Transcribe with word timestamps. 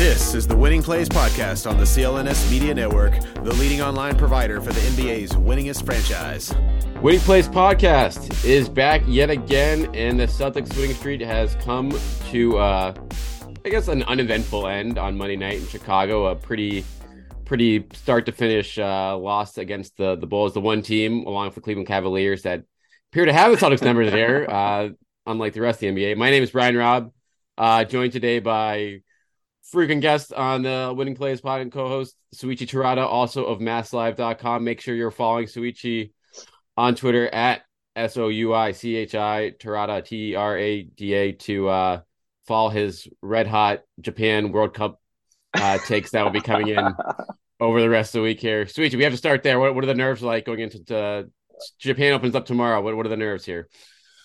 This 0.00 0.34
is 0.34 0.46
the 0.46 0.56
Winning 0.56 0.82
Plays 0.82 1.10
Podcast 1.10 1.70
on 1.70 1.76
the 1.76 1.84
CLNS 1.84 2.50
Media 2.50 2.72
Network, 2.72 3.20
the 3.34 3.52
leading 3.56 3.82
online 3.82 4.16
provider 4.16 4.58
for 4.58 4.72
the 4.72 4.80
NBA's 4.80 5.32
winningest 5.32 5.84
franchise. 5.84 6.54
Winning 7.02 7.20
Plays 7.20 7.46
Podcast 7.46 8.42
is 8.42 8.66
back 8.66 9.02
yet 9.06 9.28
again, 9.28 9.94
and 9.94 10.18
the 10.18 10.24
Celtics 10.24 10.74
winning 10.74 10.94
streak 10.94 11.20
has 11.20 11.54
come 11.56 11.92
to, 12.30 12.56
uh, 12.56 12.94
I 13.62 13.68
guess, 13.68 13.88
an 13.88 14.02
uneventful 14.04 14.68
end 14.68 14.96
on 14.96 15.18
Monday 15.18 15.36
night 15.36 15.58
in 15.58 15.66
Chicago. 15.66 16.28
A 16.28 16.34
pretty, 16.34 16.82
pretty 17.44 17.84
start 17.92 18.24
to 18.24 18.32
finish 18.32 18.78
uh, 18.78 19.18
loss 19.18 19.58
against 19.58 19.98
the 19.98 20.16
the 20.16 20.26
Bulls, 20.26 20.54
the 20.54 20.62
one 20.62 20.80
team 20.80 21.26
along 21.26 21.44
with 21.48 21.56
the 21.56 21.60
Cleveland 21.60 21.88
Cavaliers 21.88 22.40
that 22.44 22.64
appear 23.12 23.26
to 23.26 23.34
have 23.34 23.50
the 23.50 23.58
Celtics 23.58 23.82
numbers 23.82 24.10
there, 24.10 24.50
uh, 24.54 24.88
unlike 25.26 25.52
the 25.52 25.60
rest 25.60 25.82
of 25.82 25.94
the 25.94 26.02
NBA. 26.02 26.16
My 26.16 26.30
name 26.30 26.42
is 26.42 26.52
Brian 26.52 26.74
Robb, 26.74 27.12
uh, 27.58 27.84
joined 27.84 28.14
today 28.14 28.38
by 28.38 29.02
freaking 29.72 30.00
guest 30.00 30.32
on 30.32 30.62
the 30.62 30.92
Winning 30.96 31.14
Plays 31.14 31.40
Pod 31.40 31.60
and 31.60 31.72
co-host 31.72 32.16
Souichi 32.34 32.66
Terada, 32.66 33.06
also 33.06 33.44
of 33.44 33.60
MassLive.com. 33.60 34.64
Make 34.64 34.80
sure 34.80 34.94
you're 34.94 35.10
following 35.10 35.46
Souichi 35.46 36.12
on 36.76 36.94
Twitter 36.94 37.28
at 37.28 37.62
S 37.96 38.16
O 38.16 38.28
U 38.28 38.54
I 38.54 38.72
C 38.72 38.96
H 38.96 39.14
I 39.14 39.52
Terada 39.58 40.04
T 40.04 40.30
E 40.30 40.34
R 40.34 40.56
A 40.56 40.82
D 40.82 41.14
A 41.14 41.32
to 41.32 41.68
uh, 41.68 42.00
follow 42.46 42.70
his 42.70 43.08
red 43.22 43.46
hot 43.46 43.80
Japan 44.00 44.52
World 44.52 44.74
Cup 44.74 45.00
uh, 45.54 45.78
takes 45.78 46.10
that 46.10 46.22
will 46.22 46.30
be 46.30 46.40
coming 46.40 46.68
in 46.68 46.94
over 47.60 47.80
the 47.80 47.88
rest 47.88 48.14
of 48.14 48.20
the 48.20 48.22
week 48.22 48.40
here. 48.40 48.64
Souichi, 48.64 48.94
we 48.94 49.04
have 49.04 49.12
to 49.12 49.18
start 49.18 49.42
there. 49.42 49.58
What, 49.58 49.74
what 49.74 49.84
are 49.84 49.88
the 49.88 49.94
nerves 49.94 50.22
like 50.22 50.46
going 50.46 50.60
into 50.60 50.96
uh, 50.96 51.24
Japan 51.78 52.12
opens 52.12 52.34
up 52.34 52.46
tomorrow? 52.46 52.80
What 52.80 52.96
what 52.96 53.06
are 53.06 53.10
the 53.10 53.16
nerves 53.16 53.44
here? 53.44 53.68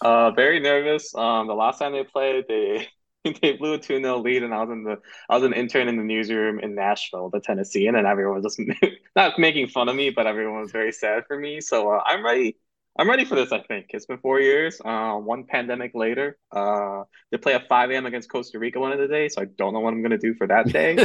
Uh, 0.01 0.31
very 0.31 0.59
nervous. 0.59 1.13
Um, 1.15 1.47
the 1.47 1.55
last 1.55 1.79
time 1.79 1.93
they 1.93 2.03
played, 2.03 2.45
they 2.47 2.87
they 3.41 3.53
blew 3.53 3.73
a 3.73 3.77
2 3.77 4.01
0 4.01 4.17
lead, 4.19 4.43
and 4.43 4.53
I 4.53 4.63
was 4.63 4.69
in 4.71 4.83
the 4.83 4.99
I 5.29 5.35
was 5.35 5.43
an 5.43 5.53
intern 5.53 5.87
in 5.87 5.97
the 5.97 6.03
newsroom 6.03 6.59
in 6.59 6.75
Nashville, 6.75 7.29
the 7.29 7.39
Tennessee, 7.39 7.87
and 7.87 7.97
everyone 7.97 8.41
was 8.41 8.55
just 8.55 8.69
not 9.15 9.39
making 9.39 9.67
fun 9.67 9.89
of 9.89 9.95
me, 9.95 10.09
but 10.09 10.27
everyone 10.27 10.61
was 10.61 10.71
very 10.71 10.91
sad 10.91 11.25
for 11.27 11.37
me. 11.37 11.61
So 11.61 11.91
uh, 11.91 12.01
I'm 12.05 12.23
ready. 12.23 12.57
I'm 12.97 13.09
ready 13.09 13.25
for 13.25 13.35
this. 13.35 13.51
I 13.51 13.59
think 13.59 13.87
it's 13.89 14.05
been 14.05 14.19
four 14.19 14.39
years. 14.39 14.79
Uh, 14.83 15.15
one 15.15 15.43
pandemic 15.43 15.91
later, 15.95 16.37
uh, 16.53 17.03
they 17.29 17.37
play 17.37 17.53
at 17.53 17.67
5 17.67 17.91
a.m. 17.91 18.05
against 18.05 18.29
Costa 18.29 18.57
Rica 18.57 18.79
one 18.79 18.93
of 18.93 18.99
the 18.99 19.07
days. 19.09 19.33
So 19.33 19.41
I 19.41 19.45
don't 19.57 19.73
know 19.73 19.81
what 19.81 19.93
I'm 19.93 20.01
going 20.01 20.11
to 20.11 20.17
do 20.17 20.33
for 20.33 20.47
that 20.47 20.71
day. 20.71 20.95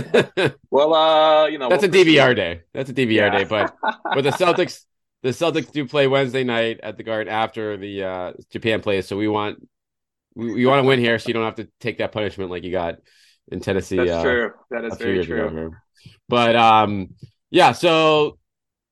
well, 0.70 0.94
uh, 0.94 1.48
you 1.48 1.58
know, 1.58 1.68
that's 1.68 1.82
we'll 1.82 1.90
a 1.90 2.04
DVR 2.04 2.36
day. 2.36 2.60
That's 2.72 2.90
a 2.90 2.94
DVR 2.94 3.10
yeah. 3.10 3.38
day. 3.38 3.42
But 3.44 3.74
but 3.82 4.22
the 4.22 4.30
Celtics, 4.30 4.84
the 5.24 5.30
Celtics 5.30 5.72
do 5.72 5.84
play 5.84 6.06
Wednesday 6.06 6.44
night 6.44 6.78
at 6.80 6.96
the 6.96 7.02
Garden 7.02 7.32
after 7.32 7.76
the 7.76 8.04
uh, 8.04 8.32
Japan 8.50 8.82
plays. 8.82 9.08
So 9.08 9.16
we 9.16 9.26
want 9.26 9.68
we, 10.34 10.54
we 10.54 10.66
want 10.66 10.82
to 10.82 10.88
win 10.88 10.98
here, 10.98 11.18
so 11.18 11.28
you 11.28 11.34
don't 11.34 11.44
have 11.44 11.56
to 11.56 11.68
take 11.80 11.98
that 11.98 12.12
punishment 12.12 12.50
like 12.50 12.64
you 12.64 12.72
got 12.72 12.96
in 13.50 13.60
Tennessee. 13.60 13.96
That's 13.96 14.10
uh, 14.10 14.22
true. 14.22 14.50
That 14.70 14.84
is 14.84 14.96
very 14.96 15.24
true. 15.24 15.72
But 16.28 16.56
um, 16.56 17.10
yeah. 17.50 17.72
So 17.72 18.38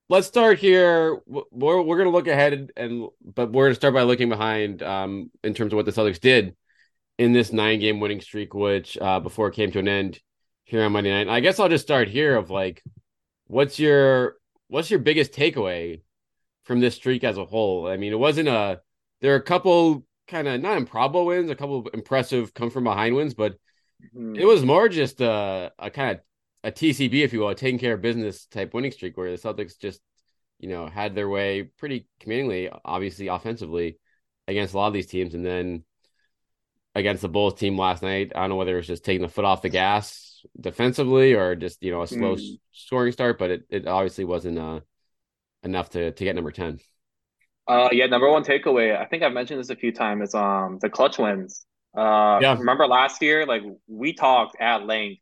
let's 0.08 0.26
start 0.26 0.58
here. 0.58 1.18
We're 1.26 1.82
we're 1.82 1.98
gonna 1.98 2.10
look 2.10 2.26
ahead 2.26 2.52
and, 2.52 2.72
and 2.76 3.08
but 3.22 3.52
we're 3.52 3.66
gonna 3.66 3.74
start 3.74 3.94
by 3.94 4.02
looking 4.02 4.28
behind 4.28 4.82
um 4.82 5.30
in 5.44 5.54
terms 5.54 5.72
of 5.72 5.76
what 5.76 5.86
the 5.86 5.92
Celtics 5.92 6.20
did 6.20 6.56
in 7.18 7.32
this 7.32 7.52
nine 7.52 7.80
game 7.80 8.00
winning 8.00 8.20
streak, 8.20 8.54
which 8.54 8.98
uh 8.98 9.20
before 9.20 9.48
it 9.48 9.54
came 9.54 9.70
to 9.72 9.78
an 9.78 9.88
end 9.88 10.20
here 10.64 10.82
on 10.82 10.92
Monday 10.92 11.10
night. 11.10 11.22
And 11.22 11.30
I 11.30 11.40
guess 11.40 11.58
I'll 11.58 11.68
just 11.68 11.84
start 11.84 12.08
here 12.08 12.36
of 12.36 12.50
like, 12.50 12.82
what's 13.46 13.78
your 13.78 14.36
what's 14.68 14.90
your 14.90 15.00
biggest 15.00 15.32
takeaway 15.32 16.02
from 16.64 16.80
this 16.80 16.94
streak 16.94 17.24
as 17.24 17.38
a 17.38 17.44
whole? 17.44 17.86
I 17.86 17.96
mean, 17.96 18.12
it 18.12 18.18
wasn't 18.18 18.48
a 18.48 18.80
there 19.20 19.32
are 19.34 19.38
a 19.38 19.42
couple 19.42 20.04
kind 20.28 20.46
of 20.46 20.60
not 20.60 20.76
improbable 20.76 21.26
wins, 21.26 21.50
a 21.50 21.56
couple 21.56 21.78
of 21.80 21.88
impressive 21.94 22.54
come 22.54 22.70
from 22.70 22.84
behind 22.84 23.16
wins, 23.16 23.34
but 23.34 23.54
mm-hmm. 24.14 24.36
it 24.36 24.44
was 24.44 24.64
more 24.64 24.88
just 24.88 25.20
a, 25.20 25.72
a 25.78 25.90
kind 25.90 26.12
of 26.12 26.20
a 26.64 26.72
TCB, 26.72 27.24
if 27.24 27.32
you 27.32 27.40
will, 27.40 27.48
a 27.48 27.54
taking 27.54 27.78
care 27.78 27.94
of 27.94 28.02
business 28.02 28.46
type 28.46 28.74
winning 28.74 28.92
streak 28.92 29.16
where 29.16 29.30
the 29.30 29.36
Celtics 29.36 29.78
just, 29.78 30.00
you 30.58 30.68
know, 30.68 30.86
had 30.86 31.14
their 31.14 31.28
way 31.28 31.62
pretty 31.62 32.06
commandingly, 32.20 32.70
obviously 32.84 33.28
offensively 33.28 33.98
against 34.46 34.74
a 34.74 34.76
lot 34.76 34.88
of 34.88 34.92
these 34.92 35.06
teams. 35.06 35.34
And 35.34 35.44
then 35.44 35.84
against 36.94 37.22
the 37.22 37.28
Bulls 37.28 37.54
team 37.54 37.78
last 37.78 38.02
night, 38.02 38.32
I 38.34 38.40
don't 38.40 38.50
know 38.50 38.56
whether 38.56 38.74
it 38.74 38.78
was 38.78 38.86
just 38.86 39.04
taking 39.04 39.22
the 39.22 39.28
foot 39.28 39.44
off 39.44 39.62
the 39.62 39.68
gas 39.68 40.44
defensively 40.60 41.34
or 41.34 41.54
just, 41.54 41.82
you 41.82 41.90
know, 41.90 42.02
a 42.02 42.08
slow 42.08 42.36
mm. 42.36 42.58
scoring 42.72 43.12
start, 43.12 43.38
but 43.38 43.50
it, 43.50 43.62
it 43.70 43.86
obviously 43.86 44.24
wasn't 44.24 44.58
uh, 44.58 44.80
enough 45.62 45.90
to, 45.90 46.12
to 46.12 46.24
get 46.24 46.34
number 46.34 46.50
10. 46.50 46.80
Uh, 47.68 47.90
yeah, 47.92 48.06
number 48.06 48.30
one 48.30 48.42
takeaway. 48.42 48.98
I 48.98 49.04
think 49.04 49.22
I've 49.22 49.34
mentioned 49.34 49.60
this 49.60 49.68
a 49.70 49.76
few 49.76 49.92
times. 49.92 50.28
Is 50.30 50.34
um 50.34 50.78
the 50.80 50.88
clutch 50.88 51.18
wins. 51.18 51.66
Uh, 51.96 52.38
yeah. 52.40 52.56
Remember 52.58 52.86
last 52.86 53.20
year, 53.20 53.44
like 53.44 53.62
we 53.86 54.12
talked 54.14 54.56
at 54.60 54.86
length 54.86 55.20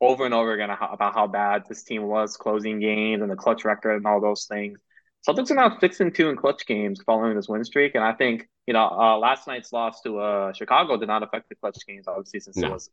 over 0.00 0.24
and 0.24 0.34
over 0.34 0.52
again 0.52 0.70
about 0.70 1.14
how 1.14 1.26
bad 1.26 1.64
this 1.68 1.82
team 1.82 2.02
was 2.02 2.36
closing 2.36 2.78
games 2.78 3.22
and 3.22 3.30
the 3.30 3.36
clutch 3.36 3.64
record 3.64 3.96
and 3.96 4.06
all 4.06 4.20
those 4.20 4.44
things. 4.44 4.78
Celtics 5.26 5.50
are 5.50 5.54
now 5.54 5.76
six 5.80 6.00
and 6.00 6.14
two 6.14 6.28
in 6.28 6.36
clutch 6.36 6.64
games 6.66 7.00
following 7.04 7.34
this 7.34 7.48
win 7.48 7.64
streak, 7.64 7.94
and 7.94 8.04
I 8.04 8.12
think 8.12 8.46
you 8.66 8.74
know 8.74 8.88
uh, 8.88 9.18
last 9.18 9.46
night's 9.46 9.72
loss 9.72 10.00
to 10.02 10.18
uh, 10.18 10.52
Chicago 10.52 10.96
did 10.96 11.08
not 11.08 11.22
affect 11.22 11.48
the 11.48 11.54
clutch 11.56 11.78
games 11.86 12.06
obviously 12.06 12.40
since 12.40 12.56
no. 12.56 12.68
it 12.68 12.72
was. 12.72 12.90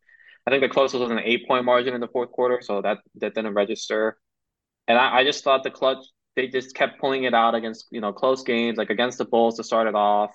I 0.48 0.52
think 0.52 0.62
the 0.62 0.70
closest 0.70 1.02
was 1.02 1.12
an 1.12 1.20
eight 1.20 1.48
point 1.48 1.66
margin 1.66 1.94
in 1.94 2.02
the 2.02 2.08
fourth 2.08 2.32
quarter, 2.32 2.62
so 2.62 2.82
that 2.82 3.00
that 3.16 3.36
didn't 3.36 3.54
register. 3.54 4.18
And 4.88 4.98
I, 4.98 5.18
I 5.18 5.24
just 5.24 5.44
thought 5.44 5.64
the 5.64 5.72
clutch 5.72 6.06
they 6.36 6.48
just 6.48 6.76
kept 6.76 7.00
pulling 7.00 7.24
it 7.24 7.34
out 7.34 7.56
against 7.56 7.88
you 7.92 8.02
know 8.02 8.14
close 8.14 8.44
games, 8.44 8.78
like 8.78 8.90
against 8.90 9.18
the 9.18 9.26
Bulls 9.26 9.58
to 9.58 9.64
start 9.64 9.88
it 9.88 9.96
off, 9.96 10.32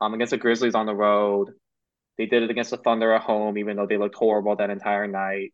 um, 0.00 0.14
against 0.14 0.30
the 0.30 0.38
Grizzlies 0.38 0.74
on 0.74 0.86
the 0.86 0.94
road. 0.94 1.50
They 2.18 2.26
did 2.26 2.42
it 2.42 2.50
against 2.50 2.70
the 2.70 2.76
Thunder 2.76 3.12
at 3.12 3.22
home, 3.22 3.56
even 3.58 3.76
though 3.76 3.86
they 3.86 3.96
looked 3.98 4.16
horrible 4.16 4.56
that 4.56 4.70
entire 4.70 5.06
night. 5.06 5.52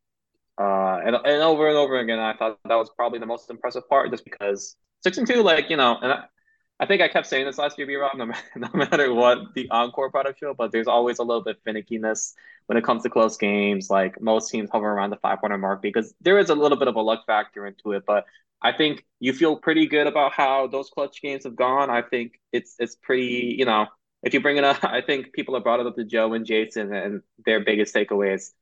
Uh, 0.60 0.98
and 1.04 1.16
and 1.16 1.42
over 1.42 1.68
and 1.68 1.76
over 1.76 1.98
again, 1.98 2.18
I 2.18 2.34
thought 2.36 2.58
that 2.64 2.74
was 2.74 2.90
probably 2.96 3.18
the 3.18 3.26
most 3.26 3.50
impressive 3.50 3.88
part, 3.88 4.10
just 4.10 4.24
because 4.24 4.76
six 5.02 5.18
and 5.18 5.26
two, 5.26 5.42
like 5.42 5.70
you 5.70 5.76
know, 5.76 5.96
and 6.02 6.12
I, 6.12 6.24
I 6.80 6.86
think 6.86 7.02
I 7.02 7.08
kept 7.08 7.26
saying 7.26 7.44
this 7.46 7.58
last 7.58 7.76
year, 7.78 7.86
B 7.86 7.96
Rob, 7.96 8.16
no, 8.16 8.26
no 8.56 8.68
matter 8.74 9.12
what 9.12 9.54
the 9.54 9.68
encore 9.70 10.10
product 10.10 10.38
show, 10.40 10.54
but 10.54 10.72
there's 10.72 10.86
always 10.86 11.18
a 11.18 11.24
little 11.24 11.42
bit 11.42 11.62
finickiness 11.64 12.34
when 12.66 12.78
it 12.78 12.84
comes 12.84 13.02
to 13.02 13.10
close 13.10 13.36
games. 13.36 13.90
Like 13.90 14.20
most 14.20 14.50
teams 14.50 14.70
hover 14.70 14.88
around 14.88 15.10
the 15.10 15.16
500 15.16 15.58
mark 15.58 15.82
because 15.82 16.14
there 16.20 16.38
is 16.38 16.50
a 16.50 16.54
little 16.54 16.78
bit 16.78 16.88
of 16.88 16.94
a 16.96 17.00
luck 17.00 17.26
factor 17.26 17.66
into 17.66 17.92
it. 17.92 18.04
But 18.06 18.26
I 18.62 18.72
think 18.72 19.04
you 19.20 19.32
feel 19.32 19.56
pretty 19.56 19.86
good 19.86 20.06
about 20.06 20.32
how 20.32 20.66
those 20.66 20.90
clutch 20.90 21.22
games 21.22 21.44
have 21.44 21.56
gone. 21.56 21.90
I 21.90 22.02
think 22.02 22.40
it's 22.52 22.74
it's 22.78 22.96
pretty, 22.96 23.56
you 23.58 23.64
know, 23.64 23.86
if 24.22 24.34
you 24.34 24.40
bring 24.40 24.56
it 24.56 24.64
up, 24.64 24.78
I 24.84 25.00
think 25.00 25.32
people 25.32 25.54
have 25.54 25.64
brought 25.64 25.80
it 25.80 25.86
up 25.86 25.96
to 25.96 26.04
Joe 26.04 26.32
and 26.34 26.46
Jayson, 26.46 26.92
and 26.92 27.22
their 27.44 27.60
biggest 27.64 27.94
takeaway 27.94 28.34
is 28.34 28.52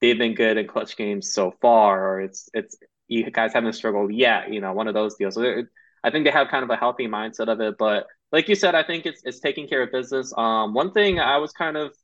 they've 0.00 0.18
been 0.18 0.34
good 0.34 0.56
in 0.58 0.66
clutch 0.66 0.96
games 0.96 1.32
so 1.32 1.54
far, 1.60 2.14
or 2.14 2.20
it's 2.22 2.48
it's 2.54 2.76
you 3.08 3.30
guys 3.30 3.52
haven't 3.52 3.74
struggled 3.74 4.12
yet. 4.12 4.52
You 4.52 4.60
know, 4.60 4.72
one 4.72 4.88
of 4.88 4.94
those 4.94 5.14
deals. 5.16 5.34
So 5.34 5.64
I 6.04 6.10
think 6.10 6.24
they 6.24 6.30
have 6.30 6.48
kind 6.48 6.64
of 6.64 6.70
a 6.70 6.76
healthy 6.76 7.06
mindset 7.06 7.48
of 7.48 7.60
it. 7.60 7.76
But 7.78 8.06
like 8.32 8.48
you 8.48 8.54
said, 8.54 8.74
I 8.74 8.82
think 8.82 9.06
it's 9.06 9.22
it's 9.24 9.40
taking 9.40 9.68
care 9.68 9.82
of 9.82 9.92
business. 9.92 10.32
Um, 10.36 10.74
one 10.74 10.92
thing 10.92 11.20
I 11.20 11.38
was 11.38 11.52
kind 11.52 11.76
of 11.76 11.94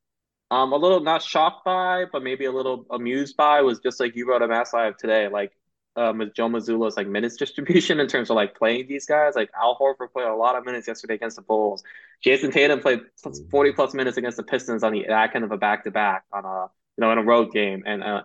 um 0.50 0.72
a 0.72 0.76
little 0.76 1.00
not 1.00 1.22
shocked 1.22 1.64
by, 1.64 2.04
but 2.12 2.22
maybe 2.22 2.44
a 2.46 2.52
little 2.52 2.86
amused 2.90 3.36
by 3.36 3.62
was 3.62 3.80
just 3.80 4.00
like 4.00 4.16
you 4.16 4.28
wrote 4.28 4.42
a 4.42 4.48
mass 4.48 4.72
live 4.72 4.96
today, 4.96 5.28
like 5.28 5.52
um, 5.98 6.18
with 6.18 6.34
Joe 6.34 6.48
Mazzulla's 6.48 6.96
like 6.96 7.08
minutes 7.08 7.36
distribution 7.36 8.00
in 8.00 8.06
terms 8.06 8.30
of 8.30 8.36
like 8.36 8.56
playing 8.56 8.86
these 8.88 9.06
guys. 9.06 9.34
Like 9.34 9.50
Al 9.60 9.76
Horford 9.76 10.12
played 10.12 10.26
a 10.26 10.34
lot 10.34 10.56
of 10.56 10.64
minutes 10.64 10.86
yesterday 10.86 11.14
against 11.14 11.36
the 11.36 11.42
Bulls. 11.42 11.82
Jayson 12.24 12.52
Tatum 12.52 12.80
played 12.80 13.00
mm-hmm. 13.00 13.48
forty 13.50 13.72
plus 13.72 13.94
minutes 13.94 14.16
against 14.16 14.36
the 14.36 14.42
Pistons 14.42 14.82
on 14.82 14.92
the 14.92 15.04
that 15.08 15.32
kind 15.32 15.44
of 15.44 15.52
a 15.52 15.56
back 15.56 15.84
to 15.84 15.90
back 15.90 16.24
on 16.32 16.44
a 16.44 16.68
you 16.96 17.02
know 17.02 17.10
in 17.12 17.18
a 17.18 17.22
road 17.22 17.52
game. 17.52 17.82
And 17.86 18.02
uh, 18.02 18.22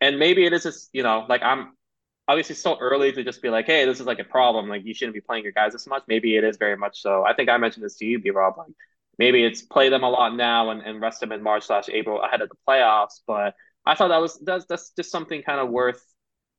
and 0.00 0.18
maybe 0.18 0.44
it 0.44 0.52
is 0.52 0.62
just 0.62 0.88
you 0.92 1.02
know 1.02 1.26
like 1.28 1.42
I'm 1.42 1.72
obviously 2.28 2.54
still 2.54 2.78
early 2.80 3.12
to 3.12 3.24
just 3.24 3.42
be 3.42 3.50
like, 3.50 3.66
hey, 3.66 3.84
this 3.84 4.00
is 4.00 4.06
like 4.06 4.18
a 4.18 4.24
problem. 4.24 4.68
Like 4.68 4.84
you 4.84 4.94
shouldn't 4.94 5.14
be 5.14 5.20
playing 5.20 5.44
your 5.44 5.52
guys 5.52 5.72
this 5.72 5.86
much. 5.86 6.02
Maybe 6.08 6.36
it 6.36 6.44
is 6.44 6.56
very 6.56 6.76
much 6.76 7.02
so. 7.02 7.24
I 7.24 7.34
think 7.34 7.50
I 7.50 7.58
mentioned 7.58 7.84
this 7.84 7.96
to 7.96 8.06
you, 8.06 8.20
B 8.20 8.30
Rob. 8.30 8.56
Like 8.56 8.72
maybe 9.18 9.44
it's 9.44 9.62
play 9.62 9.90
them 9.90 10.02
a 10.02 10.10
lot 10.10 10.34
now 10.34 10.70
and, 10.70 10.80
and 10.82 11.00
rest 11.00 11.20
them 11.20 11.32
in 11.32 11.42
March 11.42 11.64
slash 11.66 11.88
April 11.90 12.22
ahead 12.22 12.40
of 12.40 12.48
the 12.48 12.56
playoffs. 12.66 13.20
But 13.26 13.54
I 13.84 13.94
thought 13.94 14.08
that 14.08 14.20
was 14.20 14.38
that's 14.40 14.64
that's 14.66 14.90
just 14.90 15.10
something 15.10 15.42
kind 15.42 15.60
of 15.60 15.68
worth 15.68 16.02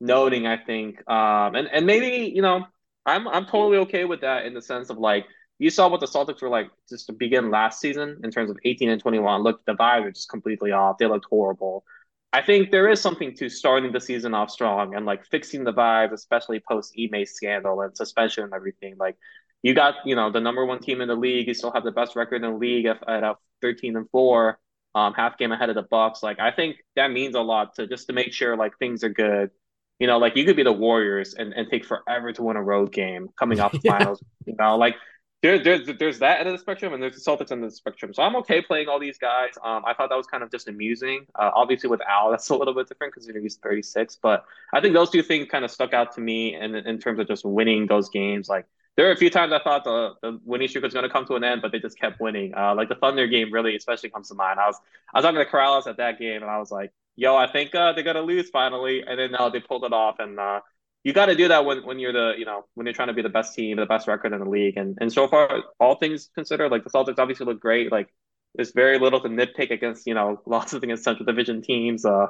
noting, 0.00 0.46
I 0.46 0.56
think. 0.56 0.98
Um, 1.08 1.54
and 1.54 1.68
and 1.68 1.86
maybe 1.86 2.32
you 2.34 2.42
know, 2.42 2.66
I'm 3.06 3.28
I'm 3.28 3.46
totally 3.46 3.78
okay 3.78 4.04
with 4.04 4.22
that 4.22 4.46
in 4.46 4.54
the 4.54 4.62
sense 4.62 4.90
of 4.90 4.98
like 4.98 5.26
you 5.58 5.70
saw 5.70 5.88
what 5.88 6.00
the 6.00 6.06
Celtics 6.06 6.42
were 6.42 6.48
like 6.48 6.70
just 6.88 7.06
to 7.06 7.12
begin 7.12 7.50
last 7.50 7.80
season 7.80 8.20
in 8.24 8.30
terms 8.30 8.50
of 8.50 8.58
18 8.64 8.90
and 8.90 9.00
21. 9.00 9.42
Look, 9.42 9.64
the 9.66 9.74
vibes 9.74 10.04
are 10.04 10.10
just 10.10 10.28
completely 10.28 10.72
off. 10.72 10.98
They 10.98 11.06
looked 11.06 11.26
horrible. 11.30 11.84
I 12.32 12.42
think 12.42 12.72
there 12.72 12.88
is 12.88 13.00
something 13.00 13.36
to 13.36 13.48
starting 13.48 13.92
the 13.92 14.00
season 14.00 14.34
off 14.34 14.50
strong 14.50 14.96
and 14.96 15.06
like 15.06 15.24
fixing 15.26 15.62
the 15.62 15.72
vibes, 15.72 16.12
especially 16.12 16.60
post 16.68 16.92
Ime 16.98 17.24
scandal 17.26 17.80
and 17.82 17.96
suspension 17.96 18.42
and 18.42 18.52
everything. 18.52 18.96
Like 18.98 19.16
you 19.62 19.72
got, 19.72 19.94
you 20.04 20.16
know, 20.16 20.32
the 20.32 20.40
number 20.40 20.66
one 20.66 20.80
team 20.80 21.00
in 21.00 21.06
the 21.06 21.14
league. 21.14 21.46
You 21.46 21.54
still 21.54 21.70
have 21.70 21.84
the 21.84 21.92
best 21.92 22.16
record 22.16 22.42
in 22.42 22.50
the 22.50 22.58
league 22.58 22.86
at, 22.86 23.08
at 23.08 23.36
13 23.62 23.96
and 23.96 24.10
four, 24.10 24.58
um, 24.96 25.14
half 25.14 25.38
game 25.38 25.52
ahead 25.52 25.68
of 25.68 25.76
the 25.76 25.82
Bucks. 25.82 26.24
Like 26.24 26.40
I 26.40 26.50
think 26.50 26.78
that 26.96 27.12
means 27.12 27.36
a 27.36 27.40
lot 27.40 27.76
to 27.76 27.86
just 27.86 28.08
to 28.08 28.12
make 28.12 28.32
sure 28.32 28.56
like 28.56 28.78
things 28.78 29.04
are 29.04 29.10
good. 29.10 29.50
You 29.98 30.06
know, 30.06 30.18
like 30.18 30.36
you 30.36 30.44
could 30.44 30.56
be 30.56 30.62
the 30.64 30.72
Warriors 30.72 31.34
and, 31.34 31.52
and 31.52 31.68
take 31.70 31.84
forever 31.84 32.32
to 32.32 32.42
win 32.42 32.56
a 32.56 32.62
road 32.62 32.92
game 32.92 33.28
coming 33.38 33.60
off 33.60 33.72
the 33.72 33.80
yeah. 33.84 33.98
finals. 33.98 34.22
You 34.44 34.56
know, 34.58 34.76
like 34.76 34.96
there, 35.44 35.58
there's 35.58 35.86
there's 35.98 36.18
that 36.20 36.40
end 36.40 36.48
of 36.48 36.54
the 36.54 36.58
spectrum, 36.58 36.94
and 36.94 37.02
there's 37.02 37.22
the 37.22 37.30
Celtics 37.30 37.52
end 37.52 37.62
of 37.62 37.70
the 37.70 37.76
spectrum. 37.76 38.14
So 38.14 38.22
I'm 38.22 38.34
okay 38.36 38.62
playing 38.62 38.88
all 38.88 38.98
these 38.98 39.18
guys. 39.18 39.50
Um, 39.62 39.84
I 39.86 39.92
thought 39.92 40.08
that 40.08 40.16
was 40.16 40.26
kind 40.26 40.42
of 40.42 40.50
just 40.50 40.68
amusing. 40.68 41.26
Uh, 41.38 41.50
obviously 41.54 41.90
with 41.90 42.00
Al, 42.08 42.30
that's 42.30 42.48
a 42.48 42.56
little 42.56 42.72
bit 42.72 42.88
different 42.88 43.12
because 43.14 43.28
he's 43.28 43.56
36. 43.56 44.18
But 44.22 44.44
I 44.72 44.80
think 44.80 44.94
those 44.94 45.10
two 45.10 45.22
things 45.22 45.46
kind 45.50 45.64
of 45.64 45.70
stuck 45.70 45.92
out 45.92 46.12
to 46.14 46.22
me, 46.22 46.54
in 46.54 46.74
in 46.74 46.98
terms 46.98 47.20
of 47.20 47.28
just 47.28 47.44
winning 47.44 47.86
those 47.86 48.08
games. 48.08 48.48
Like 48.48 48.64
there 48.96 49.06
were 49.06 49.12
a 49.12 49.16
few 49.16 49.28
times 49.28 49.52
I 49.52 49.58
thought 49.58 49.84
the, 49.84 50.14
the 50.22 50.40
winning 50.44 50.68
streak 50.68 50.84
was 50.84 50.94
going 50.94 51.04
to 51.04 51.10
come 51.10 51.26
to 51.26 51.34
an 51.34 51.44
end, 51.44 51.62
but 51.62 51.72
they 51.72 51.78
just 51.78 51.98
kept 51.98 52.20
winning. 52.20 52.54
Uh, 52.56 52.74
like 52.74 52.88
the 52.88 52.94
Thunder 52.94 53.26
game 53.26 53.52
really, 53.52 53.76
especially 53.76 54.08
comes 54.10 54.28
to 54.28 54.34
mind. 54.34 54.58
I 54.58 54.66
was 54.66 54.76
I 55.12 55.18
was 55.18 55.24
talking 55.24 55.40
to 55.40 55.44
Corrales 55.44 55.86
at 55.86 55.98
that 55.98 56.18
game, 56.18 56.42
and 56.42 56.50
I 56.50 56.58
was 56.58 56.70
like, 56.70 56.90
"Yo, 57.16 57.36
I 57.36 57.50
think 57.50 57.74
uh, 57.74 57.92
they're 57.92 58.04
gonna 58.04 58.22
lose 58.22 58.50
finally," 58.50 59.02
and 59.06 59.18
then 59.18 59.34
uh, 59.34 59.48
they 59.50 59.60
pulled 59.60 59.84
it 59.84 59.92
off, 59.92 60.16
and 60.18 60.38
uh, 60.38 60.60
you 61.04 61.12
got 61.12 61.26
to 61.26 61.34
do 61.34 61.48
that 61.48 61.64
when, 61.66 61.84
when 61.84 61.98
you're 61.98 62.12
the 62.12 62.34
you 62.38 62.44
know 62.44 62.64
when 62.74 62.86
you're 62.86 62.94
trying 62.94 63.08
to 63.08 63.14
be 63.14 63.22
the 63.22 63.28
best 63.28 63.54
team, 63.54 63.76
the 63.76 63.86
best 63.86 64.08
record 64.08 64.32
in 64.32 64.40
the 64.40 64.48
league, 64.48 64.76
and 64.76 64.98
and 65.00 65.12
so 65.12 65.28
far 65.28 65.62
all 65.78 65.96
things 65.96 66.30
considered, 66.34 66.70
like 66.70 66.84
the 66.84 66.90
Celtics 66.90 67.18
obviously 67.18 67.46
look 67.46 67.60
great. 67.60 67.92
Like 67.92 68.08
there's 68.54 68.72
very 68.72 68.98
little 68.98 69.20
to 69.20 69.28
nitpick 69.28 69.70
against 69.70 70.06
you 70.06 70.14
know 70.14 70.40
losses 70.46 70.82
against 70.82 71.04
Central 71.04 71.26
Division 71.26 71.62
teams. 71.62 72.04
Uh, 72.04 72.28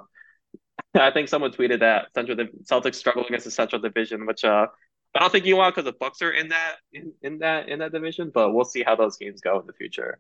I 0.94 1.10
think 1.12 1.28
someone 1.28 1.52
tweeted 1.52 1.80
that 1.80 2.08
Central 2.14 2.36
the 2.36 2.48
Celtics 2.64 2.96
struggle 2.96 3.24
against 3.24 3.44
the 3.44 3.50
Central 3.50 3.80
Division, 3.80 4.26
which 4.26 4.44
uh 4.44 4.66
I 5.14 5.20
don't 5.20 5.30
think 5.30 5.46
you 5.46 5.56
want 5.56 5.74
because 5.74 5.84
the 5.88 5.96
Bucks 5.96 6.22
are 6.22 6.32
in 6.32 6.48
that 6.48 6.76
in, 6.92 7.12
in 7.22 7.38
that 7.38 7.68
in 7.68 7.78
that 7.78 7.92
division, 7.92 8.32
but 8.34 8.52
we'll 8.52 8.64
see 8.64 8.82
how 8.82 8.96
those 8.96 9.16
games 9.16 9.40
go 9.40 9.60
in 9.60 9.66
the 9.66 9.72
future. 9.72 10.18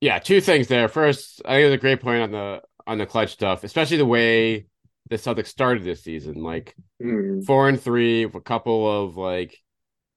Yeah, 0.00 0.18
two 0.18 0.40
things 0.40 0.68
there. 0.68 0.88
First, 0.88 1.42
I 1.44 1.56
think 1.56 1.66
it's 1.66 1.74
a 1.74 1.78
great 1.78 2.00
point 2.00 2.22
on 2.22 2.30
the 2.30 2.62
on 2.90 2.98
the 2.98 3.06
clutch 3.06 3.32
stuff, 3.32 3.62
especially 3.62 3.98
the 3.98 4.04
way 4.04 4.66
the 5.10 5.16
Celtics 5.16 5.46
started 5.46 5.84
this 5.84 6.02
season, 6.02 6.42
like 6.42 6.74
mm. 7.00 7.44
four 7.46 7.68
and 7.68 7.80
three, 7.80 8.26
with 8.26 8.34
a 8.34 8.40
couple 8.40 9.04
of 9.04 9.16
like 9.16 9.56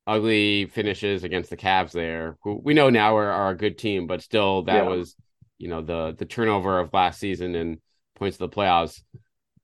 ugly 0.07 0.65
finishes 0.65 1.23
against 1.23 1.51
the 1.51 1.55
Cavs 1.55 1.91
there, 1.91 2.35
who 2.41 2.59
we 2.63 2.73
know 2.73 2.89
now 2.89 3.15
are, 3.15 3.29
are 3.29 3.51
a 3.51 3.57
good 3.57 3.77
team, 3.77 4.07
but 4.07 4.23
still 4.23 4.63
that 4.63 4.85
yeah. 4.85 4.89
was, 4.89 5.15
you 5.59 5.67
know, 5.67 5.81
the 5.81 6.15
the 6.17 6.25
turnover 6.25 6.79
of 6.79 6.91
last 6.93 7.19
season 7.19 7.53
and 7.53 7.77
points 8.15 8.37
to 8.37 8.47
the 8.47 8.49
playoffs. 8.49 9.03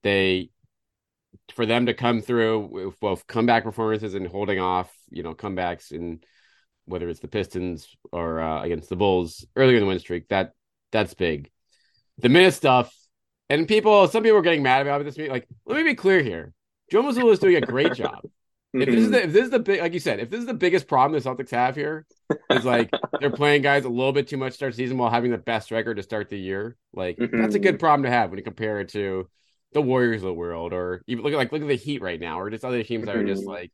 They 0.03 0.51
for 1.56 1.65
them 1.65 1.88
to 1.88 1.95
come 1.95 2.21
through 2.21 2.67
with 2.71 3.00
both 3.00 3.25
comeback 3.25 3.63
performances 3.63 4.13
and 4.13 4.27
holding 4.27 4.59
off, 4.59 4.94
you 5.09 5.23
know, 5.23 5.33
comebacks 5.33 5.91
in 5.91 6.19
whether 6.85 7.09
it's 7.09 7.21
the 7.21 7.27
Pistons 7.27 7.88
or 8.11 8.39
uh, 8.39 8.61
against 8.61 8.88
the 8.88 8.95
Bulls 8.95 9.47
earlier 9.56 9.77
in 9.77 9.81
the 9.81 9.88
win 9.88 9.97
streak, 9.97 10.27
that 10.27 10.51
that's 10.91 11.15
big. 11.15 11.50
The 12.19 12.29
minute 12.29 12.53
stuff 12.53 12.94
and 13.50 13.68
people, 13.68 14.07
some 14.07 14.24
people 14.24 14.38
are 14.38 14.44
getting 14.44 14.63
mad 14.63 14.81
about 14.81 15.04
this. 15.04 15.18
Like, 15.18 15.48
let 15.66 15.78
me 15.78 15.84
be 15.84 15.96
clear 15.96 16.22
here: 16.22 16.54
Joe 16.92 17.04
Mazzulla 17.04 17.34
is 17.34 17.40
doing 17.40 17.56
a 17.56 17.62
great 17.62 17.94
job. 17.96 18.22
If 18.72 18.88
this 18.88 19.00
is 19.00 19.10
the, 19.10 19.24
if 19.24 19.34
this 19.34 19.44
is 19.46 19.50
the 19.50 19.60
big, 19.60 19.81
like 19.81 19.94
you 19.94 20.00
said, 20.00 20.19
if 20.19 20.30
this 20.30 20.42
is 20.42 20.46
the 20.46 20.54
biggest 20.54 20.88
problem 20.88 21.19
the 21.19 21.28
Celtics 21.28 21.50
have 21.50 21.75
here, 21.75 22.06
is 22.51 22.66
like 22.66 22.92
they're 23.19 23.31
playing 23.31 23.63
guys 23.63 23.84
a 23.84 23.90
little 23.90 24.13
bit 24.13 24.28
too 24.28 24.38
much 24.38 24.54
start 24.54 24.75
season 24.75 24.98
while 24.98 25.10
having 25.10 25.31
the 25.31 25.40
best 25.40 25.72
record 25.72 25.98
to 25.98 26.04
start 26.04 26.30
the 26.30 26.38
year. 26.38 26.78
Like 26.94 27.18
mm-hmm. 27.18 27.42
that's 27.42 27.56
a 27.56 27.60
good 27.60 27.80
problem 27.80 28.04
to 28.04 28.12
have 28.12 28.30
when 28.30 28.38
you 28.38 28.44
compare 28.44 28.80
it 28.80 28.90
to 28.90 29.28
the 29.74 29.81
Warriors 29.81 30.22
of 30.22 30.28
the 30.28 30.34
world, 30.34 30.72
or 30.72 31.04
even 31.07 31.24
look 31.24 31.34
at 31.34 31.38
like 31.38 31.52
look 31.52 31.63
at 31.63 31.68
the 31.68 31.75
Heat 31.75 32.04
right 32.04 32.19
now, 32.19 32.40
or 32.40 32.52
just 32.52 32.63
other 32.63 32.84
teams 32.84 33.07
that 33.07 33.16
are 33.16 33.25
just 33.25 33.42
mm-hmm. 33.42 33.50
like 33.50 33.72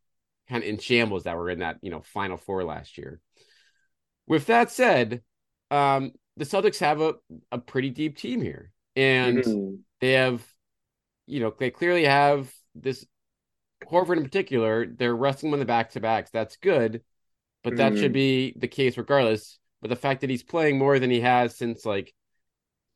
kind 0.48 0.64
of 0.64 0.70
in 0.70 0.78
shambles 0.78 1.24
that 1.24 1.36
were 1.36 1.50
in 1.50 1.60
that 1.60 1.78
you 1.82 1.92
know 1.92 2.02
Final 2.14 2.38
Four 2.38 2.64
last 2.64 2.98
year. 2.98 3.20
With 4.28 4.46
that 4.46 4.72
said, 4.72 5.24
um, 5.72 6.14
the 6.38 6.46
Celtics 6.46 6.80
have 6.80 7.02
a, 7.02 7.16
a 7.52 7.58
pretty 7.58 7.90
deep 7.90 8.18
team 8.18 8.42
here 8.42 8.72
and 8.96 9.40
mm-hmm. 9.40 9.76
they 10.02 10.14
have, 10.14 10.46
you 11.28 11.40
know, 11.40 11.54
they 11.58 11.72
clearly 11.72 12.06
have 12.06 12.52
this 12.74 13.06
Horford 13.84 14.18
in 14.18 14.24
particular. 14.24 14.86
They're 14.86 15.16
wrestling 15.16 15.50
him 15.50 15.56
on 15.56 15.60
the 15.60 15.66
back 15.66 15.92
to 15.92 16.00
backs. 16.00 16.32
That's 16.32 16.58
good, 16.58 17.02
but 17.64 17.74
mm-hmm. 17.74 17.78
that 17.78 17.94
should 17.94 18.06
mm-hmm. 18.06 18.14
be 18.14 18.54
the 18.58 18.68
case 18.68 18.98
regardless. 18.98 19.60
But 19.82 19.90
the 19.90 19.96
fact 19.96 20.22
that 20.22 20.30
he's 20.30 20.44
playing 20.44 20.78
more 20.78 21.00
than 21.00 21.12
he 21.12 21.22
has 21.22 21.56
since 21.56 21.86
like 21.86 22.14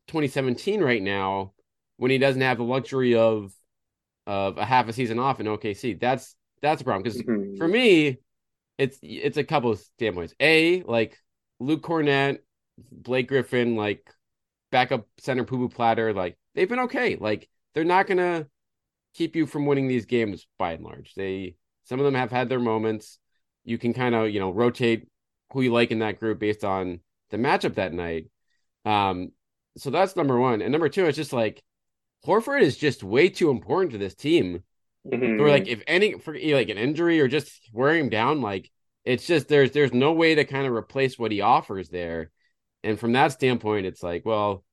2017 0.08 0.82
right 0.82 1.02
now, 1.02 1.54
when 1.98 2.12
he 2.12 2.18
doesn't 2.18 2.42
have 2.42 2.58
the 2.58 2.64
luxury 2.64 3.16
of 3.16 3.54
of 4.26 4.58
a 4.58 4.66
half 4.66 4.88
a 4.88 4.94
season 4.94 5.20
off 5.20 5.40
in 5.40 5.46
OKC, 5.48 6.00
that's 6.00 6.36
that's 6.62 6.82
a 6.82 6.86
problem. 6.86 7.04
Because 7.04 7.22
mm-hmm. 7.22 7.58
for 7.58 7.68
me, 7.68 8.20
it's 8.78 8.98
it's 9.02 9.38
a 9.38 9.44
couple 9.44 9.72
of 9.72 9.80
standpoints. 9.80 10.34
A 10.40 10.82
like 10.84 11.18
Luke 11.60 11.84
Kornet, 11.84 12.40
Blake 12.92 13.28
Griffin, 13.28 13.76
like 13.76 14.10
backup 14.72 15.08
center 15.18 15.44
Poo 15.44 15.58
Poo 15.58 15.70
Platter, 15.70 16.14
like 16.14 16.38
they've 16.56 16.70
been 16.70 16.80
okay. 16.82 17.16
Like 17.16 17.50
they're 17.74 17.84
not 17.84 18.08
gonna 18.08 18.48
keep 19.14 19.36
you 19.36 19.46
from 19.46 19.66
winning 19.66 19.88
these 19.88 20.06
games 20.06 20.48
by 20.58 20.74
and 20.74 20.84
large. 20.84 21.14
They 21.16 21.56
some 21.84 22.00
of 22.00 22.06
them 22.06 22.16
have 22.16 22.32
had 22.32 22.50
their 22.50 22.60
moments. 22.60 23.20
You 23.64 23.78
can 23.78 23.94
kind 23.94 24.16
of 24.16 24.30
you 24.30 24.40
know 24.40 24.52
rotate 24.52 25.08
who 25.54 25.62
you 25.62 25.72
like 25.72 25.92
in 25.92 26.00
that 26.00 26.20
group 26.20 26.40
based 26.40 26.64
on 26.64 27.00
the 27.30 27.38
matchup 27.38 27.76
that 27.76 27.94
night. 27.94 28.28
Um, 28.86 29.32
so 29.78 29.90
that's 29.90 30.16
number 30.16 30.40
one, 30.40 30.62
and 30.62 30.72
number 30.72 30.90
two, 30.90 31.06
it's 31.06 31.18
just 31.18 31.34
like 31.34 31.64
Horford 32.26 32.62
is 32.62 32.78
just 32.78 33.04
way 33.04 33.30
too 33.30 33.50
important 33.50 33.94
to 33.94 33.98
this 33.98 34.16
team. 34.16 34.64
Mm-hmm. 35.08 35.42
Or 35.42 35.50
like 35.50 35.68
if 35.68 35.82
any 35.88 36.20
for 36.20 36.34
like 36.34 36.70
an 36.70 36.78
injury 36.78 37.22
or 37.22 37.28
just 37.28 37.70
wearing 37.72 38.02
him 38.02 38.10
down, 38.10 38.42
like 38.42 38.70
it's 39.06 39.26
just 39.26 39.48
there's 39.48 39.72
there's 39.72 39.94
no 39.94 40.12
way 40.12 40.36
to 40.36 40.44
kind 40.44 40.68
of 40.68 40.74
replace 40.74 41.18
what 41.18 41.32
he 41.32 41.42
offers 41.42 41.90
there. 41.90 42.32
And 42.84 43.00
from 43.00 43.14
that 43.14 43.32
standpoint, 43.32 43.86
it's 43.86 44.04
like, 44.04 44.26
well, 44.26 44.64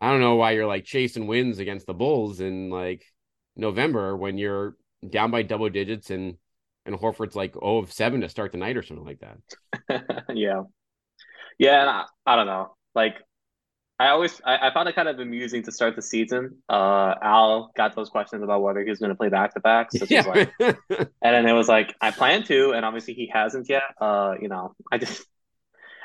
I 0.00 0.10
don't 0.10 0.20
know 0.20 0.36
why 0.36 0.52
you're 0.52 0.66
like 0.66 0.84
chasing 0.84 1.26
wins 1.26 1.58
against 1.58 1.86
the 1.86 1.94
Bulls 1.94 2.40
in 2.40 2.70
like 2.70 3.04
November 3.56 4.16
when 4.16 4.38
you're 4.38 4.76
down 5.08 5.30
by 5.30 5.42
double 5.42 5.68
digits 5.68 6.10
and 6.10 6.36
and 6.86 6.96
Horford's 6.96 7.36
like 7.36 7.54
oh 7.60 7.78
of 7.78 7.92
seven 7.92 8.22
to 8.22 8.28
start 8.28 8.52
the 8.52 8.58
night 8.58 8.76
or 8.76 8.82
something 8.82 9.04
like 9.04 9.20
that. 9.20 10.24
yeah, 10.34 10.62
yeah, 11.58 11.80
and 11.80 11.90
I, 11.90 12.04
I, 12.24 12.36
don't 12.36 12.46
know. 12.46 12.74
Like 12.94 13.16
I 13.98 14.08
always 14.08 14.40
I, 14.44 14.68
I, 14.68 14.74
found 14.74 14.88
it 14.88 14.94
kind 14.94 15.08
of 15.08 15.18
amusing 15.18 15.64
to 15.64 15.72
start 15.72 15.96
the 15.96 16.02
season. 16.02 16.58
Uh, 16.68 17.14
Al 17.20 17.72
got 17.76 17.96
those 17.96 18.08
questions 18.08 18.42
about 18.42 18.62
whether 18.62 18.82
he 18.82 18.88
was 18.88 19.00
going 19.00 19.10
to 19.10 19.16
play 19.16 19.28
back 19.28 19.54
to 19.54 19.60
backs. 19.60 19.96
Yeah. 20.08 20.22
Like, 20.22 20.52
and 20.60 21.08
then 21.20 21.46
it 21.46 21.52
was 21.52 21.68
like 21.68 21.94
I 22.00 22.10
plan 22.12 22.44
to, 22.44 22.72
and 22.72 22.84
obviously 22.84 23.14
he 23.14 23.28
hasn't 23.32 23.68
yet. 23.68 23.82
Uh, 24.00 24.34
you 24.40 24.48
know, 24.48 24.74
I 24.90 24.98
just 24.98 25.26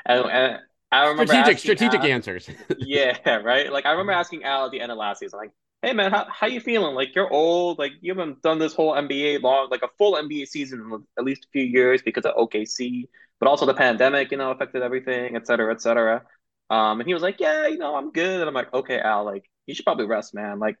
and, 0.04 0.26
and 0.26 0.58
I 0.92 1.02
remember 1.08 1.26
strategic 1.26 1.58
strategic 1.58 2.04
Al, 2.04 2.06
answers. 2.06 2.48
yeah, 2.78 3.36
right. 3.38 3.72
Like 3.72 3.86
I 3.86 3.90
remember 3.92 4.12
asking 4.12 4.44
Al 4.44 4.66
at 4.66 4.70
the 4.70 4.80
end 4.80 4.92
of 4.92 4.98
last 4.98 5.20
season, 5.20 5.38
like, 5.38 5.52
"Hey 5.82 5.92
man, 5.92 6.10
how 6.12 6.26
how 6.30 6.46
you 6.46 6.60
feeling? 6.60 6.94
Like 6.94 7.14
you're 7.14 7.30
old. 7.32 7.78
Like 7.78 7.92
you 8.00 8.12
haven't 8.14 8.42
done 8.42 8.58
this 8.58 8.74
whole 8.74 8.94
NBA 8.94 9.42
long, 9.42 9.68
like 9.70 9.82
a 9.82 9.88
full 9.98 10.14
NBA 10.14 10.46
season 10.46 10.80
in 10.80 11.04
at 11.18 11.24
least 11.24 11.44
a 11.46 11.48
few 11.52 11.64
years 11.64 12.02
because 12.02 12.24
of 12.24 12.34
OKC, 12.36 13.08
but 13.40 13.48
also 13.48 13.66
the 13.66 13.74
pandemic, 13.74 14.30
you 14.30 14.38
know, 14.38 14.50
affected 14.52 14.82
everything, 14.82 15.36
et 15.36 15.46
cetera, 15.46 15.72
et 15.72 15.82
cetera." 15.82 16.22
Um, 16.70 17.00
and 17.00 17.06
he 17.08 17.14
was 17.14 17.22
like, 17.22 17.40
"Yeah, 17.40 17.66
you 17.66 17.78
know, 17.78 17.96
I'm 17.96 18.12
good." 18.12 18.40
And 18.40 18.48
I'm 18.48 18.54
like, 18.54 18.72
"Okay, 18.72 19.00
Al, 19.00 19.24
like 19.24 19.50
you 19.66 19.74
should 19.74 19.84
probably 19.84 20.06
rest, 20.06 20.34
man. 20.34 20.58
Like." 20.58 20.76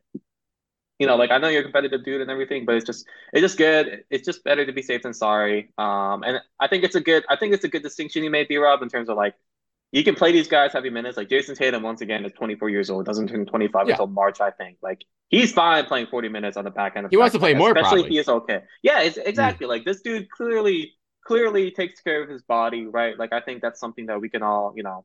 You 1.00 1.08
know, 1.08 1.16
like 1.16 1.32
I 1.32 1.38
know 1.38 1.48
you're 1.48 1.62
a 1.62 1.64
competitive 1.64 2.04
dude 2.04 2.20
and 2.20 2.30
everything, 2.30 2.64
but 2.64 2.76
it's 2.76 2.86
just 2.86 3.04
it's 3.32 3.40
just 3.42 3.58
good. 3.58 4.04
It's 4.10 4.24
just 4.24 4.44
better 4.44 4.64
to 4.64 4.72
be 4.72 4.80
safe 4.80 5.02
than 5.02 5.12
sorry. 5.12 5.72
Um, 5.76 6.22
and 6.22 6.40
I 6.60 6.68
think 6.68 6.84
it's 6.84 6.94
a 6.94 7.00
good 7.00 7.24
I 7.28 7.34
think 7.36 7.52
it's 7.52 7.64
a 7.64 7.68
good 7.68 7.82
distinction 7.82 8.22
you 8.22 8.30
made, 8.30 8.46
B 8.46 8.56
Rob, 8.58 8.80
in 8.80 8.88
terms 8.88 9.08
of 9.08 9.16
like 9.16 9.34
you 9.94 10.02
can 10.02 10.16
play 10.16 10.32
these 10.32 10.48
guys 10.48 10.72
heavy 10.72 10.90
minutes. 10.90 11.16
Like 11.16 11.28
Jayson 11.28 11.54
Tatum, 11.54 11.84
once 11.84 12.00
again, 12.00 12.24
is 12.24 12.32
24 12.32 12.68
years 12.68 12.90
old, 12.90 13.06
doesn't 13.06 13.28
turn 13.28 13.46
25 13.46 13.86
yeah. 13.86 13.92
until 13.92 14.08
March, 14.08 14.40
I 14.40 14.50
think. 14.50 14.76
Like 14.82 15.04
he's 15.28 15.52
fine 15.52 15.84
playing 15.84 16.08
40 16.08 16.28
minutes 16.30 16.56
on 16.56 16.64
the 16.64 16.70
back 16.72 16.96
end. 16.96 17.06
Of 17.06 17.10
he 17.10 17.16
wants 17.16 17.32
to 17.34 17.38
play 17.38 17.54
more, 17.54 17.68
especially 17.68 18.02
probably. 18.02 18.02
if 18.02 18.08
he 18.08 18.18
is 18.18 18.28
okay. 18.28 18.62
Yeah, 18.82 19.02
it's 19.02 19.18
exactly. 19.18 19.66
Mm. 19.66 19.70
Like 19.70 19.84
this 19.84 20.00
dude 20.00 20.28
clearly, 20.30 20.94
clearly 21.24 21.70
takes 21.70 22.00
care 22.00 22.24
of 22.24 22.28
his 22.28 22.42
body, 22.42 22.86
right? 22.86 23.16
Like 23.16 23.32
I 23.32 23.40
think 23.40 23.62
that's 23.62 23.78
something 23.78 24.06
that 24.06 24.20
we 24.20 24.28
can 24.28 24.42
all, 24.42 24.72
you 24.74 24.82
know, 24.82 25.04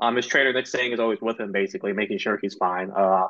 um, 0.00 0.16
his 0.16 0.26
trainer 0.26 0.52
Nick 0.52 0.66
Singh 0.66 0.92
is 0.92 1.00
always 1.00 1.18
with 1.22 1.40
him, 1.40 1.50
basically 1.50 1.94
making 1.94 2.18
sure 2.18 2.38
he's 2.40 2.56
fine. 2.56 2.90
Uh, 2.90 3.28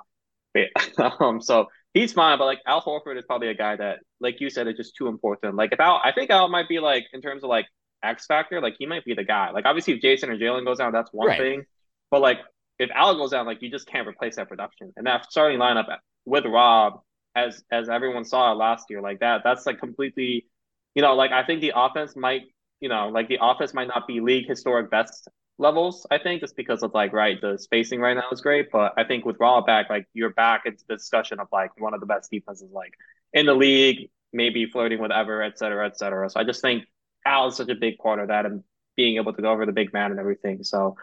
um, 1.20 1.40
so 1.40 1.66
he's 1.94 2.14
fine, 2.14 2.36
but 2.36 2.46
like 2.46 2.58
Al 2.66 2.82
Horford 2.82 3.16
is 3.16 3.24
probably 3.28 3.48
a 3.48 3.54
guy 3.54 3.76
that, 3.76 4.00
like 4.18 4.40
you 4.40 4.50
said, 4.50 4.66
is 4.66 4.76
just 4.76 4.96
too 4.96 5.06
important. 5.06 5.54
Like 5.54 5.72
if 5.72 5.78
Al, 5.78 6.00
I 6.02 6.10
think 6.10 6.30
Al 6.30 6.48
might 6.48 6.68
be 6.68 6.80
like 6.80 7.06
in 7.12 7.20
terms 7.20 7.44
of 7.44 7.50
like 7.50 7.66
X 8.02 8.26
factor, 8.26 8.60
like 8.60 8.76
he 8.78 8.86
might 8.86 9.04
be 9.04 9.14
the 9.14 9.24
guy. 9.24 9.50
Like 9.50 9.64
obviously, 9.64 9.94
if 9.94 10.02
Jayson 10.02 10.30
or 10.30 10.36
Jaylen 10.36 10.64
goes 10.64 10.78
down, 10.78 10.92
that's 10.92 11.12
one 11.12 11.28
right. 11.28 11.38
thing. 11.38 11.64
But 12.10 12.20
like 12.20 12.38
if 12.78 12.90
Al 12.94 13.16
goes 13.16 13.30
down, 13.30 13.46
like 13.46 13.62
you 13.62 13.70
just 13.70 13.86
can't 13.86 14.06
replace 14.06 14.36
that 14.36 14.48
production. 14.48 14.92
And 14.96 15.06
that 15.06 15.30
starting 15.30 15.58
lineup 15.58 15.86
with 16.24 16.44
Rob, 16.44 17.00
as 17.34 17.62
as 17.70 17.88
everyone 17.88 18.24
saw 18.24 18.52
last 18.52 18.86
year, 18.90 19.00
like 19.00 19.20
that, 19.20 19.42
that's 19.44 19.66
like 19.66 19.78
completely, 19.78 20.46
you 20.94 21.02
know, 21.02 21.14
like 21.14 21.32
I 21.32 21.44
think 21.44 21.60
the 21.60 21.72
offense 21.74 22.16
might, 22.16 22.42
you 22.80 22.88
know, 22.88 23.08
like 23.08 23.28
the 23.28 23.38
offense 23.40 23.74
might 23.74 23.88
not 23.88 24.06
be 24.06 24.20
league 24.20 24.46
historic 24.46 24.90
best 24.90 25.28
levels. 25.58 26.06
I 26.10 26.18
think 26.18 26.42
just 26.42 26.56
because 26.56 26.82
of 26.82 26.92
like 26.94 27.12
right 27.12 27.40
the 27.40 27.58
spacing 27.58 28.00
right 28.00 28.14
now 28.14 28.24
is 28.30 28.40
great, 28.40 28.70
but 28.70 28.92
I 28.96 29.04
think 29.04 29.24
with 29.24 29.36
Rob 29.40 29.66
back, 29.66 29.88
like 29.88 30.06
you're 30.12 30.30
back 30.30 30.62
into 30.66 30.84
the 30.88 30.96
discussion 30.96 31.40
of 31.40 31.48
like 31.52 31.78
one 31.80 31.94
of 31.94 32.00
the 32.00 32.06
best 32.06 32.30
defenses 32.30 32.70
like 32.72 32.92
in 33.32 33.46
the 33.46 33.54
league, 33.54 34.10
maybe 34.32 34.66
flirting 34.66 35.00
with 35.00 35.12
ever, 35.12 35.42
et 35.42 35.58
cetera, 35.58 35.86
et 35.86 35.96
cetera. 35.96 36.28
So 36.28 36.40
I 36.40 36.44
just 36.44 36.60
think 36.60 36.84
Al 37.26 37.48
is 37.48 37.56
such 37.56 37.68
a 37.68 37.74
big 37.74 37.98
part 37.98 38.20
of 38.20 38.28
that 38.28 38.46
and 38.46 38.62
being 38.96 39.16
able 39.16 39.32
to 39.32 39.42
go 39.42 39.50
over 39.50 39.66
the 39.66 39.72
big 39.72 39.92
man 39.92 40.10
and 40.10 40.20
everything. 40.20 40.62
So, 40.64 40.96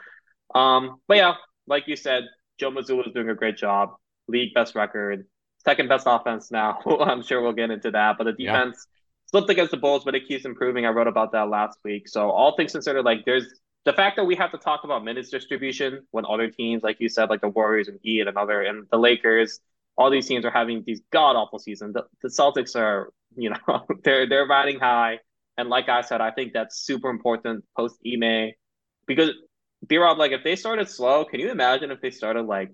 um, 0.55 0.99
but 1.07 1.17
yeah, 1.17 1.35
like 1.67 1.87
you 1.87 1.95
said, 1.95 2.23
Joe 2.59 2.71
Mazzulla 2.71 3.07
is 3.07 3.13
doing 3.13 3.29
a 3.29 3.35
great 3.35 3.57
job. 3.57 3.95
League 4.27 4.53
best 4.53 4.75
record, 4.75 5.25
second 5.65 5.89
best 5.89 6.05
offense 6.07 6.51
now. 6.51 6.79
I'm 7.01 7.21
sure 7.21 7.41
we'll 7.41 7.53
get 7.53 7.71
into 7.71 7.91
that, 7.91 8.17
but 8.17 8.25
the 8.25 8.31
defense. 8.33 8.87
Yeah. 8.87 8.89
Slipped 9.31 9.49
against 9.49 9.71
the 9.71 9.77
Bulls, 9.77 10.03
but 10.03 10.13
it 10.13 10.27
keeps 10.27 10.45
improving. 10.45 10.85
I 10.85 10.89
wrote 10.89 11.07
about 11.07 11.31
that 11.31 11.49
last 11.49 11.79
week. 11.83 12.07
So 12.07 12.29
all 12.29 12.55
things 12.55 12.71
considered, 12.71 13.03
like 13.03 13.25
there's 13.25 13.47
the 13.83 13.93
fact 13.93 14.15
that 14.17 14.25
we 14.25 14.35
have 14.35 14.51
to 14.51 14.57
talk 14.57 14.83
about 14.83 15.03
minutes 15.03 15.29
distribution 15.29 16.05
when 16.11 16.25
other 16.25 16.49
teams, 16.49 16.83
like 16.83 16.97
you 16.99 17.09
said, 17.09 17.29
like 17.29 17.41
the 17.41 17.49
Warriors 17.49 17.87
and 17.87 17.99
Heat 18.03 18.27
and 18.27 18.37
other 18.37 18.61
and 18.61 18.85
the 18.91 18.97
Lakers, 18.97 19.59
all 19.97 20.09
these 20.09 20.27
teams 20.27 20.45
are 20.45 20.51
having 20.51 20.83
these 20.85 21.01
god 21.11 21.35
awful 21.35 21.59
seasons. 21.59 21.93
The, 21.93 22.05
the 22.21 22.29
Celtics 22.29 22.75
are, 22.75 23.11
you 23.35 23.49
know, 23.49 23.85
they're 24.03 24.27
they're 24.27 24.45
riding 24.45 24.79
high. 24.79 25.19
And 25.57 25.69
like 25.69 25.89
I 25.89 26.01
said, 26.01 26.21
I 26.21 26.31
think 26.31 26.53
that's 26.53 26.79
super 26.79 27.09
important 27.09 27.63
post 27.77 27.97
Ime 28.05 28.51
because 29.05 29.31
B 29.85 29.97
Rob, 29.97 30.17
like 30.17 30.31
if 30.31 30.43
they 30.43 30.55
started 30.55 30.89
slow, 30.89 31.25
can 31.25 31.39
you 31.39 31.51
imagine 31.51 31.91
if 31.91 32.01
they 32.01 32.11
started 32.11 32.43
like 32.43 32.71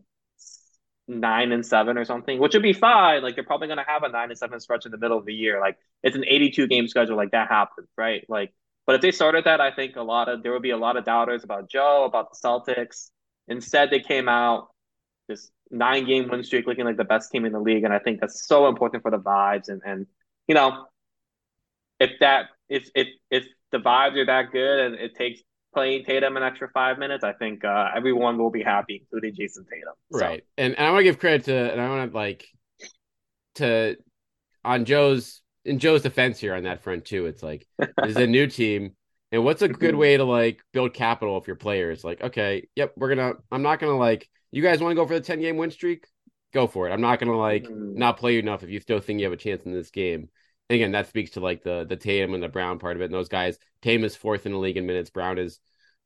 nine 1.09 1.51
and 1.51 1.65
seven 1.65 1.98
or 1.98 2.05
something, 2.05 2.39
which 2.39 2.53
would 2.53 2.63
be 2.63 2.74
fine. 2.74 3.24
Like 3.24 3.36
they're 3.36 3.43
probably 3.43 3.67
gonna 3.67 3.86
have 3.86 4.03
a 4.03 4.09
nine 4.09 4.29
and 4.29 4.38
seven 4.38 4.59
stretch 4.59 4.86
in 4.86 4.91
the 4.91 4.98
middle 4.98 5.17
of 5.17 5.25
the 5.25 5.33
year. 5.33 5.59
Like 5.59 5.77
it's 6.03 6.15
an 6.15 6.24
82 6.25 6.67
game 6.67 6.88
schedule, 6.88 7.17
like 7.17 7.31
that 7.31 7.50
happens, 7.50 7.88
right? 7.98 8.24
Like, 8.29 8.53
but 8.86 8.95
if 8.95 9.01
they 9.01 9.12
started 9.12 9.45
that, 9.45 9.59
I 9.59 9.71
think 9.71 9.95
a 9.95 10.01
lot 10.03 10.29
of 10.29 10.43
there 10.43 10.53
would 10.53 10.62
be 10.62 10.69
a 10.69 10.77
lot 10.77 10.98
of 10.98 11.05
doubters 11.05 11.43
about 11.43 11.69
Joe, 11.69 12.05
about 12.05 12.29
the 12.31 12.38
Celtics. 12.48 13.09
Instead, 13.48 13.89
they 13.89 14.00
came 14.00 14.29
out 14.29 14.67
this 15.27 15.51
nine 15.71 16.05
game 16.05 16.29
win 16.29 16.43
streak, 16.43 16.67
looking 16.67 16.86
like 16.86 16.98
the 16.98 17.03
best 17.03 17.31
team 17.31 17.45
in 17.45 17.51
the 17.51 17.59
league, 17.59 17.83
and 17.83 17.93
I 17.93 18.00
think 18.00 18.21
that's 18.21 18.48
so 18.48 18.67
important 18.67 19.01
for 19.03 19.12
the 19.12 19.19
vibes. 19.19 19.67
And 19.67 19.81
and 19.83 20.05
you 20.48 20.55
know, 20.55 20.86
if 22.00 22.12
that 22.19 22.45
if 22.69 22.89
if 22.95 23.07
if 23.31 23.45
the 23.71 23.79
vibes 23.79 24.15
are 24.15 24.25
that 24.25 24.51
good 24.51 24.79
and 24.79 24.95
it 24.95 25.15
takes 25.15 25.41
playing 25.73 26.03
Tatum 26.03 26.38
an 26.38 26.43
extra 26.43 26.69
five 26.73 26.97
minutes, 26.97 27.23
I 27.23 27.33
think 27.33 27.63
uh, 27.63 27.89
everyone 27.95 28.38
will 28.38 28.49
be 28.49 28.63
happy, 28.63 29.01
including 29.01 29.35
Jayson 29.35 29.65
Tatum. 29.65 29.93
So. 30.11 30.19
Right, 30.19 30.43
and, 30.57 30.75
and 30.75 30.88
I 30.88 30.91
want 30.91 30.99
to 30.99 31.03
give 31.03 31.19
credit 31.19 31.45
to, 31.45 31.71
and 31.71 31.81
I 31.81 31.89
want 31.89 32.11
to 32.11 32.17
like 32.17 32.47
to 33.55 33.97
on 34.63 34.85
Joe's 34.85 35.41
in 35.65 35.79
Joe's 35.79 36.01
defense 36.01 36.39
here 36.39 36.55
on 36.55 36.63
that 36.63 36.83
front 36.83 37.05
too. 37.05 37.25
It's 37.25 37.43
like 37.43 37.67
this 37.77 37.91
is 38.07 38.17
a 38.17 38.27
new 38.27 38.47
team, 38.47 38.95
and 39.31 39.43
what's 39.43 39.61
a 39.61 39.67
good 39.67 39.95
way 39.95 40.17
to 40.17 40.23
like 40.23 40.61
build 40.73 40.93
capital 40.93 41.38
if 41.38 41.47
your 41.47 41.55
players 41.55 42.03
like, 42.03 42.21
okay, 42.23 42.67
yep, 42.75 42.93
we're 42.95 43.09
gonna. 43.15 43.33
I'm 43.51 43.61
not 43.61 43.79
gonna 43.79 43.97
like. 43.97 44.29
You 44.51 44.63
guys 44.63 44.81
want 44.81 44.91
to 44.91 44.95
go 44.95 45.05
for 45.05 45.13
the 45.13 45.21
ten 45.21 45.41
game 45.41 45.57
win 45.57 45.71
streak? 45.71 46.05
Go 46.53 46.65
for 46.65 46.89
it. 46.89 46.91
I'm 46.91 47.01
not 47.01 47.19
gonna 47.19 47.38
like 47.38 47.63
mm-hmm. 47.63 47.97
not 47.97 48.17
play 48.17 48.33
you 48.33 48.39
enough 48.39 48.63
if 48.63 48.69
you 48.69 48.79
still 48.79 48.99
think 48.99 49.19
you 49.19 49.25
have 49.25 49.33
a 49.33 49.38
chance 49.38 49.63
in 49.65 49.73
this 49.73 49.91
game. 49.91 50.29
And 50.69 50.75
again, 50.75 50.91
that 50.91 51.07
speaks 51.07 51.31
to 51.31 51.39
like 51.39 51.63
the 51.63 51.85
the 51.88 51.95
Tatum 51.95 52.33
and 52.33 52.43
the 52.43 52.49
Brown 52.49 52.79
part 52.79 52.95
of 52.95 53.01
it. 53.01 53.05
And 53.05 53.13
those 53.13 53.29
guys, 53.29 53.57
Tatum 53.81 54.03
is 54.03 54.15
fourth 54.15 54.45
in 54.45 54.51
the 54.51 54.57
league 54.57 54.77
in 54.77 54.85
minutes. 54.85 55.09
Brown 55.09 55.38
is 55.38 55.59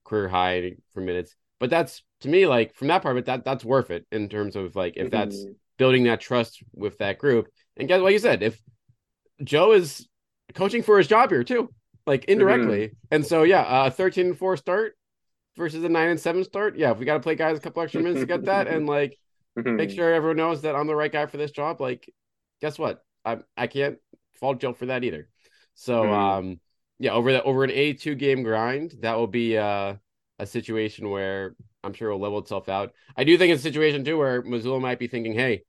career 0.03 0.29
high 0.29 0.73
for 0.93 1.01
minutes. 1.01 1.35
But 1.59 1.69
that's 1.69 2.03
to 2.21 2.29
me 2.29 2.47
like 2.47 2.75
from 2.75 2.87
that 2.87 3.01
part 3.01 3.15
of 3.15 3.19
it, 3.19 3.25
that 3.25 3.45
that's 3.45 3.65
worth 3.65 3.91
it 3.91 4.05
in 4.11 4.29
terms 4.29 4.55
of 4.55 4.75
like 4.75 4.93
if 4.95 5.11
that's 5.11 5.37
mm-hmm. 5.37 5.51
building 5.77 6.03
that 6.05 6.21
trust 6.21 6.63
with 6.73 6.97
that 6.99 7.17
group. 7.17 7.47
And 7.77 7.87
guess 7.87 8.01
like 8.01 8.13
you 8.13 8.19
said, 8.19 8.43
if 8.43 8.61
Joe 9.43 9.73
is 9.73 10.07
coaching 10.53 10.83
for 10.83 10.97
his 10.97 11.07
job 11.07 11.29
here 11.29 11.43
too, 11.43 11.69
like 12.05 12.25
indirectly. 12.25 12.87
Mm-hmm. 12.87 12.95
And 13.11 13.25
so 13.25 13.43
yeah, 13.43 13.87
a 13.87 13.91
13 13.91 14.27
and 14.27 14.37
4 14.37 14.57
start 14.57 14.93
versus 15.55 15.83
a 15.83 15.89
9 15.89 16.09
and 16.09 16.19
7 16.19 16.43
start. 16.43 16.77
Yeah, 16.77 16.91
if 16.91 16.99
we 16.99 17.05
got 17.05 17.15
to 17.15 17.19
play 17.19 17.35
guys 17.35 17.57
a 17.57 17.61
couple 17.61 17.81
extra 17.81 18.01
minutes 18.01 18.21
to 18.21 18.25
get 18.25 18.45
that 18.45 18.67
and 18.67 18.87
like 18.87 19.17
mm-hmm. 19.57 19.75
make 19.75 19.89
sure 19.89 20.13
everyone 20.13 20.37
knows 20.37 20.61
that 20.61 20.75
I'm 20.75 20.87
the 20.87 20.95
right 20.95 21.11
guy 21.11 21.25
for 21.25 21.37
this 21.37 21.51
job, 21.51 21.81
like 21.81 22.11
guess 22.61 22.79
what? 22.79 23.03
I 23.25 23.39
I 23.55 23.67
can't 23.67 23.97
fault 24.43 24.59
Joe 24.59 24.73
for 24.73 24.87
that 24.87 25.05
either. 25.05 25.29
So 25.73 26.03
mm-hmm. 26.03 26.13
um 26.13 26.59
yeah, 26.99 27.11
over 27.11 27.31
the 27.31 27.41
over 27.43 27.63
an 27.63 27.71
A 27.71 27.93
two 27.93 28.13
game 28.15 28.43
grind, 28.43 28.95
that 28.99 29.17
will 29.17 29.27
be 29.27 29.57
uh, 29.57 29.95
a 30.37 30.45
situation 30.45 31.09
where 31.09 31.55
I'm 31.83 31.93
sure 31.93 32.11
will 32.11 32.19
level 32.19 32.39
itself 32.39 32.67
out. 32.67 32.93
I 33.15 33.23
do 33.23 33.37
think 33.37 33.53
it's 33.53 33.61
a 33.61 33.63
situation 33.63 34.03
too 34.03 34.17
where 34.17 34.43
Mazzulla 34.43 34.81
might 34.81 34.99
be 34.99 35.07
thinking, 35.07 35.33
hey, 35.33 35.63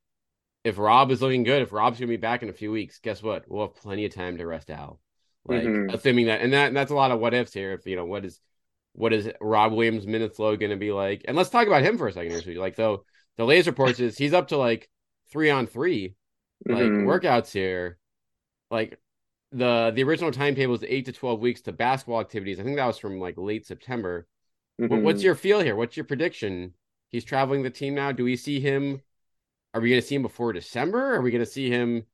if 0.64 0.76
Rob 0.76 1.12
is 1.12 1.22
looking 1.22 1.44
good, 1.44 1.62
if 1.62 1.72
Rob's 1.72 2.00
gonna 2.00 2.08
be 2.08 2.16
back 2.16 2.42
in 2.42 2.48
a 2.48 2.52
few 2.52 2.72
weeks, 2.72 2.98
guess 2.98 3.22
what? 3.22 3.44
We'll 3.48 3.66
have 3.66 3.76
plenty 3.76 4.04
of 4.06 4.14
time 4.14 4.38
to 4.38 4.46
rest 4.46 4.70
Al. 4.70 5.00
Like 5.46 5.62
mm-hmm. 5.62 5.94
assuming 5.94 6.26
that, 6.26 6.40
and 6.40 6.52
that 6.52 6.68
and 6.68 6.76
that's 6.76 6.90
a 6.90 6.96
lot 6.96 7.12
of 7.12 7.20
what 7.20 7.34
ifs 7.34 7.52
here. 7.52 7.72
If 7.72 7.86
you 7.86 7.96
know 7.96 8.06
what 8.06 8.24
is 8.24 8.40
what 8.92 9.12
is 9.12 9.30
Rob 9.40 9.72
Williams' 9.72 10.06
minutes 10.06 10.38
low 10.38 10.56
going 10.56 10.70
to 10.70 10.76
be 10.76 10.92
like? 10.92 11.24
And 11.26 11.36
let's 11.36 11.50
talk 11.50 11.66
about 11.66 11.82
him 11.82 11.98
for 11.98 12.08
a 12.08 12.12
second 12.12 12.30
here. 12.30 12.42
So 12.42 12.50
like 12.60 12.76
though 12.76 13.04
the 13.36 13.44
latest 13.44 13.68
reports 13.68 14.00
is 14.00 14.18
he's 14.18 14.32
up 14.32 14.48
to 14.48 14.56
like 14.56 14.88
three 15.30 15.50
on 15.50 15.66
three 15.66 16.14
like 16.66 16.84
mm-hmm. 16.84 17.08
workouts 17.08 17.52
here 17.52 17.98
like 18.70 18.98
the 19.52 19.92
the 19.94 20.02
original 20.02 20.32
timetable 20.32 20.74
is 20.74 20.84
eight 20.86 21.06
to 21.06 21.12
twelve 21.12 21.40
weeks 21.40 21.60
to 21.62 21.72
basketball 21.72 22.20
activities. 22.20 22.58
I 22.58 22.62
think 22.62 22.76
that 22.76 22.86
was 22.86 22.98
from 22.98 23.20
like 23.20 23.34
late 23.36 23.66
September. 23.66 24.26
Mm-hmm. 24.80 25.02
What's 25.02 25.22
your 25.22 25.34
feel 25.34 25.60
here? 25.60 25.76
What's 25.76 25.96
your 25.96 26.04
prediction? 26.04 26.74
He's 27.10 27.24
traveling 27.24 27.62
the 27.62 27.70
team 27.70 27.94
now. 27.94 28.10
Do 28.10 28.24
we 28.24 28.36
see 28.36 28.58
him? 28.58 29.00
Are 29.72 29.80
we 29.80 29.90
going 29.90 30.00
to 30.00 30.06
see 30.06 30.16
him 30.16 30.22
before 30.22 30.52
December? 30.52 31.14
Are 31.14 31.20
we 31.20 31.30
going 31.30 31.44
to 31.44 31.50
see 31.50 31.70
him 31.70 32.04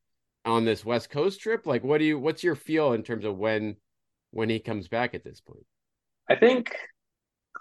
on 0.44 0.64
this 0.64 0.84
West 0.84 1.10
Coast 1.10 1.40
trip? 1.40 1.66
Like, 1.66 1.84
what 1.84 1.98
do 1.98 2.04
you? 2.04 2.18
What's 2.18 2.44
your 2.44 2.54
feel 2.54 2.92
in 2.92 3.02
terms 3.02 3.24
of 3.24 3.38
when 3.38 3.76
when 4.30 4.50
he 4.50 4.58
comes 4.58 4.88
back 4.88 5.14
at 5.14 5.24
this 5.24 5.40
point? 5.40 5.64
I 6.28 6.36
think 6.36 6.74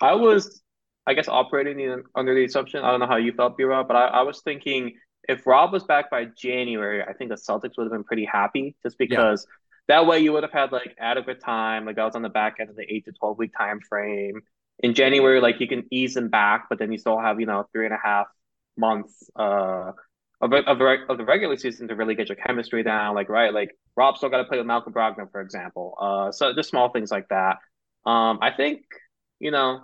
I 0.02 0.14
was, 0.16 0.62
I 1.08 1.14
guess, 1.14 1.28
operating 1.28 1.80
in, 1.80 2.04
under 2.16 2.36
the 2.36 2.46
assumption. 2.46 2.84
I 2.84 2.92
don't 2.92 3.00
know 3.00 3.08
how 3.08 3.18
you 3.18 3.34
felt, 3.34 3.58
B 3.58 3.64
Rob, 3.64 3.88
but 3.88 3.98
I, 3.98 4.08
I 4.08 4.22
was 4.22 4.42
thinking 4.42 4.94
if 5.28 5.46
Rob 5.46 5.74
was 5.74 5.84
back 5.84 6.10
by 6.10 6.26
January, 6.26 7.04
I 7.04 7.14
think 7.14 7.30
the 7.30 7.36
Celtics 7.36 7.78
would 7.78 7.84
have 7.84 7.92
been 7.92 8.04
pretty 8.04 8.26
happy 8.26 8.76
just 8.84 8.98
because 8.98 9.46
yeah. 9.88 9.96
that 9.96 10.08
way 10.08 10.20
you 10.20 10.32
would 10.34 10.44
have 10.44 10.52
had 10.52 10.72
like 10.72 10.96
adequate 11.00 11.42
time. 11.42 11.86
Like 11.86 11.98
I 11.98 12.06
was 12.06 12.16
on 12.16 12.22
the 12.22 12.30
back 12.30 12.58
end 12.60 12.70
of 12.70 12.76
the 12.76 12.86
eight 12.92 13.06
to 13.06 13.12
12 13.12 13.38
week 13.38 13.52
time 13.58 13.80
frame. 13.82 14.42
In 14.82 14.94
January, 14.94 15.42
like 15.42 15.60
you 15.60 15.68
can 15.68 15.84
ease 15.92 16.14
them 16.14 16.30
back, 16.30 16.68
but 16.70 16.80
then 16.80 16.92
you 16.92 16.98
still 16.98 17.20
have, 17.20 17.40
you 17.40 17.46
know, 17.46 17.68
three 17.74 17.86
and 17.86 17.94
a 17.94 18.00
half 18.02 18.28
months 18.78 19.30
uh, 19.36 19.92
of, 20.42 20.54
of, 20.54 20.82
of 21.10 21.18
the 21.18 21.26
regular 21.26 21.58
season 21.58 21.90
to 21.90 21.96
really 21.96 22.16
get 22.16 22.30
your 22.30 22.38
chemistry 22.38 22.82
down. 22.82 23.14
Like, 23.14 23.28
right, 23.28 23.54
like 23.54 23.76
Rob 23.98 24.16
still 24.16 24.30
got 24.30 24.38
to 24.38 24.46
play 24.46 24.58
with 24.58 24.68
Malcolm 24.68 24.94
Brogdon, 24.94 25.30
for 25.32 25.42
example. 25.42 25.96
Uh, 26.00 26.32
so 26.32 26.54
just 26.54 26.70
small 26.70 26.90
things 26.90 27.12
like 27.12 27.28
that. 27.28 27.58
Um, 28.06 28.40
I 28.42 28.52
think, 28.56 28.84
you 29.40 29.52
know, 29.52 29.82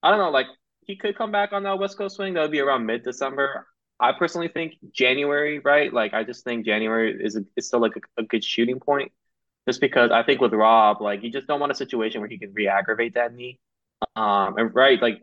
I 0.00 0.10
don't 0.10 0.20
know, 0.20 0.30
like 0.30 0.46
he 0.86 0.96
could 0.96 1.18
come 1.18 1.32
back 1.32 1.52
on 1.52 1.64
that 1.64 1.78
West 1.80 1.98
Coast 1.98 2.16
swing. 2.16 2.34
That 2.34 2.42
would 2.42 2.52
be 2.52 2.60
around 2.60 2.86
mid 2.86 3.02
December. 3.02 3.66
I 3.98 4.12
personally 4.12 4.48
think 4.48 4.74
January, 4.92 5.58
right? 5.60 5.92
Like 5.92 6.14
I 6.14 6.24
just 6.24 6.44
think 6.44 6.66
January 6.66 7.16
is 7.18 7.36
a, 7.36 7.44
is 7.56 7.66
still 7.68 7.80
like 7.80 7.96
a, 7.96 8.22
a 8.22 8.24
good 8.24 8.44
shooting 8.44 8.80
point, 8.80 9.12
just 9.66 9.80
because 9.80 10.10
I 10.10 10.22
think 10.22 10.40
with 10.40 10.52
Rob, 10.52 11.00
like 11.00 11.22
you 11.22 11.30
just 11.30 11.46
don't 11.46 11.60
want 11.60 11.72
a 11.72 11.74
situation 11.74 12.20
where 12.20 12.28
he 12.28 12.38
can 12.38 12.52
re-aggravate 12.52 13.14
that 13.14 13.34
knee. 13.34 13.58
Um, 14.14 14.58
and 14.58 14.74
right, 14.74 15.00
like 15.00 15.22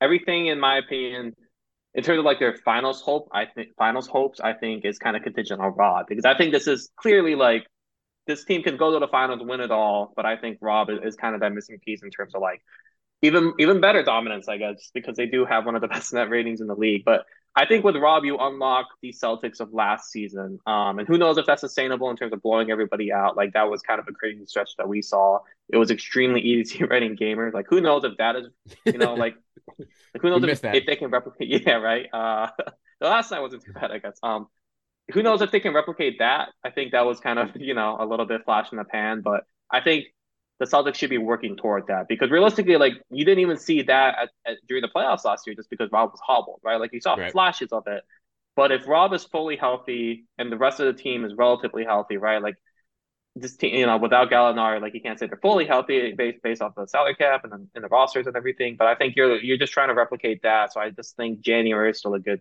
everything 0.00 0.46
in 0.46 0.58
my 0.60 0.78
opinion, 0.78 1.34
in 1.94 2.02
terms 2.04 2.18
of 2.18 2.24
like 2.24 2.40
their 2.40 2.56
finals 2.64 3.00
hope, 3.00 3.28
I 3.32 3.46
think 3.46 3.70
finals 3.78 4.06
hopes, 4.08 4.40
I 4.40 4.52
think 4.52 4.84
is 4.84 4.98
kind 4.98 5.16
of 5.16 5.22
contingent 5.22 5.60
on 5.60 5.74
Rob 5.74 6.06
because 6.08 6.24
I 6.24 6.36
think 6.36 6.52
this 6.52 6.66
is 6.66 6.90
clearly 6.96 7.34
like 7.34 7.66
this 8.26 8.44
team 8.44 8.62
can 8.62 8.76
go 8.76 8.92
to 8.92 8.98
the 8.98 9.08
finals, 9.08 9.40
win 9.42 9.60
it 9.60 9.70
all, 9.70 10.12
but 10.14 10.26
I 10.26 10.36
think 10.36 10.58
Rob 10.60 10.90
is, 10.90 10.98
is 11.02 11.16
kind 11.16 11.34
of 11.34 11.40
that 11.40 11.52
missing 11.52 11.78
piece 11.84 12.02
in 12.02 12.10
terms 12.10 12.34
of 12.34 12.42
like 12.42 12.62
even 13.22 13.54
even 13.58 13.80
better 13.80 14.02
dominance, 14.02 14.48
I 14.48 14.58
guess, 14.58 14.90
because 14.94 15.16
they 15.16 15.26
do 15.26 15.44
have 15.44 15.66
one 15.66 15.74
of 15.74 15.80
the 15.80 15.88
best 15.94 16.12
net 16.12 16.30
ratings 16.30 16.60
in 16.60 16.66
the 16.66 16.74
league. 16.74 17.04
But 17.04 17.24
I 17.58 17.66
think 17.66 17.84
with 17.84 17.96
Rob, 17.96 18.24
you 18.24 18.38
unlock 18.38 18.86
the 19.02 19.12
Celtics 19.12 19.58
of 19.58 19.72
last 19.72 20.12
season. 20.12 20.60
Um, 20.64 21.00
and 21.00 21.08
who 21.08 21.18
knows 21.18 21.38
if 21.38 21.46
that's 21.46 21.60
sustainable 21.60 22.08
in 22.08 22.16
terms 22.16 22.32
of 22.32 22.40
blowing 22.40 22.70
everybody 22.70 23.12
out. 23.12 23.36
Like 23.36 23.52
that 23.54 23.68
was 23.68 23.82
kind 23.82 23.98
of 23.98 24.06
a 24.06 24.12
crazy 24.12 24.46
stretch 24.46 24.70
that 24.78 24.88
we 24.88 25.02
saw. 25.02 25.40
It 25.68 25.76
was 25.76 25.90
extremely 25.90 26.40
easy 26.52 26.84
writing 26.84 27.16
gamers. 27.16 27.52
Like 27.52 27.66
who 27.68 27.80
knows 27.80 28.04
if 28.04 28.16
that 28.18 28.36
is, 28.36 28.46
you 28.84 28.98
know, 28.98 29.14
like, 29.14 29.34
like 29.78 30.22
who 30.22 30.30
knows 30.30 30.44
if, 30.44 30.64
if, 30.64 30.86
they 30.86 30.94
can 30.94 31.10
replicate. 31.10 31.48
Yeah, 31.66 31.74
right. 31.74 32.06
Uh, 32.12 32.46
the 33.00 33.08
last 33.08 33.32
night 33.32 33.40
wasn't 33.40 33.64
too 33.64 33.72
bad, 33.72 33.90
I 33.90 33.98
guess. 33.98 34.20
Um, 34.22 34.46
who 35.12 35.24
knows 35.24 35.42
if 35.42 35.50
they 35.50 35.58
can 35.58 35.74
replicate 35.74 36.20
that? 36.20 36.50
I 36.62 36.70
think 36.70 36.92
that 36.92 37.06
was 37.06 37.18
kind 37.18 37.40
of 37.40 37.56
you 37.56 37.74
know 37.74 37.96
a 37.98 38.06
little 38.06 38.26
bit 38.26 38.44
flash 38.44 38.70
in 38.70 38.78
the 38.78 38.84
pan, 38.84 39.20
but 39.20 39.42
I 39.68 39.80
think 39.80 40.04
the 40.58 40.66
Celtics 40.66 40.96
should 40.96 41.10
be 41.10 41.18
working 41.18 41.56
toward 41.56 41.86
that 41.86 42.08
because 42.08 42.30
realistically, 42.30 42.76
like 42.76 42.94
you 43.10 43.24
didn't 43.24 43.40
even 43.40 43.56
see 43.56 43.82
that 43.82 44.16
at, 44.18 44.30
at, 44.46 44.56
during 44.66 44.82
the 44.82 44.88
playoffs 44.88 45.24
last 45.24 45.46
year 45.46 45.54
just 45.54 45.70
because 45.70 45.90
Rob 45.92 46.10
was 46.10 46.20
hobbled, 46.24 46.60
right? 46.64 46.80
Like 46.80 46.92
you 46.92 47.00
saw 47.00 47.14
right. 47.14 47.30
flashes 47.30 47.72
of 47.72 47.86
it. 47.86 48.02
But 48.56 48.72
if 48.72 48.88
Rob 48.88 49.12
is 49.12 49.22
fully 49.24 49.56
healthy 49.56 50.26
and 50.36 50.50
the 50.50 50.56
rest 50.56 50.80
of 50.80 50.86
the 50.86 51.00
team 51.00 51.24
is 51.24 51.32
relatively 51.36 51.84
healthy, 51.84 52.16
right? 52.16 52.42
Like 52.42 52.56
this 53.36 53.56
team, 53.56 53.74
you 53.74 53.86
know, 53.86 53.98
without 53.98 54.30
Gallinari, 54.30 54.82
like 54.82 54.94
you 54.94 55.00
can't 55.00 55.16
say 55.16 55.28
they're 55.28 55.38
fully 55.38 55.64
healthy 55.64 56.12
based 56.12 56.42
based 56.42 56.60
off 56.60 56.74
the 56.76 56.86
salary 56.86 57.14
cap 57.14 57.44
and 57.44 57.52
the, 57.52 57.66
and 57.76 57.84
the 57.84 57.88
rosters 57.88 58.26
and 58.26 58.36
everything. 58.36 58.74
But 58.76 58.88
I 58.88 58.96
think 58.96 59.14
you're 59.14 59.38
you're 59.38 59.58
just 59.58 59.72
trying 59.72 59.88
to 59.88 59.94
replicate 59.94 60.42
that. 60.42 60.72
So 60.72 60.80
I 60.80 60.90
just 60.90 61.16
think 61.16 61.40
January 61.40 61.90
is 61.90 61.98
still 61.98 62.14
a 62.14 62.20
good 62.20 62.40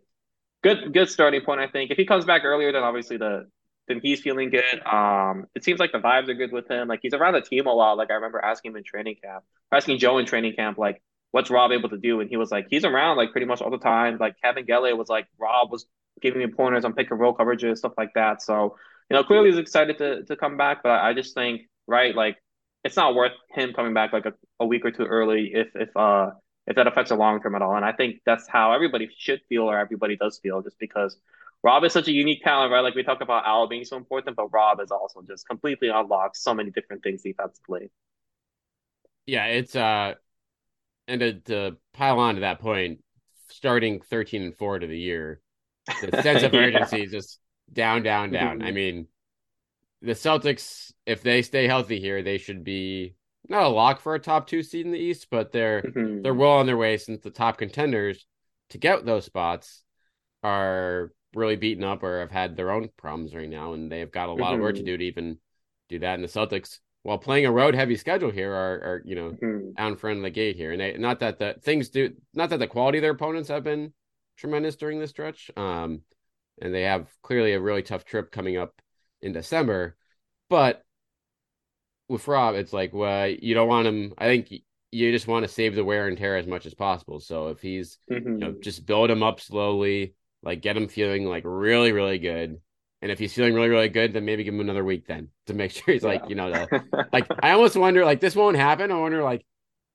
good 0.64 0.92
good 0.92 1.10
starting 1.10 1.42
point. 1.42 1.60
I 1.60 1.68
think 1.68 1.92
if 1.92 1.98
he 1.98 2.06
comes 2.06 2.26
back 2.26 2.44
earlier, 2.44 2.72
then 2.72 2.82
obviously 2.82 3.18
the 3.18 3.48
then 3.88 4.00
he's 4.02 4.20
feeling 4.20 4.50
good. 4.50 4.86
Um, 4.86 5.48
it 5.56 5.64
seems 5.64 5.80
like 5.80 5.92
the 5.92 6.00
vibes 6.00 6.28
are 6.28 6.34
good 6.34 6.52
with 6.52 6.70
him. 6.70 6.88
Like 6.88 7.00
he's 7.02 7.14
around 7.14 7.34
the 7.34 7.42
team 7.42 7.68
a 7.68 7.74
lot. 7.74 7.98
Like 7.98 8.12
I 8.12 8.16
remember 8.16 8.40
asking 8.44 8.72
him 8.72 8.78
in 8.78 8.84
training 8.84 9.16
camp, 9.24 9.44
asking 9.72 10.00
Joe 10.00 10.18
in 10.18 10.26
training 10.26 10.54
camp, 10.56 10.78
like, 10.78 11.02
what's 11.32 11.50
Rob 11.50 11.72
able 11.72 11.90
to 11.90 11.98
do? 11.98 12.20
And 12.20 12.30
he 12.30 12.38
was 12.38 12.52
like, 12.52 12.68
he's 12.70 12.86
around 12.86 13.18
like 13.18 13.32
pretty 13.32 13.48
much 13.48 13.62
all 13.62 13.72
the 13.72 13.78
time. 13.78 14.18
Like 14.20 14.36
Kevin 14.42 14.66
Kabengele 14.66 14.98
was 14.98 15.10
like, 15.10 15.28
Rob 15.38 15.72
was 15.72 15.86
giving 16.22 16.40
me 16.40 16.48
pointers 16.48 16.86
on 16.86 16.94
pick 16.94 17.12
and 17.12 17.20
roll 17.20 17.36
coverages, 17.36 17.78
stuff 17.78 17.94
like 17.98 18.14
that. 18.16 18.42
So, 18.42 18.76
you 19.10 19.16
know, 19.16 19.24
clearly 19.24 19.50
he's 19.50 19.60
excited 19.60 19.98
to, 20.00 20.24
to 20.24 20.36
come 20.36 20.58
back, 20.58 20.84
but 20.84 20.92
I 20.92 21.14
just 21.14 21.34
think, 21.34 21.62
right, 21.86 22.16
like 22.16 22.38
it's 22.84 22.96
not 22.96 23.16
worth 23.16 23.34
him 23.52 23.74
coming 23.74 23.94
back 23.94 24.14
like 24.14 24.26
a, 24.26 24.34
a 24.60 24.66
week 24.66 24.86
or 24.86 24.92
two 24.92 25.06
early 25.06 25.52
if, 25.54 25.68
if, 25.76 25.96
uh, 25.96 26.32
if 26.66 26.76
that 26.76 26.88
affects 26.88 27.10
the 27.10 27.16
long 27.16 27.42
term 27.42 27.56
at 27.56 27.62
all. 27.62 27.76
And 27.76 27.86
I 27.86 27.94
think 27.94 28.22
that's 28.26 28.48
how 28.48 28.74
everybody 28.74 29.10
should 29.18 29.42
feel 29.48 29.64
or 29.64 29.78
everybody 29.78 30.18
does 30.18 30.40
feel 30.40 30.62
just 30.62 30.78
because 30.80 31.18
Rob 31.68 31.84
is 31.84 31.92
such 31.92 32.08
a 32.08 32.14
unique 32.14 32.42
talent, 32.46 32.72
right? 32.72 32.80
Like 32.80 32.96
we 32.96 33.04
talk 33.04 33.20
about 33.20 33.46
Al 33.46 33.68
being 33.68 33.84
so 33.84 33.98
important, 33.98 34.38
but 34.38 34.48
Rob 34.54 34.80
is 34.80 34.90
also 34.90 35.22
just 35.28 35.46
completely 35.46 35.90
unlocked 35.90 36.38
so 36.38 36.54
many 36.54 36.72
different 36.72 37.04
things 37.04 37.24
defensively. 37.24 37.92
Yeah, 39.26 39.48
it's 39.48 39.76
uh 39.76 40.14
and 41.10 41.20
to, 41.20 41.34
to 41.34 41.78
pile 41.94 42.20
on 42.20 42.36
to 42.36 42.42
that 42.42 42.60
point, 42.60 43.04
starting 43.50 44.00
13 44.00 44.44
and 44.44 44.58
4 44.58 44.80
to 44.80 44.88
the 44.88 44.98
year, 44.98 45.42
the 46.02 46.22
sense 46.24 46.44
of 46.44 46.54
urgency 46.54 47.04
is 47.04 47.12
just 47.12 47.40
down, 47.74 48.02
down, 48.02 48.32
down. 48.32 48.62
I 48.62 48.72
mean, 48.72 49.08
the 50.02 50.14
Celtics, 50.14 50.94
if 51.06 51.22
they 51.22 51.42
stay 51.42 51.68
healthy 51.68 52.00
here, 52.00 52.24
they 52.24 52.38
should 52.38 52.64
be 52.64 53.16
not 53.50 53.64
a 53.64 53.68
lock 53.68 54.00
for 54.00 54.16
a 54.16 54.20
top 54.20 54.48
two 54.48 54.64
seed 54.64 54.86
in 54.86 54.94
the 54.94 55.00
East, 55.00 55.28
but 55.30 55.52
they're 55.52 55.82
mm-hmm. 55.82 56.22
they're 56.22 56.34
well 56.34 56.60
on 56.60 56.66
their 56.66 56.78
way 56.78 56.96
since 56.96 57.24
the 57.24 57.30
top 57.30 57.58
contenders 57.58 58.26
to 58.70 58.78
get 58.78 59.06
those 59.06 59.26
spots 59.26 59.84
are 60.44 61.12
really 61.34 61.56
beaten 61.56 61.84
up 61.84 62.04
or 62.04 62.20
have 62.20 62.32
had 62.32 62.56
their 62.56 62.72
own 62.72 62.90
problems 62.98 63.36
right 63.36 63.50
now, 63.50 63.74
and 63.74 63.92
they've 63.92 64.12
got 64.12 64.30
a 64.30 64.34
lot 64.34 64.48
mm-hmm. 64.48 64.56
of 64.56 64.60
work 64.62 64.76
to 64.76 64.82
mm-hmm. 64.82 64.86
do 64.88 64.98
to 64.98 65.04
even 65.04 65.38
do 65.90 66.00
that. 66.00 66.16
And 66.16 66.24
the 66.24 66.28
Celtics 66.28 66.80
while 67.08 67.18
playing 67.18 67.46
a 67.46 67.52
road 67.52 67.74
heavy 67.74 67.96
schedule 67.96 68.32
here 68.32 68.54
are, 68.54 68.74
are 68.76 69.02
you 69.06 69.16
know 69.16 69.30
mm-hmm. 69.30 69.70
out 69.78 69.94
in 69.94 69.98
front 69.98 70.18
of 70.18 70.24
the 70.24 70.30
gate 70.30 70.58
here 70.58 70.74
and 70.74 70.82
they, 70.82 70.98
not 70.98 71.22
that 71.22 71.40
the 71.40 71.56
things 71.62 71.88
do 71.88 72.12
not 72.34 72.50
that 72.50 72.60
the 72.60 72.68
quality 72.68 72.98
of 72.98 73.02
their 73.02 73.12
opponents 73.12 73.48
have 73.48 73.64
been 73.64 73.94
tremendous 74.36 74.76
during 74.76 75.00
this 75.00 75.12
stretch 75.12 75.50
um 75.56 76.02
and 76.62 76.76
they 76.76 76.82
have 76.82 77.08
clearly 77.24 77.54
a 77.54 77.62
really 77.62 77.82
tough 77.82 78.04
trip 78.04 78.30
coming 78.30 78.58
up 78.58 78.74
in 79.22 79.32
december 79.32 79.96
but 80.50 80.84
with 82.10 82.28
rob 82.28 82.56
it's 82.56 82.74
like 82.74 82.94
well 82.94 83.26
you 83.26 83.54
don't 83.54 83.70
want 83.70 83.88
him 83.88 84.14
i 84.18 84.26
think 84.26 84.52
you 84.92 85.12
just 85.14 85.28
want 85.28 85.46
to 85.46 85.52
save 85.52 85.76
the 85.76 85.86
wear 85.86 86.10
and 86.10 86.18
tear 86.18 86.36
as 86.36 86.46
much 86.46 86.66
as 86.66 86.74
possible 86.74 87.22
so 87.22 87.48
if 87.48 87.62
he's 87.62 88.00
mm-hmm. 88.12 88.34
you 88.34 88.38
know 88.38 88.48
mm-hmm. 88.50 88.62
just 88.62 88.86
build 88.86 89.10
him 89.10 89.24
up 89.24 89.40
slowly 89.40 90.14
like 90.44 90.62
get 90.62 90.78
him 90.78 90.88
feeling 90.88 91.26
like 91.26 91.44
really 91.46 91.92
really 91.92 92.20
good 92.20 92.60
and 93.02 93.12
if 93.12 93.20
he's 93.20 93.34
feeling 93.34 93.54
really, 93.54 93.70
really 93.70 93.90
good, 93.90 94.14
then 94.14 94.26
maybe 94.26 94.44
give 94.44 94.54
him 94.54 94.60
another 94.60 94.84
week 94.84 95.06
then 95.08 95.30
to 95.46 95.54
make 95.54 95.72
sure 95.72 95.94
he's 95.94 96.04
yeah. 96.04 96.10
like, 96.10 96.30
you 96.30 96.36
know, 96.36 96.50
the, 96.50 97.08
like 97.14 97.28
I 97.42 97.52
almost 97.52 97.76
wonder 97.76 98.04
like 98.04 98.20
this 98.20 98.36
won't 98.36 98.58
happen. 98.58 98.92
I 98.92 98.98
wonder 98.98 99.22
like 99.24 99.46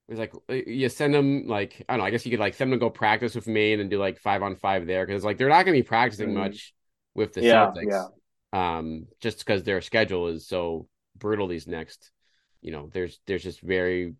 it's 0.09 0.19
like 0.19 0.33
you 0.49 0.89
send 0.89 1.15
him 1.15 1.47
like 1.47 1.85
I 1.89 1.95
don't 1.95 2.01
know. 2.01 2.07
I 2.07 2.11
guess 2.11 2.25
you 2.25 2.31
could 2.31 2.41
like 2.41 2.55
send 2.55 2.73
him 2.73 2.79
to 2.79 2.85
go 2.85 2.91
practice 2.91 3.35
with 3.35 3.47
Maine 3.47 3.81
and 3.81 3.91
do 3.91 3.99
like 3.99 4.19
five 4.19 4.43
on 4.43 4.57
five 4.57 4.87
there 4.87 5.05
because 5.05 5.25
like 5.25 5.39
they're 5.39 5.49
not 5.49 5.65
going 5.65 5.77
to 5.77 5.83
be 5.83 5.87
practicing 5.87 6.31
mm. 6.31 6.35
much 6.35 6.75
with 7.15 7.33
the 7.33 7.43
yeah, 7.43 7.67
Celtics, 7.67 8.09
yeah. 8.53 8.79
um, 8.79 9.07
just 9.21 9.39
because 9.39 9.65
their 9.65 9.81
schedule 9.81 10.29
is 10.29 10.47
so 10.47 10.87
brutal 11.17 11.49
these 11.49 11.67
next. 11.67 12.11
You 12.61 12.71
know, 12.71 12.91
there's 12.93 13.19
there's 13.27 13.43
just 13.43 13.61
very 13.61 14.15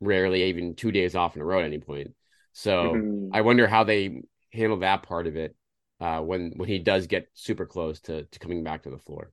rarely 0.00 0.44
even 0.44 0.74
two 0.74 0.92
days 0.92 1.14
off 1.16 1.36
in 1.36 1.42
a 1.42 1.44
row 1.44 1.60
at 1.60 1.64
any 1.64 1.78
point. 1.78 2.14
So 2.52 2.92
mm-hmm. 2.92 3.34
I 3.34 3.40
wonder 3.40 3.66
how 3.66 3.84
they 3.84 4.22
handle 4.56 4.78
that 4.80 5.02
part 5.02 5.26
of 5.26 5.36
it 5.36 5.54
uh, 6.00 6.20
when 6.20 6.52
when 6.56 6.68
he 6.68 6.78
does 6.78 7.06
get 7.06 7.28
super 7.34 7.66
close 7.66 8.00
to 8.02 8.24
to 8.24 8.38
coming 8.38 8.64
back 8.64 8.82
to 8.82 8.90
the 8.90 8.98
floor. 8.98 9.30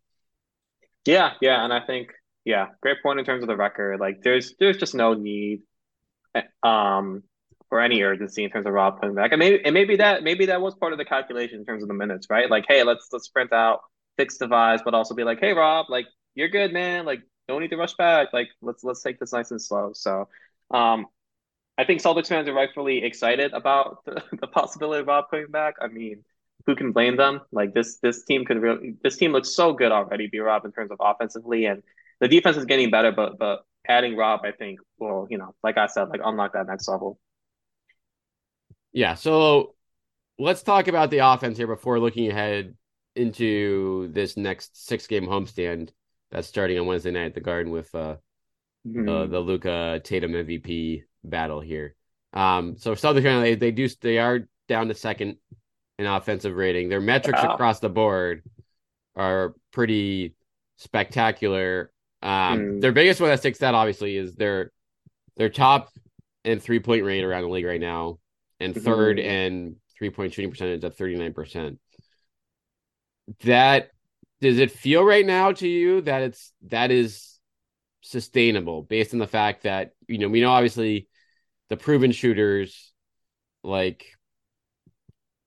Yeah, 1.05 1.33
yeah, 1.41 1.63
and 1.63 1.73
I 1.73 1.85
think 1.85 2.11
yeah, 2.45 2.67
great 2.81 3.01
point 3.01 3.19
in 3.19 3.25
terms 3.25 3.41
of 3.41 3.47
the 3.47 3.55
record. 3.55 3.99
Like, 3.99 4.21
there's 4.21 4.53
there's 4.59 4.77
just 4.77 4.95
no 4.95 5.13
need, 5.13 5.61
um, 6.61 7.23
for 7.69 7.79
any 7.79 8.01
urgency 8.03 8.43
in 8.43 8.49
terms 8.49 8.65
of 8.65 8.73
Rob 8.73 8.99
coming 8.99 9.15
back. 9.15 9.31
And 9.31 9.39
maybe 9.39 9.63
and 9.63 9.73
maybe 9.73 9.97
that 9.97 10.23
maybe 10.23 10.47
that 10.47 10.61
was 10.61 10.75
part 10.75 10.91
of 10.91 10.99
the 10.99 11.05
calculation 11.05 11.59
in 11.59 11.65
terms 11.65 11.83
of 11.83 11.87
the 11.87 11.93
minutes, 11.93 12.27
right? 12.29 12.49
Like, 12.49 12.65
hey, 12.67 12.83
let's 12.83 13.07
let's 13.11 13.25
sprint 13.25 13.53
out, 13.53 13.79
fix 14.17 14.37
the 14.37 14.45
vibes, 14.45 14.81
but 14.83 14.93
also 14.93 15.15
be 15.15 15.23
like, 15.23 15.39
hey, 15.39 15.53
Rob, 15.53 15.87
like 15.89 16.05
you're 16.35 16.49
good, 16.49 16.73
man. 16.73 17.05
Like, 17.05 17.21
don't 17.47 17.61
need 17.61 17.69
to 17.69 17.77
rush 17.77 17.95
back. 17.95 18.29
Like, 18.33 18.49
let's 18.61 18.83
let's 18.83 19.01
take 19.01 19.19
this 19.19 19.33
nice 19.33 19.51
and 19.51 19.61
slow. 19.61 19.91
So, 19.93 20.27
um, 20.71 21.05
I 21.77 21.85
think 21.85 22.01
Celtics 22.01 22.27
fans 22.27 22.47
are 22.47 22.53
rightfully 22.53 23.03
excited 23.03 23.53
about 23.53 23.99
the, 24.05 24.21
the 24.39 24.47
possibility 24.47 25.01
of 25.01 25.07
Rob 25.07 25.25
coming 25.29 25.47
back. 25.47 25.75
I 25.81 25.87
mean, 25.87 26.23
who 26.65 26.75
can 26.75 26.91
blame 26.91 27.17
them? 27.17 27.41
Like 27.51 27.73
this 27.73 27.97
this 27.97 28.23
team 28.23 28.45
could 28.45 28.61
really 28.61 28.95
this 29.03 29.17
team 29.17 29.31
looks 29.31 29.55
so 29.55 29.73
good 29.73 29.91
already, 29.91 30.27
B 30.27 30.39
Rob, 30.39 30.65
in 30.65 30.71
terms 30.71 30.91
of 30.91 30.97
offensively 30.99 31.65
and 31.65 31.83
the 32.19 32.27
defense 32.27 32.57
is 32.57 32.65
getting 32.65 32.89
better, 32.89 33.11
but 33.11 33.37
but 33.37 33.65
adding 33.87 34.15
Rob, 34.15 34.41
I 34.43 34.51
think, 34.51 34.79
will, 34.97 35.27
you 35.29 35.37
know, 35.37 35.55
like 35.63 35.77
I 35.77 35.87
said, 35.87 36.09
like 36.09 36.21
unlock 36.23 36.53
that 36.53 36.67
next 36.67 36.87
level. 36.87 37.19
Yeah, 38.91 39.15
so 39.15 39.75
let's 40.39 40.63
talk 40.63 40.87
about 40.87 41.09
the 41.09 41.19
offense 41.19 41.57
here 41.57 41.67
before 41.67 41.99
looking 41.99 42.29
ahead 42.29 42.75
into 43.15 44.09
this 44.13 44.37
next 44.37 44.87
six 44.87 45.07
game 45.07 45.25
homestand 45.25 45.89
that's 46.31 46.47
starting 46.47 46.79
on 46.79 46.85
Wednesday 46.85 47.11
night 47.11 47.25
at 47.25 47.33
the 47.35 47.41
Garden 47.41 47.71
with 47.71 47.93
uh, 47.93 48.15
mm-hmm. 48.87 49.09
uh 49.09 49.27
the 49.27 49.39
Luka 49.39 49.99
Tatum 50.03 50.31
MVP 50.31 51.03
battle 51.23 51.61
here. 51.61 51.95
Um, 52.33 52.77
so 52.77 52.95
Southern 52.95 53.23
Carolina 53.23 53.45
they, 53.45 53.55
they 53.55 53.71
do 53.71 53.87
they 54.01 54.17
are 54.17 54.47
down 54.67 54.87
to 54.87 54.93
second 54.93 55.37
in 55.99 56.05
offensive 56.05 56.55
rating. 56.55 56.89
Their 56.89 57.01
metrics 57.01 57.43
wow. 57.43 57.53
across 57.53 57.79
the 57.79 57.89
board 57.89 58.43
are 59.15 59.53
pretty 59.71 60.35
spectacular. 60.77 61.91
Um, 62.21 62.59
mm. 62.59 62.81
Their 62.81 62.91
biggest 62.91 63.21
one 63.21 63.29
that 63.29 63.39
sticks 63.39 63.61
out 63.61 63.75
obviously 63.75 64.17
is 64.17 64.35
their 64.35 64.71
their 65.37 65.49
top 65.49 65.89
in 66.43 66.59
three 66.59 66.79
point 66.79 67.03
rate 67.03 67.23
around 67.23 67.43
the 67.43 67.49
league 67.49 67.65
right 67.65 67.81
now, 67.81 68.19
and 68.59 68.73
3rd 68.73 69.19
mm-hmm. 69.19 69.19
in 69.19 69.75
three 69.97 70.09
point 70.09 70.33
shooting 70.33 70.51
percentage 70.51 70.83
at 70.83 70.97
thirty 70.97 71.15
nine 71.15 71.33
percent. 71.33 71.79
That 73.43 73.91
does 74.41 74.59
it 74.59 74.71
feel 74.71 75.03
right 75.03 75.25
now 75.25 75.53
to 75.53 75.67
you 75.67 76.01
that 76.01 76.21
it's 76.21 76.51
that 76.67 76.91
is 76.91 77.39
sustainable 78.01 78.81
based 78.81 79.13
on 79.13 79.19
the 79.19 79.27
fact 79.27 79.63
that 79.63 79.91
you 80.07 80.17
know 80.17 80.27
we 80.27 80.41
know 80.41 80.51
obviously 80.51 81.07
the 81.73 81.83
proven 81.83 82.11
shooters 82.11 82.93
like 83.63 84.05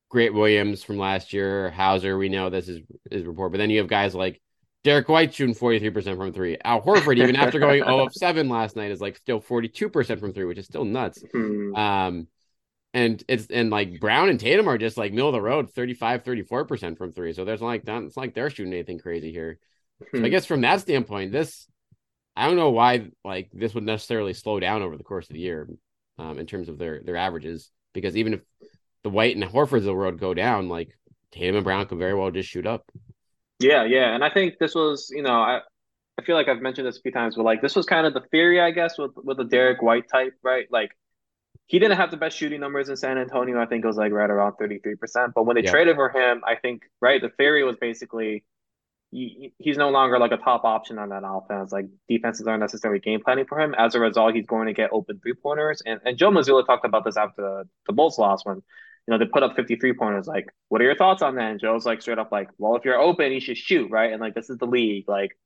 Grant 0.08 0.34
Williams 0.34 0.82
from 0.82 0.98
last 0.98 1.32
year, 1.32 1.70
Hauser, 1.70 2.18
we 2.18 2.28
know 2.28 2.50
this 2.50 2.68
is 2.68 2.80
his 3.08 3.24
report. 3.24 3.52
But 3.52 3.58
then 3.58 3.70
you 3.70 3.78
have 3.78 3.86
guys 3.86 4.12
like 4.12 4.42
Derrick 4.82 5.08
White 5.08 5.32
shooting 5.32 5.54
43% 5.54 6.16
from 6.16 6.32
three. 6.32 6.58
Al 6.64 6.82
Horford, 6.82 7.18
even 7.18 7.36
after 7.36 7.60
going 7.60 7.84
0 7.84 8.00
of 8.06 8.12
7 8.12 8.48
last 8.48 8.74
night, 8.74 8.90
is 8.90 9.00
like 9.00 9.16
still 9.16 9.40
42% 9.40 10.18
from 10.18 10.32
three, 10.32 10.46
which 10.46 10.58
is 10.58 10.66
still 10.66 10.84
nuts. 10.84 11.22
Mm-hmm. 11.32 11.76
Um, 11.76 12.26
and 12.92 13.22
it's 13.28 13.46
and 13.46 13.70
like 13.70 14.00
Brown 14.00 14.28
and 14.28 14.40
Tatum 14.40 14.68
are 14.68 14.78
just 14.78 14.96
like 14.96 15.12
middle 15.12 15.28
of 15.28 15.34
the 15.34 15.40
road, 15.40 15.70
35, 15.70 16.24
34% 16.24 16.98
from 16.98 17.12
three. 17.12 17.34
So 17.34 17.44
there's 17.44 17.62
like 17.62 17.84
that 17.84 18.02
it's 18.02 18.16
like 18.16 18.34
they're 18.34 18.50
shooting 18.50 18.72
anything 18.72 18.98
crazy 18.98 19.30
here. 19.30 19.60
Mm-hmm. 20.02 20.16
So 20.16 20.22
I 20.24 20.26
hmm. 20.26 20.30
guess 20.30 20.46
from 20.46 20.62
that 20.62 20.80
standpoint, 20.80 21.30
this 21.30 21.68
I 22.36 22.46
don't 22.46 22.56
know 22.56 22.70
why 22.70 23.10
like 23.24 23.50
this 23.52 23.74
would 23.74 23.84
necessarily 23.84 24.34
slow 24.34 24.58
down 24.58 24.82
over 24.82 24.96
the 24.96 25.04
course 25.04 25.28
of 25.28 25.34
the 25.34 25.40
year, 25.40 25.68
um, 26.18 26.38
in 26.38 26.46
terms 26.46 26.68
of 26.68 26.78
their 26.78 27.00
their 27.02 27.16
averages. 27.16 27.70
Because 27.92 28.16
even 28.16 28.34
if 28.34 28.40
the 29.02 29.10
White 29.10 29.34
and 29.34 29.42
the 29.42 29.46
Horfords 29.46 29.78
of 29.78 29.84
the 29.84 29.94
world 29.94 30.20
go 30.20 30.34
down, 30.34 30.68
like 30.68 30.96
Tatum 31.32 31.56
and 31.56 31.64
Brown 31.64 31.86
could 31.86 31.98
very 31.98 32.14
well 32.14 32.30
just 32.30 32.48
shoot 32.48 32.66
up. 32.66 32.90
Yeah, 33.58 33.84
yeah, 33.84 34.14
and 34.14 34.22
I 34.22 34.30
think 34.30 34.58
this 34.58 34.74
was, 34.74 35.10
you 35.10 35.22
know, 35.22 35.32
I 35.40 35.60
I 36.18 36.22
feel 36.22 36.36
like 36.36 36.48
I've 36.48 36.60
mentioned 36.60 36.86
this 36.86 36.98
a 36.98 37.00
few 37.00 37.12
times, 37.12 37.36
but 37.36 37.44
like 37.44 37.62
this 37.62 37.76
was 37.76 37.86
kind 37.86 38.06
of 38.06 38.14
the 38.14 38.22
theory, 38.30 38.60
I 38.60 38.70
guess, 38.70 38.98
with 38.98 39.12
with 39.16 39.36
the 39.36 39.44
Derrick 39.44 39.82
White 39.82 40.08
type, 40.10 40.34
right? 40.42 40.66
Like 40.70 40.90
he 41.66 41.78
didn't 41.78 41.96
have 41.96 42.10
the 42.10 42.16
best 42.16 42.36
shooting 42.36 42.60
numbers 42.60 42.88
in 42.88 42.96
San 42.96 43.18
Antonio. 43.18 43.60
I 43.60 43.66
think 43.66 43.84
it 43.84 43.88
was 43.88 43.96
like 43.96 44.12
right 44.12 44.30
around 44.30 44.54
thirty 44.54 44.78
three 44.78 44.96
percent. 44.96 45.32
But 45.34 45.44
when 45.44 45.56
they 45.56 45.62
yeah. 45.62 45.70
traded 45.70 45.96
for 45.96 46.10
him, 46.10 46.42
I 46.46 46.56
think 46.56 46.82
right, 47.00 47.20
the 47.20 47.30
theory 47.30 47.64
was 47.64 47.76
basically 47.80 48.44
he, 49.10 49.54
he's 49.58 49.76
no 49.76 49.90
longer 49.90 50.18
like 50.18 50.32
a 50.32 50.36
top 50.36 50.64
option 50.64 50.98
on 50.98 51.10
that 51.10 51.22
offense. 51.24 51.72
Like 51.72 51.86
defenses 52.08 52.46
aren't 52.46 52.60
necessarily 52.60 53.00
game 53.00 53.20
planning 53.24 53.46
for 53.46 53.60
him. 53.60 53.74
As 53.78 53.94
a 53.94 54.00
result, 54.00 54.34
he's 54.34 54.46
going 54.46 54.66
to 54.66 54.72
get 54.72 54.90
open 54.92 55.20
three 55.20 55.34
pointers. 55.34 55.82
And 55.86 56.00
and 56.04 56.18
Joe 56.18 56.30
Mazzulla 56.30 56.66
talked 56.66 56.84
about 56.84 57.04
this 57.04 57.16
after 57.16 57.42
the, 57.42 57.68
the 57.86 57.92
Bulls 57.92 58.18
lost 58.18 58.46
one 58.46 58.62
you 59.06 59.12
know, 59.12 59.18
they 59.18 59.26
put 59.26 59.42
up 59.42 59.54
53 59.54 59.92
pointers. 59.94 60.26
Like, 60.26 60.52
what 60.68 60.80
are 60.80 60.84
your 60.84 60.96
thoughts 60.96 61.22
on 61.22 61.36
that? 61.36 61.50
And 61.52 61.60
Joe's 61.60 61.86
like 61.86 62.02
straight 62.02 62.18
up 62.18 62.32
like, 62.32 62.48
well, 62.58 62.74
if 62.76 62.84
you're 62.84 62.98
open, 62.98 63.32
you 63.32 63.40
should 63.40 63.56
shoot, 63.56 63.90
right? 63.90 64.12
And 64.12 64.20
like, 64.20 64.34
this 64.34 64.50
is 64.50 64.58
the 64.58 64.66
league. 64.66 65.08
Like, 65.08 65.38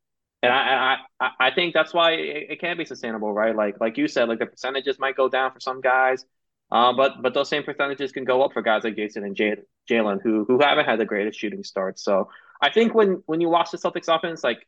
and 0.43 0.51
I 0.53 0.97
I 1.21 1.31
I 1.39 1.51
think 1.51 1.75
that's 1.75 1.93
why 1.93 2.13
it, 2.13 2.47
it 2.53 2.61
can 2.61 2.79
be 2.79 2.87
sustainable, 2.87 3.33
right? 3.33 3.55
Like 3.55 3.79
like 3.79 3.99
you 3.99 4.09
said, 4.09 4.29
like 4.29 4.39
the 4.39 4.47
percentages 4.47 4.99
might 4.99 5.15
go 5.15 5.29
down 5.29 5.53
for 5.53 5.61
some 5.61 5.83
guys, 5.83 6.25
uh, 6.73 6.95
but 6.95 7.21
but 7.21 7.35
those 7.35 7.51
same 7.51 7.63
percentages 7.63 8.11
can 8.13 8.25
go 8.25 8.43
up 8.43 8.55
for 8.55 8.63
guys 8.63 8.85
like 8.85 8.97
Jayson 8.97 9.25
and 9.25 9.37
Jaylen 9.37 10.19
who 10.23 10.47
who 10.47 10.59
haven't 10.61 10.87
had 10.87 10.99
the 10.99 11.05
greatest 11.05 11.39
shooting 11.39 11.63
starts. 11.63 12.03
So 12.03 12.31
I 12.61 12.71
think 12.71 12.95
when 12.95 13.23
when 13.27 13.41
you 13.41 13.49
watch 13.49 13.71
the 13.71 13.79
Celtics 13.79 14.15
offense, 14.15 14.45
like 14.45 14.67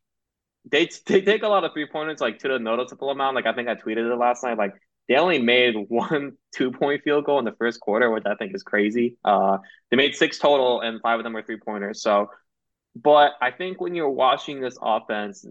they 0.70 0.88
they 1.06 1.20
take 1.22 1.42
a 1.42 1.48
lot 1.48 1.64
of 1.64 1.72
three 1.72 1.86
pointers 1.86 2.20
like 2.20 2.38
to 2.40 2.48
the 2.48 2.58
noticeable 2.58 3.10
amount. 3.10 3.36
Like 3.36 3.46
I 3.46 3.52
think 3.52 3.68
I 3.68 3.74
tweeted 3.74 4.10
it 4.10 4.16
last 4.16 4.42
night. 4.42 4.58
Like 4.58 4.74
they 5.08 5.16
only 5.16 5.40
made 5.40 5.74
one 5.88 6.32
two 6.54 6.70
point 6.70 7.02
field 7.02 7.24
goal 7.24 7.38
in 7.38 7.44
the 7.44 7.56
first 7.58 7.80
quarter, 7.80 8.10
which 8.10 8.24
I 8.26 8.34
think 8.34 8.54
is 8.54 8.62
crazy. 8.62 9.16
Uh, 9.24 9.58
they 9.90 9.96
made 9.96 10.14
six 10.14 10.38
total, 10.38 10.80
and 10.80 11.00
five 11.00 11.18
of 11.18 11.24
them 11.24 11.32
were 11.32 11.42
three 11.42 11.58
pointers. 11.58 12.02
So, 12.02 12.30
but 12.94 13.32
I 13.40 13.50
think 13.50 13.80
when 13.80 13.94
you're 13.94 14.10
watching 14.10 14.60
this 14.60 14.76
offense, 14.80 15.44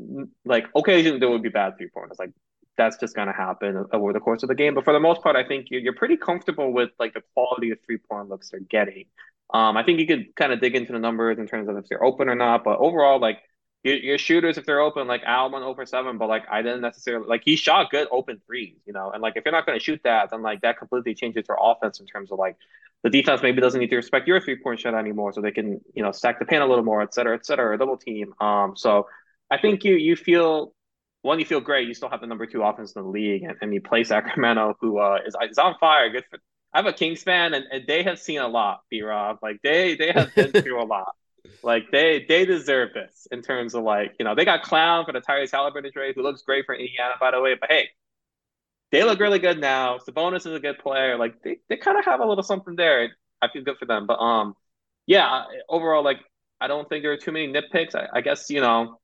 like 0.45 0.67
occasionally 0.75 1.19
there 1.19 1.29
would 1.29 1.43
be 1.43 1.49
bad 1.49 1.77
three 1.77 1.89
pointers. 1.93 2.17
Like 2.19 2.31
that's 2.77 2.97
just 2.97 3.15
going 3.15 3.27
to 3.27 3.33
happen 3.33 3.85
over 3.91 4.13
the 4.13 4.19
course 4.19 4.43
of 4.43 4.49
the 4.49 4.55
game. 4.55 4.73
But 4.73 4.85
for 4.85 4.93
the 4.93 4.99
most 4.99 5.21
part, 5.21 5.35
I 5.35 5.43
think 5.43 5.67
you're, 5.69 5.81
you're 5.81 5.93
pretty 5.93 6.17
comfortable 6.17 6.71
with 6.71 6.89
like 6.99 7.13
the 7.13 7.21
quality 7.33 7.71
of 7.71 7.77
three 7.85 7.97
point 7.97 8.29
looks 8.29 8.49
they're 8.49 8.59
getting. 8.61 9.05
Um, 9.53 9.75
I 9.75 9.83
think 9.83 9.99
you 9.99 10.07
could 10.07 10.35
kind 10.35 10.53
of 10.53 10.61
dig 10.61 10.75
into 10.75 10.93
the 10.93 10.99
numbers 10.99 11.37
in 11.37 11.47
terms 11.47 11.67
of 11.67 11.77
if 11.77 11.87
they're 11.89 12.03
open 12.03 12.29
or 12.29 12.35
not. 12.35 12.63
But 12.63 12.79
overall, 12.79 13.19
like 13.19 13.39
your, 13.83 13.95
your 13.95 14.17
shooters, 14.17 14.57
if 14.57 14.65
they're 14.65 14.79
open, 14.79 15.07
like 15.07 15.23
Al 15.25 15.51
went 15.51 15.65
over 15.65 15.85
seven, 15.85 16.17
but 16.17 16.29
like 16.29 16.43
I 16.49 16.61
didn't 16.61 16.81
necessarily 16.81 17.27
like 17.27 17.41
he 17.43 17.55
shot 17.55 17.91
good 17.91 18.07
open 18.11 18.41
threes, 18.45 18.77
you 18.85 18.93
know. 18.93 19.11
And 19.11 19.21
like 19.21 19.33
if 19.35 19.43
you're 19.45 19.51
not 19.51 19.65
going 19.65 19.77
to 19.77 19.83
shoot 19.83 20.01
that, 20.03 20.29
then 20.31 20.41
like 20.41 20.61
that 20.61 20.77
completely 20.77 21.15
changes 21.15 21.45
your 21.47 21.57
offense 21.59 21.99
in 21.99 22.05
terms 22.05 22.31
of 22.31 22.39
like 22.39 22.55
the 23.03 23.09
defense 23.09 23.41
maybe 23.41 23.61
doesn't 23.61 23.79
need 23.79 23.89
to 23.89 23.95
respect 23.95 24.27
your 24.27 24.39
three 24.39 24.57
point 24.61 24.79
shot 24.79 24.93
anymore, 24.93 25.33
so 25.33 25.41
they 25.41 25.51
can 25.51 25.81
you 25.93 26.03
know 26.03 26.11
stack 26.11 26.39
the 26.39 26.45
paint 26.45 26.61
a 26.61 26.65
little 26.65 26.83
more, 26.83 27.01
et 27.01 27.13
cetera, 27.13 27.35
et 27.35 27.45
cetera, 27.45 27.77
double 27.77 27.97
team. 27.97 28.33
Um, 28.39 28.75
so 28.75 29.07
I 29.49 29.57
think 29.57 29.83
you 29.83 29.95
you 29.95 30.15
feel 30.15 30.73
one, 31.23 31.39
you 31.39 31.45
feel 31.45 31.61
great. 31.61 31.87
You 31.87 31.93
still 31.93 32.09
have 32.09 32.21
the 32.21 32.27
number 32.27 32.45
two 32.45 32.63
offense 32.63 32.93
in 32.93 33.03
the 33.03 33.07
league, 33.07 33.43
and, 33.43 33.55
and 33.61 33.73
you 33.73 33.81
play 33.81 34.03
Sacramento, 34.03 34.77
who 34.79 34.99
uh, 34.99 35.19
is 35.25 35.35
is 35.49 35.57
on 35.57 35.75
fire. 35.79 36.09
Good 36.09 36.25
for. 36.29 36.39
I 36.73 36.77
have 36.79 36.85
a 36.85 36.93
Kings 36.93 37.23
fan, 37.23 37.53
and, 37.53 37.65
and 37.71 37.85
they 37.87 38.03
have 38.03 38.19
seen 38.19 38.39
a 38.39 38.47
lot. 38.47 38.81
B 38.89 39.01
Rob, 39.01 39.39
like 39.41 39.59
they 39.63 39.95
they 39.95 40.11
have 40.11 40.33
been 40.35 40.51
through 40.51 40.81
a 40.81 40.85
lot. 40.85 41.09
Like 41.63 41.91
they 41.91 42.23
they 42.27 42.45
deserve 42.45 42.93
this 42.93 43.27
in 43.31 43.41
terms 43.41 43.73
of 43.73 43.83
like 43.83 44.13
you 44.19 44.25
know 44.25 44.35
they 44.35 44.45
got 44.45 44.61
clown 44.61 45.05
for 45.05 45.11
the 45.11 45.21
Tyrese 45.21 45.51
Haliburton 45.51 45.91
trade, 45.91 46.13
who 46.15 46.21
looks 46.21 46.43
great 46.43 46.65
for 46.65 46.75
Indiana 46.75 47.15
by 47.19 47.31
the 47.31 47.41
way. 47.41 47.55
But 47.59 47.71
hey, 47.71 47.89
they 48.91 49.03
look 49.03 49.19
really 49.19 49.39
good 49.39 49.59
now. 49.59 49.97
Sabonis 49.97 50.45
is 50.47 50.53
a 50.53 50.59
good 50.59 50.79
player. 50.79 51.17
Like 51.17 51.41
they, 51.43 51.57
they 51.69 51.77
kind 51.77 51.97
of 51.97 52.05
have 52.05 52.19
a 52.19 52.25
little 52.25 52.43
something 52.43 52.75
there. 52.75 53.09
I 53.41 53.47
feel 53.49 53.63
good 53.63 53.77
for 53.77 53.85
them. 53.85 54.05
But 54.07 54.19
um, 54.19 54.55
yeah, 55.07 55.45
overall, 55.67 56.03
like 56.03 56.19
I 56.59 56.67
don't 56.67 56.87
think 56.87 57.03
there 57.03 57.11
are 57.11 57.17
too 57.17 57.31
many 57.31 57.51
nitpicks. 57.51 57.95
I, 57.95 58.07
I 58.13 58.21
guess 58.21 58.49
you 58.49 58.61
know 58.61 58.99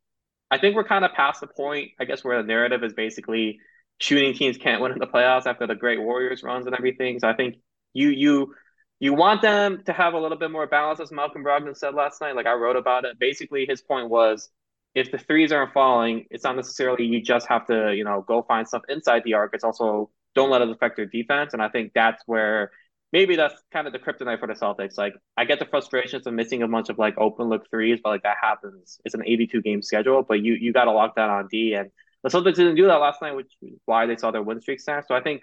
I 0.49 0.58
think 0.58 0.75
we're 0.75 0.84
kind 0.84 1.06
of 1.06 1.13
past 1.13 1.41
the 1.41 1.47
point, 1.47 1.91
I 1.99 2.06
guess, 2.06 2.23
where 2.23 2.41
the 2.41 2.47
narrative 2.47 2.84
is 2.84 2.93
basically 2.93 3.60
shooting 3.99 4.33
teams 4.33 4.57
can't 4.57 4.81
win 4.81 4.91
in 4.91 4.99
the 4.99 5.07
playoffs 5.07 5.45
after 5.45 5.67
the 5.67 5.75
great 5.75 5.99
Warriors 5.99 6.43
runs 6.43 6.65
and 6.65 6.75
everything. 6.75 7.19
So 7.19 7.27
I 7.27 7.33
think 7.33 7.55
you 7.93 8.10
you 8.10 8.53
you 8.99 9.13
want 9.13 9.41
them 9.41 9.83
to 9.86 9.93
have 9.93 10.13
a 10.13 10.19
little 10.19 10.38
bit 10.38 10.51
more 10.51 10.67
balance, 10.67 10.99
as 10.99 11.12
Malcolm 11.12 11.43
Brogdon 11.43 11.75
said 11.75 11.93
last 11.93 12.19
night. 12.21 12.36
Like 12.36 12.47
I 12.47 12.53
wrote 12.53 12.75
about 12.75 13.05
it. 13.05 13.19
Basically, 13.19 13.65
his 13.67 13.81
point 13.81 14.10
was 14.10 14.49
if 14.95 15.12
the 15.12 15.17
threes 15.19 15.51
aren't 15.51 15.73
falling, 15.73 16.25
it's 16.31 16.43
not 16.43 16.55
necessarily 16.55 17.05
you 17.05 17.21
just 17.21 17.47
have 17.47 17.67
to, 17.67 17.93
you 17.93 18.03
know, 18.03 18.23
go 18.27 18.41
find 18.41 18.67
stuff 18.67 18.81
inside 18.89 19.23
the 19.23 19.36
arc. 19.36 19.51
It's 19.53 19.63
also 19.63 20.10
don't 20.33 20.49
let 20.49 20.62
it 20.62 20.69
affect 20.69 20.95
their 20.95 21.05
defense. 21.05 21.53
And 21.53 21.62
I 21.62 21.69
think 21.69 21.91
that's 21.93 22.23
where 22.25 22.71
maybe 23.13 23.36
that's 23.36 23.55
kind 23.71 23.88
of 23.88 23.93
the 23.93 23.99
kryptonite 23.99 24.39
for 24.39 24.47
the 24.47 24.53
Celtics. 24.53 24.97
Like 24.97 25.13
I 25.38 25.45
get 25.45 25.60
the 25.60 25.65
frustrations 25.65 26.25
of 26.25 26.33
missing 26.33 26.63
a 26.63 26.67
bunch 26.67 26.89
of 26.89 26.97
like 26.97 27.15
open 27.17 27.47
look 27.49 27.69
threes, 27.69 27.99
but 28.03 28.10
like 28.10 28.23
that 28.23 28.38
happens. 28.41 28.99
It's 29.05 29.13
an 29.15 29.23
82 29.25 29.62
game 29.62 29.81
schedule, 29.83 30.23
but 30.23 30.41
you 30.41 30.53
you 30.53 30.73
got 30.73 30.86
to 30.86 30.91
lock 30.91 31.15
that 31.15 31.29
on 31.29 31.47
D. 31.51 31.73
And 31.75 31.91
the 32.23 32.30
Celtics 32.30 32.56
didn't 32.56 32.75
do 32.75 32.88
that 32.88 32.95
last 32.95 33.21
night, 33.21 33.36
which 33.36 33.51
is 33.62 33.80
why 33.86 34.06
they 34.06 34.17
saw 34.17 34.32
their 34.32 34.41
win 34.41 34.62
streak 34.62 34.80
snap. 34.80 35.06
So 35.08 35.15
I 35.15 35.21
think 35.21 35.41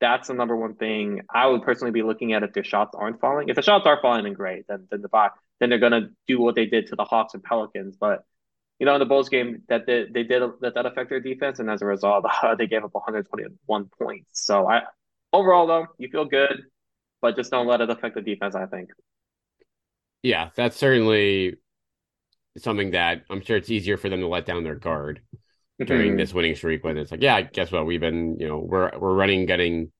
that's 0.00 0.28
the 0.28 0.34
number 0.34 0.56
one 0.56 0.74
thing 0.74 1.22
I 1.32 1.46
would 1.46 1.62
personally 1.62 1.92
be 1.92 2.02
looking 2.02 2.32
at 2.32 2.42
if 2.42 2.52
their 2.52 2.64
shots 2.64 2.94
aren't 2.94 3.20
falling. 3.20 3.48
If 3.48 3.56
the 3.56 3.62
shots 3.62 3.86
are 3.86 4.00
falling, 4.00 4.24
then 4.24 4.34
great. 4.34 4.66
Then 4.68 4.86
then 4.90 5.02
the 5.02 5.30
then 5.60 5.70
they're 5.70 5.78
gonna 5.78 6.10
do 6.26 6.40
what 6.40 6.54
they 6.54 6.66
did 6.66 6.88
to 6.88 6.96
the 6.96 7.04
Hawks 7.04 7.34
and 7.34 7.42
Pelicans. 7.42 7.96
But 7.96 8.24
you 8.78 8.84
know, 8.84 8.94
in 8.94 8.98
the 8.98 9.06
Bulls 9.06 9.30
game, 9.30 9.62
that 9.68 9.86
they, 9.86 10.04
they 10.12 10.22
did 10.22 10.42
that 10.60 10.74
that 10.74 10.86
affect 10.86 11.08
their 11.08 11.20
defense, 11.20 11.58
and 11.60 11.70
as 11.70 11.80
a 11.80 11.86
result, 11.86 12.26
they 12.58 12.66
gave 12.66 12.84
up 12.84 12.94
121 12.94 13.90
points. 13.98 14.44
So 14.44 14.68
I 14.68 14.82
overall 15.32 15.66
though, 15.66 15.86
you 15.98 16.08
feel 16.08 16.26
good 16.26 16.64
but 17.20 17.36
just 17.36 17.50
don't 17.50 17.66
let 17.66 17.80
it 17.80 17.90
affect 17.90 18.14
the 18.14 18.20
defense. 18.20 18.54
I 18.54 18.66
think. 18.66 18.90
Yeah, 20.22 20.50
that's 20.54 20.76
certainly 20.76 21.56
something 22.58 22.92
that 22.92 23.22
I'm 23.30 23.42
sure 23.42 23.56
it's 23.56 23.70
easier 23.70 23.96
for 23.96 24.08
them 24.08 24.20
to 24.20 24.28
let 24.28 24.46
down 24.46 24.64
their 24.64 24.74
guard 24.76 25.20
during 25.84 26.10
mm-hmm. 26.10 26.16
this 26.16 26.32
winning 26.32 26.54
streak 26.54 26.84
when 26.84 26.96
it's 26.96 27.10
like, 27.10 27.22
yeah, 27.22 27.40
guess 27.42 27.70
what? 27.70 27.86
We've 27.86 28.00
been, 28.00 28.38
you 28.38 28.48
know, 28.48 28.58
we're 28.58 28.96
we're 28.98 29.14
running, 29.14 29.46
getting, 29.46 29.92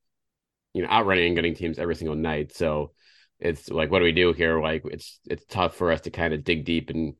you 0.72 0.82
know, 0.82 0.88
outrunning 0.88 1.26
and 1.26 1.36
getting 1.36 1.54
teams 1.54 1.78
every 1.78 1.94
single 1.94 2.16
night. 2.16 2.54
So 2.54 2.92
it's 3.40 3.68
like, 3.68 3.90
what 3.90 3.98
do 3.98 4.04
we 4.04 4.12
do 4.12 4.32
here? 4.32 4.60
Like, 4.60 4.82
it's 4.86 5.20
it's 5.28 5.44
tough 5.46 5.76
for 5.76 5.92
us 5.92 6.02
to 6.02 6.10
kind 6.10 6.32
of 6.32 6.44
dig 6.44 6.64
deep 6.64 6.90
and 6.90 7.14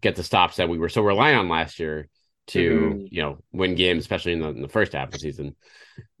get 0.00 0.14
the 0.14 0.22
stops 0.22 0.56
that 0.56 0.68
we 0.68 0.78
were 0.78 0.88
so 0.88 1.02
reliant 1.02 1.38
on 1.38 1.48
last 1.48 1.80
year 1.80 2.08
to, 2.48 2.70
mm-hmm. 2.70 3.06
you 3.10 3.22
know, 3.22 3.38
win 3.52 3.74
games, 3.74 4.00
especially 4.00 4.32
in 4.32 4.40
the, 4.40 4.48
in 4.48 4.62
the 4.62 4.68
first 4.68 4.92
half 4.92 5.08
of 5.08 5.12
the 5.12 5.18
season. 5.18 5.56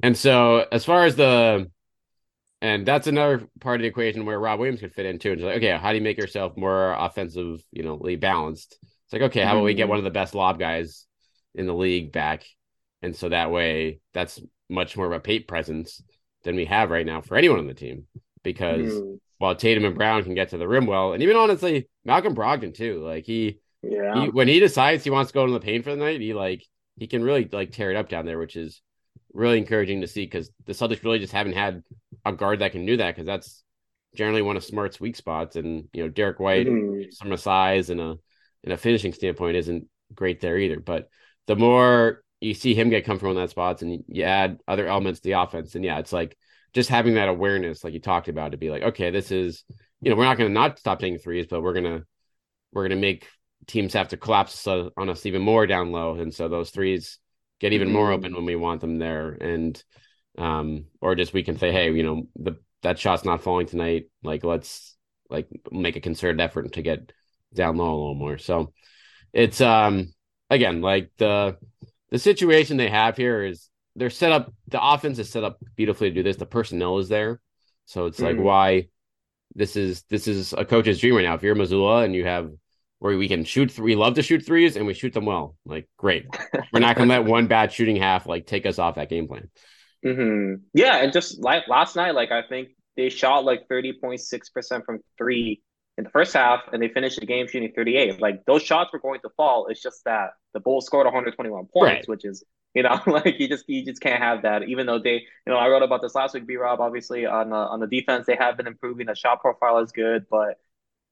And 0.02 0.16
so, 0.16 0.66
as 0.72 0.84
far 0.84 1.04
as 1.04 1.14
the 1.14 1.70
and 2.62 2.86
that's 2.86 3.06
another 3.06 3.46
part 3.60 3.76
of 3.76 3.82
the 3.82 3.88
equation 3.88 4.24
where 4.24 4.40
Rob 4.40 4.58
Williams 4.58 4.80
could 4.80 4.94
fit 4.94 5.06
in 5.06 5.12
into. 5.12 5.32
It's 5.32 5.42
like, 5.42 5.56
okay, 5.58 5.76
how 5.76 5.90
do 5.90 5.98
you 5.98 6.02
make 6.02 6.18
yourself 6.18 6.56
more 6.56 6.92
offensive, 6.92 7.62
you 7.70 7.82
know, 7.82 8.00
balanced? 8.16 8.78
It's 8.82 9.12
like, 9.12 9.22
okay, 9.22 9.42
how 9.42 9.52
about 9.52 9.64
we 9.64 9.74
get 9.74 9.82
mm-hmm. 9.82 9.90
one 9.90 9.98
of 9.98 10.04
the 10.04 10.10
best 10.10 10.34
lob 10.34 10.58
guys 10.58 11.06
in 11.56 11.66
the 11.66 11.74
league 11.74 12.12
back? 12.12 12.44
And 13.02 13.14
so 13.14 13.28
that 13.28 13.50
way, 13.50 14.00
that's 14.14 14.40
much 14.68 14.96
more 14.96 15.06
of 15.06 15.12
a 15.12 15.20
paint 15.20 15.48
presence 15.48 16.02
than 16.44 16.56
we 16.56 16.66
have 16.66 16.90
right 16.90 17.06
now 17.06 17.20
for 17.20 17.36
anyone 17.36 17.58
on 17.58 17.66
the 17.66 17.74
team. 17.74 18.04
Because 18.42 18.92
mm. 18.92 19.18
while 19.38 19.56
Tatum 19.56 19.84
and 19.84 19.96
Brown 19.96 20.22
can 20.22 20.34
get 20.34 20.50
to 20.50 20.58
the 20.58 20.68
rim 20.68 20.86
well, 20.86 21.12
and 21.12 21.22
even 21.22 21.36
honestly, 21.36 21.88
Malcolm 22.04 22.34
Brogdon 22.34 22.72
too, 22.72 23.04
like 23.04 23.24
he, 23.24 23.60
yeah, 23.82 24.22
he, 24.22 24.28
when 24.28 24.48
he 24.48 24.60
decides 24.60 25.02
he 25.02 25.10
wants 25.10 25.32
to 25.32 25.34
go 25.34 25.46
to 25.46 25.52
the 25.52 25.60
paint 25.60 25.84
for 25.84 25.90
the 25.90 25.96
night, 25.96 26.20
he 26.20 26.32
like 26.32 26.64
he 26.96 27.06
can 27.06 27.24
really 27.24 27.48
like 27.50 27.72
tear 27.72 27.90
it 27.90 27.96
up 27.96 28.08
down 28.08 28.24
there, 28.24 28.38
which 28.38 28.56
is 28.56 28.80
really 29.32 29.58
encouraging 29.58 30.00
to 30.00 30.06
see 30.06 30.24
because 30.24 30.50
the 30.64 30.72
Celtics 30.72 31.04
really 31.04 31.18
just 31.18 31.32
haven't 31.32 31.52
had 31.54 31.82
a 32.24 32.32
guard 32.32 32.60
that 32.60 32.72
can 32.72 32.86
do 32.86 32.96
that 32.96 33.14
because 33.14 33.26
that's 33.26 33.62
generally 34.14 34.42
one 34.42 34.56
of 34.56 34.64
Smart's 34.64 35.00
weak 35.00 35.16
spots. 35.16 35.56
And 35.56 35.88
you 35.92 36.02
know, 36.02 36.08
Derrick 36.08 36.40
White, 36.40 36.66
mm-hmm. 36.66 37.10
from 37.20 37.32
a 37.32 37.38
size 37.38 37.90
and 37.90 38.00
a 38.00 38.16
and 38.64 38.72
a 38.72 38.76
finishing 38.76 39.12
standpoint, 39.12 39.56
isn't 39.56 39.86
great 40.14 40.40
there 40.40 40.58
either. 40.58 40.80
But 40.80 41.08
the 41.46 41.56
more 41.56 42.22
you 42.40 42.54
see 42.54 42.74
him 42.74 42.90
get 42.90 43.04
comfortable 43.04 43.32
in 43.32 43.38
that 43.38 43.50
spots 43.50 43.82
and 43.82 44.04
you 44.08 44.22
add 44.24 44.60
other 44.68 44.86
elements 44.86 45.20
to 45.20 45.28
the 45.28 45.40
offense, 45.40 45.74
and 45.74 45.84
yeah, 45.84 45.98
it's 45.98 46.12
like 46.12 46.36
just 46.72 46.90
having 46.90 47.14
that 47.14 47.28
awareness, 47.28 47.82
like 47.82 47.94
you 47.94 48.00
talked 48.00 48.28
about, 48.28 48.52
to 48.52 48.58
be 48.58 48.70
like, 48.70 48.82
okay, 48.82 49.10
this 49.10 49.30
is 49.30 49.64
you 50.00 50.10
know, 50.10 50.16
we're 50.16 50.24
not 50.24 50.36
going 50.36 50.50
to 50.50 50.54
not 50.54 50.78
stop 50.78 51.00
taking 51.00 51.18
threes, 51.18 51.46
but 51.48 51.62
we're 51.62 51.74
gonna 51.74 52.02
we're 52.72 52.84
gonna 52.84 53.00
make 53.00 53.28
teams 53.66 53.94
have 53.94 54.08
to 54.08 54.16
collapse 54.16 54.66
on 54.66 55.08
us 55.08 55.26
even 55.26 55.42
more 55.42 55.66
down 55.66 55.92
low, 55.92 56.14
and 56.14 56.34
so 56.34 56.48
those 56.48 56.70
threes 56.70 57.18
get 57.60 57.72
even 57.72 57.92
more 57.92 58.12
open 58.12 58.30
mm-hmm. 58.30 58.36
when 58.36 58.44
we 58.44 58.56
want 58.56 58.80
them 58.80 58.98
there. 58.98 59.30
And 59.32 59.82
um 60.38 60.84
or 61.00 61.14
just 61.14 61.32
we 61.32 61.42
can 61.42 61.58
say 61.58 61.72
hey 61.72 61.90
you 61.90 62.02
know 62.02 62.28
the 62.36 62.58
that 62.82 62.98
shot's 62.98 63.24
not 63.24 63.42
falling 63.42 63.66
tonight. 63.66 64.10
Like 64.22 64.44
let's 64.44 64.96
like 65.30 65.48
make 65.70 65.96
a 65.96 66.00
concerted 66.00 66.40
effort 66.40 66.74
to 66.74 66.82
get 66.82 67.12
down 67.54 67.76
low 67.76 67.88
a 67.88 67.96
little 67.96 68.14
more. 68.14 68.38
So 68.38 68.72
it's 69.32 69.60
um 69.60 70.12
again 70.50 70.80
like 70.80 71.10
the 71.18 71.56
the 72.10 72.18
situation 72.18 72.76
they 72.76 72.88
have 72.88 73.16
here 73.16 73.44
is 73.44 73.68
they're 73.96 74.10
set 74.10 74.32
up 74.32 74.52
the 74.68 74.82
offense 74.82 75.18
is 75.18 75.30
set 75.30 75.44
up 75.44 75.58
beautifully 75.74 76.10
to 76.10 76.14
do 76.14 76.22
this 76.22 76.36
the 76.36 76.46
personnel 76.46 76.98
is 76.98 77.08
there 77.08 77.40
so 77.84 78.06
it's 78.06 78.20
like 78.20 78.36
mm. 78.36 78.42
why 78.42 78.88
this 79.54 79.76
is 79.76 80.02
this 80.10 80.28
is 80.28 80.52
a 80.52 80.64
coach's 80.64 81.00
dream 81.00 81.14
right 81.16 81.22
now 81.22 81.34
if 81.34 81.42
you're 81.42 81.54
Mazzulla 81.54 82.04
and 82.04 82.14
you 82.14 82.24
have 82.24 82.50
where 82.98 83.16
we 83.16 83.28
can 83.28 83.44
shoot 83.44 83.70
three. 83.70 83.94
We 83.94 83.96
love 83.96 84.14
to 84.14 84.22
shoot 84.22 84.44
threes 84.44 84.76
and 84.76 84.86
we 84.86 84.94
shoot 84.94 85.12
them 85.12 85.26
well. 85.26 85.56
Like, 85.64 85.88
great. 85.96 86.26
We're 86.72 86.80
not 86.80 86.96
going 86.96 87.08
to 87.08 87.14
let 87.14 87.24
one 87.30 87.46
bad 87.46 87.72
shooting 87.72 87.96
half 87.96 88.26
like 88.26 88.46
take 88.46 88.66
us 88.66 88.78
off 88.78 88.96
that 88.96 89.08
game 89.08 89.28
plan. 89.28 89.50
Mm-hmm. 90.04 90.62
Yeah, 90.74 90.96
and 90.98 91.12
just 91.12 91.42
like 91.42 91.68
last 91.68 91.96
night, 91.96 92.14
like 92.14 92.30
I 92.30 92.42
think 92.48 92.68
they 92.96 93.08
shot 93.08 93.44
like 93.44 93.66
thirty 93.68 93.92
point 93.92 94.20
six 94.20 94.50
percent 94.50 94.84
from 94.84 95.00
three 95.18 95.62
in 95.98 96.04
the 96.04 96.10
first 96.10 96.34
half, 96.34 96.60
and 96.72 96.82
they 96.82 96.88
finished 96.88 97.18
the 97.20 97.26
game 97.26 97.46
shooting 97.48 97.72
thirty 97.74 97.96
eight. 97.96 98.20
Like 98.20 98.44
those 98.44 98.62
shots 98.62 98.92
were 98.92 98.98
going 98.98 99.20
to 99.20 99.30
fall. 99.36 99.66
It's 99.68 99.82
just 99.82 100.04
that 100.04 100.30
the 100.52 100.60
Bulls 100.60 100.86
scored 100.86 101.06
one 101.06 101.14
hundred 101.14 101.34
twenty 101.34 101.50
one 101.50 101.66
points, 101.66 101.92
right. 101.92 102.08
which 102.08 102.24
is 102.24 102.44
you 102.74 102.82
know 102.82 103.00
like 103.06 103.38
you 103.38 103.48
just 103.48 103.68
you 103.68 103.84
just 103.84 104.00
can't 104.00 104.22
have 104.22 104.42
that. 104.42 104.64
Even 104.64 104.86
though 104.86 104.98
they, 104.98 105.14
you 105.14 105.52
know, 105.52 105.56
I 105.56 105.68
wrote 105.68 105.82
about 105.82 106.02
this 106.02 106.14
last 106.14 106.34
week. 106.34 106.46
B 106.46 106.56
Rob, 106.56 106.80
obviously 106.80 107.26
on 107.26 107.50
the 107.50 107.56
on 107.56 107.80
the 107.80 107.86
defense, 107.86 108.26
they 108.26 108.36
have 108.36 108.56
been 108.56 108.66
improving. 108.66 109.06
The 109.06 109.14
shot 109.14 109.40
profile 109.40 109.78
is 109.78 109.92
good, 109.92 110.26
but 110.30 110.58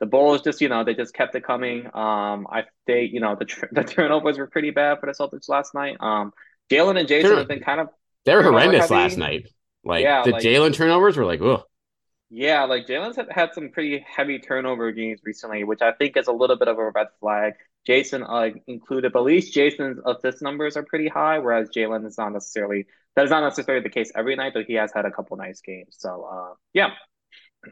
the 0.00 0.06
Bulls 0.06 0.42
just 0.42 0.60
you 0.60 0.68
know 0.68 0.84
they 0.84 0.94
just 0.94 1.14
kept 1.14 1.34
it 1.34 1.44
coming. 1.44 1.86
Um, 1.86 2.46
I 2.50 2.64
they 2.86 3.04
you 3.04 3.20
know 3.20 3.36
the 3.36 3.46
tr- 3.46 3.66
the 3.72 3.84
turnovers 3.84 4.38
were 4.38 4.46
pretty 4.46 4.70
bad 4.70 5.00
for 5.00 5.06
the 5.06 5.12
Celtics 5.12 5.48
last 5.48 5.74
night. 5.74 5.96
Um, 6.00 6.32
Jaylen 6.70 6.98
and 6.98 7.08
Jayson 7.08 7.36
have 7.36 7.48
been 7.48 7.60
kind 7.60 7.80
of 7.80 7.88
they 8.24 8.34
were 8.34 8.42
horrendous 8.42 8.90
last 8.90 9.16
night. 9.16 9.48
Like 9.82 10.02
yeah, 10.02 10.22
the 10.24 10.32
like, 10.32 10.42
Jaylen 10.42 10.74
turnovers 10.74 11.16
were 11.16 11.24
like 11.24 11.40
oh 11.40 11.64
yeah, 12.30 12.64
like 12.64 12.86
Jaylen's 12.86 13.16
had, 13.16 13.28
had 13.30 13.54
some 13.54 13.70
pretty 13.70 14.04
heavy 14.06 14.38
turnover 14.38 14.92
games 14.92 15.20
recently, 15.24 15.64
which 15.64 15.82
I 15.82 15.92
think 15.92 16.16
is 16.16 16.26
a 16.26 16.32
little 16.32 16.56
bit 16.56 16.68
of 16.68 16.78
a 16.78 16.90
red 16.90 17.08
flag. 17.20 17.54
Jayson 17.86 18.22
uh, 18.22 18.56
included, 18.66 19.12
but 19.12 19.20
at 19.20 19.24
least 19.26 19.54
Jayson's 19.54 20.00
assist 20.06 20.42
numbers 20.42 20.76
are 20.76 20.82
pretty 20.82 21.08
high, 21.08 21.38
whereas 21.38 21.68
Jaylen 21.68 22.06
is 22.06 22.16
not 22.16 22.32
necessarily 22.32 22.86
that 23.14 23.24
is 23.24 23.30
not 23.30 23.42
necessarily 23.42 23.82
the 23.82 23.90
case 23.90 24.10
every 24.14 24.36
night, 24.36 24.52
but 24.54 24.64
he 24.64 24.74
has 24.74 24.90
had 24.92 25.04
a 25.04 25.10
couple 25.10 25.36
nice 25.36 25.60
games. 25.60 25.96
So 25.98 26.28
uh, 26.30 26.54
yeah. 26.72 26.90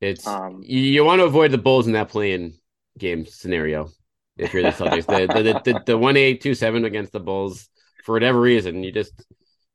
It's 0.00 0.26
um, 0.26 0.62
you, 0.64 0.80
you, 0.80 1.04
want 1.04 1.20
to 1.20 1.26
avoid 1.26 1.52
the 1.52 1.58
Bulls 1.58 1.86
in 1.86 1.92
that 1.92 2.08
playing 2.08 2.54
game 2.98 3.24
scenario 3.24 3.88
if 4.36 4.52
you're 4.52 4.64
the 4.64 4.70
Celtics. 4.70 5.06
the, 5.06 5.32
the, 5.32 5.42
the, 5.42 5.72
the, 5.72 5.82
the 5.86 5.96
one 5.96 6.16
eight 6.16 6.40
two 6.40 6.56
seven 6.56 6.84
against 6.84 7.12
the 7.12 7.20
Bulls 7.20 7.68
for 8.02 8.12
whatever 8.12 8.40
reason, 8.40 8.82
you 8.82 8.90
just 8.90 9.12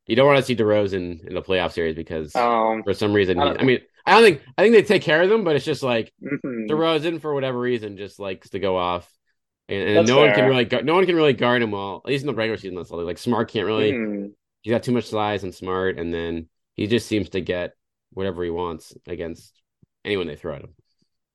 you 0.08 0.16
don't 0.16 0.26
want 0.26 0.40
to 0.40 0.44
see 0.44 0.56
DeRozan 0.56 1.28
in 1.28 1.36
the 1.36 1.42
playoff 1.42 1.74
series 1.74 1.96
because 1.96 2.36
um, 2.36 2.82
for 2.84 2.94
some 2.94 3.14
reason, 3.14 3.40
I, 3.40 3.56
I, 3.56 3.64
mean, 3.64 3.80
I 4.06 4.14
don't 4.14 4.24
think 4.24 4.42
I 4.58 4.64
think 4.64 4.74
they 4.74 4.84
take 4.84 5.02
care 5.02 5.22
of 5.22 5.30
them, 5.30 5.44
but 5.44 5.56
it's 5.56 5.66
just 5.66 5.84
like 5.84 6.14
mm-hmm. 6.24 6.72
DeRozan 6.72 7.22
for 7.22 7.34
whatever 7.34 7.60
reason 7.60 7.98
just 7.98 8.20
likes 8.20 8.50
to 8.50 8.60
go 8.60 8.78
off 8.78 9.12
and, 9.70 9.98
and 9.98 10.08
no 10.08 10.16
fair. 10.16 10.26
one 10.28 10.36
can 10.36 10.46
really 10.50 10.84
no 10.84 10.96
one 10.96 11.06
can 11.06 11.16
really 11.16 11.34
guard 11.34 11.62
him 11.62 11.72
well. 11.72 12.02
At 12.06 12.10
least 12.10 12.24
in 12.24 12.28
the 12.28 12.34
regular 12.34 12.58
season, 12.58 12.76
that's 12.76 12.90
like 12.90 13.18
Smart 13.18 13.52
can't 13.52 13.66
really. 13.66 13.92
Mm. 13.92 14.32
He's 14.62 14.72
got 14.72 14.84
too 14.84 14.92
much 14.92 15.06
size 15.06 15.44
and 15.44 15.54
Smart, 15.54 15.98
and 16.00 16.14
then 16.14 16.48
he 16.76 16.88
just 16.88 17.08
seems 17.08 17.30
to 17.30 17.42
get 17.42 17.74
whatever 18.12 18.44
he 18.44 18.50
wants 18.50 18.94
against 19.08 19.62
anyone 20.06 20.28
they 20.28 20.36
throw 20.36 20.56
at 20.56 20.64
him. 20.64 20.74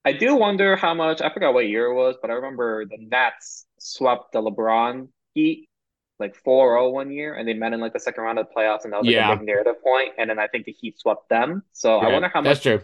I 0.05 0.13
do 0.13 0.35
wonder 0.35 0.75
how 0.77 0.95
much 0.95 1.21
I 1.21 1.33
forgot 1.33 1.55
what 1.55 1.69
year 1.69 1.87
it 1.87 1.95
was, 1.95 2.17
but 2.21 2.31
I 2.31 2.35
remember 2.35 2.85
the 2.87 2.99
Nets 2.99 3.67
swept 3.79 4.33
the 4.33 4.43
LeBron 4.43 5.09
Heat 5.35 5.69
like 6.23 6.43
4-0 6.43 6.93
one 6.93 7.11
year, 7.11 7.35
and 7.35 7.47
they 7.47 7.55
met 7.55 7.73
in 7.73 7.81
like 7.81 7.93
the 7.93 8.01
second 8.01 8.25
round 8.25 8.39
of 8.39 8.47
the 8.49 8.55
playoffs, 8.55 8.85
and 8.85 8.93
that 8.93 9.01
was 9.01 9.07
like 9.07 9.15
yeah. 9.15 9.33
a 9.33 9.37
big 9.37 9.47
narrative 9.47 9.83
point. 9.83 10.13
And 10.19 10.31
then 10.31 10.39
I 10.39 10.47
think 10.47 10.65
the 10.65 10.73
Heat 10.73 10.99
swept 10.99 11.29
them. 11.29 11.63
So 11.73 12.01
yeah, 12.01 12.09
I 12.09 12.13
wonder 12.13 12.31
how 12.33 12.41
much. 12.41 12.63
That's 12.63 12.63
true. 12.63 12.81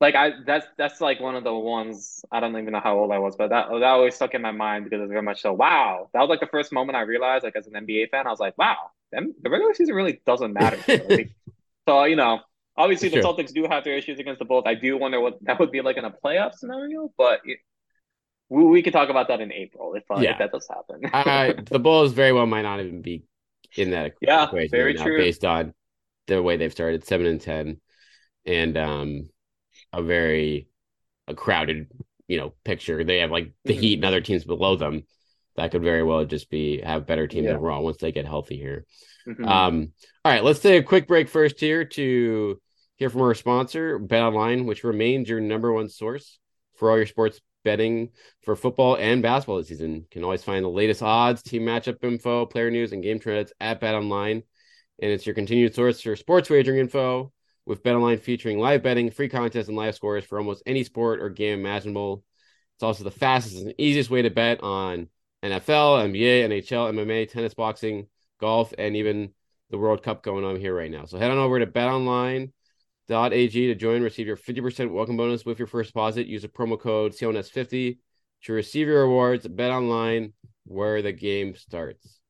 Like 0.00 0.14
I, 0.14 0.32
that's 0.46 0.66
that's 0.78 1.02
like 1.02 1.20
one 1.20 1.36
of 1.36 1.44
the 1.44 1.52
ones 1.52 2.24
I 2.32 2.40
don't 2.40 2.56
even 2.56 2.72
know 2.72 2.80
how 2.80 2.98
old 2.98 3.12
I 3.12 3.18
was, 3.18 3.36
but 3.36 3.50
that 3.50 3.68
that 3.68 3.82
always 3.82 4.14
stuck 4.14 4.32
in 4.34 4.40
my 4.40 4.50
mind 4.50 4.84
because 4.84 5.02
it's 5.02 5.10
very 5.10 5.22
much 5.22 5.42
so. 5.42 5.52
Wow, 5.52 6.08
that 6.14 6.20
was 6.20 6.30
like 6.30 6.40
the 6.40 6.46
first 6.46 6.72
moment 6.72 6.96
I 6.96 7.02
realized, 7.02 7.44
like 7.44 7.54
as 7.54 7.66
an 7.66 7.74
NBA 7.74 8.10
fan, 8.10 8.26
I 8.26 8.30
was 8.30 8.40
like, 8.40 8.56
wow, 8.56 8.76
them, 9.12 9.34
the 9.42 9.50
regular 9.50 9.74
season 9.74 9.94
really 9.94 10.22
doesn't 10.24 10.54
matter. 10.54 10.78
so 11.88 12.04
you 12.04 12.16
know, 12.16 12.40
obviously 12.78 13.10
the 13.10 13.18
Celtics 13.18 13.52
do 13.52 13.66
have 13.68 13.84
their 13.84 13.94
issues 13.94 14.18
against 14.18 14.38
the 14.38 14.46
Bulls. 14.46 14.64
I 14.66 14.74
do 14.74 14.96
wonder 14.96 15.20
what 15.20 15.38
that 15.42 15.60
would 15.60 15.70
be 15.70 15.82
like 15.82 15.98
in 15.98 16.06
a 16.06 16.10
playoff 16.10 16.54
scenario, 16.54 17.12
but 17.18 17.40
it, 17.44 17.58
we, 18.50 18.64
we 18.64 18.82
could 18.82 18.92
talk 18.92 19.08
about 19.08 19.28
that 19.28 19.40
in 19.40 19.52
April 19.52 19.94
if, 19.94 20.02
uh, 20.10 20.20
yeah. 20.20 20.32
if 20.32 20.38
that 20.38 20.52
does 20.52 20.68
happen. 20.68 21.00
uh, 21.12 21.62
the 21.70 21.78
Bulls 21.78 22.12
very 22.12 22.32
well 22.32 22.46
might 22.46 22.62
not 22.62 22.80
even 22.80 23.00
be 23.00 23.22
in 23.76 23.90
that 23.90 24.14
yeah, 24.20 24.44
equation 24.44 24.70
very 24.70 24.96
right 24.96 25.06
true. 25.06 25.16
based 25.16 25.44
on 25.44 25.72
the 26.26 26.42
way 26.42 26.56
they've 26.56 26.72
started 26.72 27.04
seven 27.04 27.26
and 27.26 27.40
ten, 27.40 27.80
and 28.44 28.76
um, 28.76 29.30
a 29.92 30.02
very 30.02 30.68
a 31.28 31.34
crowded 31.34 31.86
you 32.26 32.38
know 32.38 32.52
picture. 32.64 33.04
They 33.04 33.18
have 33.20 33.30
like 33.30 33.52
the 33.64 33.72
mm-hmm. 33.72 33.80
Heat 33.80 33.94
and 33.94 34.04
other 34.04 34.20
teams 34.20 34.44
below 34.44 34.76
them. 34.76 35.04
That 35.56 35.70
could 35.70 35.82
very 35.82 36.02
well 36.02 36.24
just 36.24 36.50
be 36.50 36.80
have 36.80 37.06
better 37.06 37.26
teams 37.26 37.46
yeah. 37.46 37.52
overall 37.52 37.84
once 37.84 37.98
they 37.98 38.12
get 38.12 38.26
healthy 38.26 38.56
here. 38.56 38.84
Mm-hmm. 39.28 39.44
Um, 39.44 39.92
all 40.24 40.32
right, 40.32 40.44
let's 40.44 40.60
take 40.60 40.82
a 40.82 40.86
quick 40.86 41.06
break 41.06 41.28
first 41.28 41.60
here 41.60 41.84
to 41.84 42.60
hear 42.96 43.10
from 43.10 43.22
our 43.22 43.34
sponsor, 43.34 43.98
Bet 43.98 44.22
Online, 44.22 44.66
which 44.66 44.84
remains 44.84 45.28
your 45.28 45.40
number 45.40 45.72
one 45.72 45.88
source 45.88 46.38
for 46.74 46.90
all 46.90 46.96
your 46.96 47.06
sports 47.06 47.40
betting 47.64 48.10
for 48.42 48.56
football 48.56 48.96
and 48.96 49.22
basketball 49.22 49.58
this 49.58 49.68
season. 49.68 49.94
You 49.94 50.06
can 50.10 50.24
always 50.24 50.42
find 50.44 50.64
the 50.64 50.68
latest 50.68 51.02
odds, 51.02 51.42
team 51.42 51.62
matchup 51.62 52.02
info, 52.02 52.46
player 52.46 52.70
news, 52.70 52.92
and 52.92 53.02
game 53.02 53.18
trends 53.18 53.52
at 53.60 53.80
Bet 53.80 53.94
Online. 53.94 54.42
And 55.02 55.10
it's 55.10 55.26
your 55.26 55.34
continued 55.34 55.74
source 55.74 56.00
for 56.00 56.16
sports 56.16 56.50
wagering 56.50 56.78
info 56.78 57.32
with 57.66 57.82
Bet 57.82 57.94
Online 57.94 58.18
featuring 58.18 58.58
live 58.58 58.82
betting, 58.82 59.10
free 59.10 59.28
contests, 59.28 59.68
and 59.68 59.76
live 59.76 59.94
scores 59.94 60.24
for 60.24 60.38
almost 60.38 60.62
any 60.66 60.84
sport 60.84 61.20
or 61.20 61.30
game 61.30 61.58
imaginable. 61.58 62.24
It's 62.76 62.82
also 62.82 63.04
the 63.04 63.10
fastest 63.10 63.62
and 63.62 63.74
easiest 63.78 64.10
way 64.10 64.22
to 64.22 64.30
bet 64.30 64.62
on 64.62 65.08
NFL, 65.42 66.10
NBA, 66.10 66.48
NHL, 66.48 66.92
MMA, 66.92 67.30
tennis, 67.30 67.54
boxing, 67.54 68.08
golf, 68.40 68.72
and 68.78 68.96
even 68.96 69.32
the 69.70 69.78
World 69.78 70.02
Cup 70.02 70.22
going 70.22 70.44
on 70.44 70.56
here 70.56 70.74
right 70.74 70.90
now. 70.90 71.04
So 71.04 71.18
head 71.18 71.30
on 71.30 71.38
over 71.38 71.58
to 71.58 71.66
Bet 71.66 71.88
Online 71.88 72.52
.ag 73.10 73.66
to 73.66 73.74
join. 73.74 74.02
Receive 74.02 74.26
your 74.26 74.36
50% 74.36 74.90
welcome 74.90 75.16
bonus 75.16 75.44
with 75.44 75.58
your 75.58 75.66
first 75.66 75.90
deposit. 75.90 76.26
Use 76.26 76.44
a 76.44 76.48
promo 76.48 76.78
code 76.78 77.12
CLNS50 77.12 77.98
to 78.44 78.52
receive 78.52 78.86
your 78.86 79.02
rewards. 79.02 79.46
Bet 79.46 79.70
online 79.70 80.32
where 80.64 81.02
the 81.02 81.12
game 81.12 81.54
starts. 81.56 82.20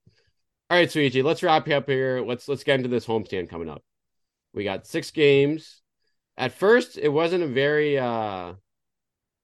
All 0.71 0.79
right, 0.79 0.89
Souichi, 0.89 1.23
let's 1.23 1.43
wrap 1.43 1.67
you 1.69 1.75
up 1.75 1.89
here. 1.89 2.25
Let's 2.25 2.49
let's 2.49 2.65
get 2.65 2.77
into 2.77 2.89
this 2.89 3.07
homestand 3.07 3.51
coming 3.51 3.69
up. 3.69 3.83
We 4.55 4.65
got 4.65 4.87
six 4.87 5.11
games. 5.11 5.83
At 6.37 6.53
first, 6.53 6.97
it 6.97 7.09
wasn't 7.09 7.45
a 7.45 7.49
very 7.49 7.99
uh 7.99 8.55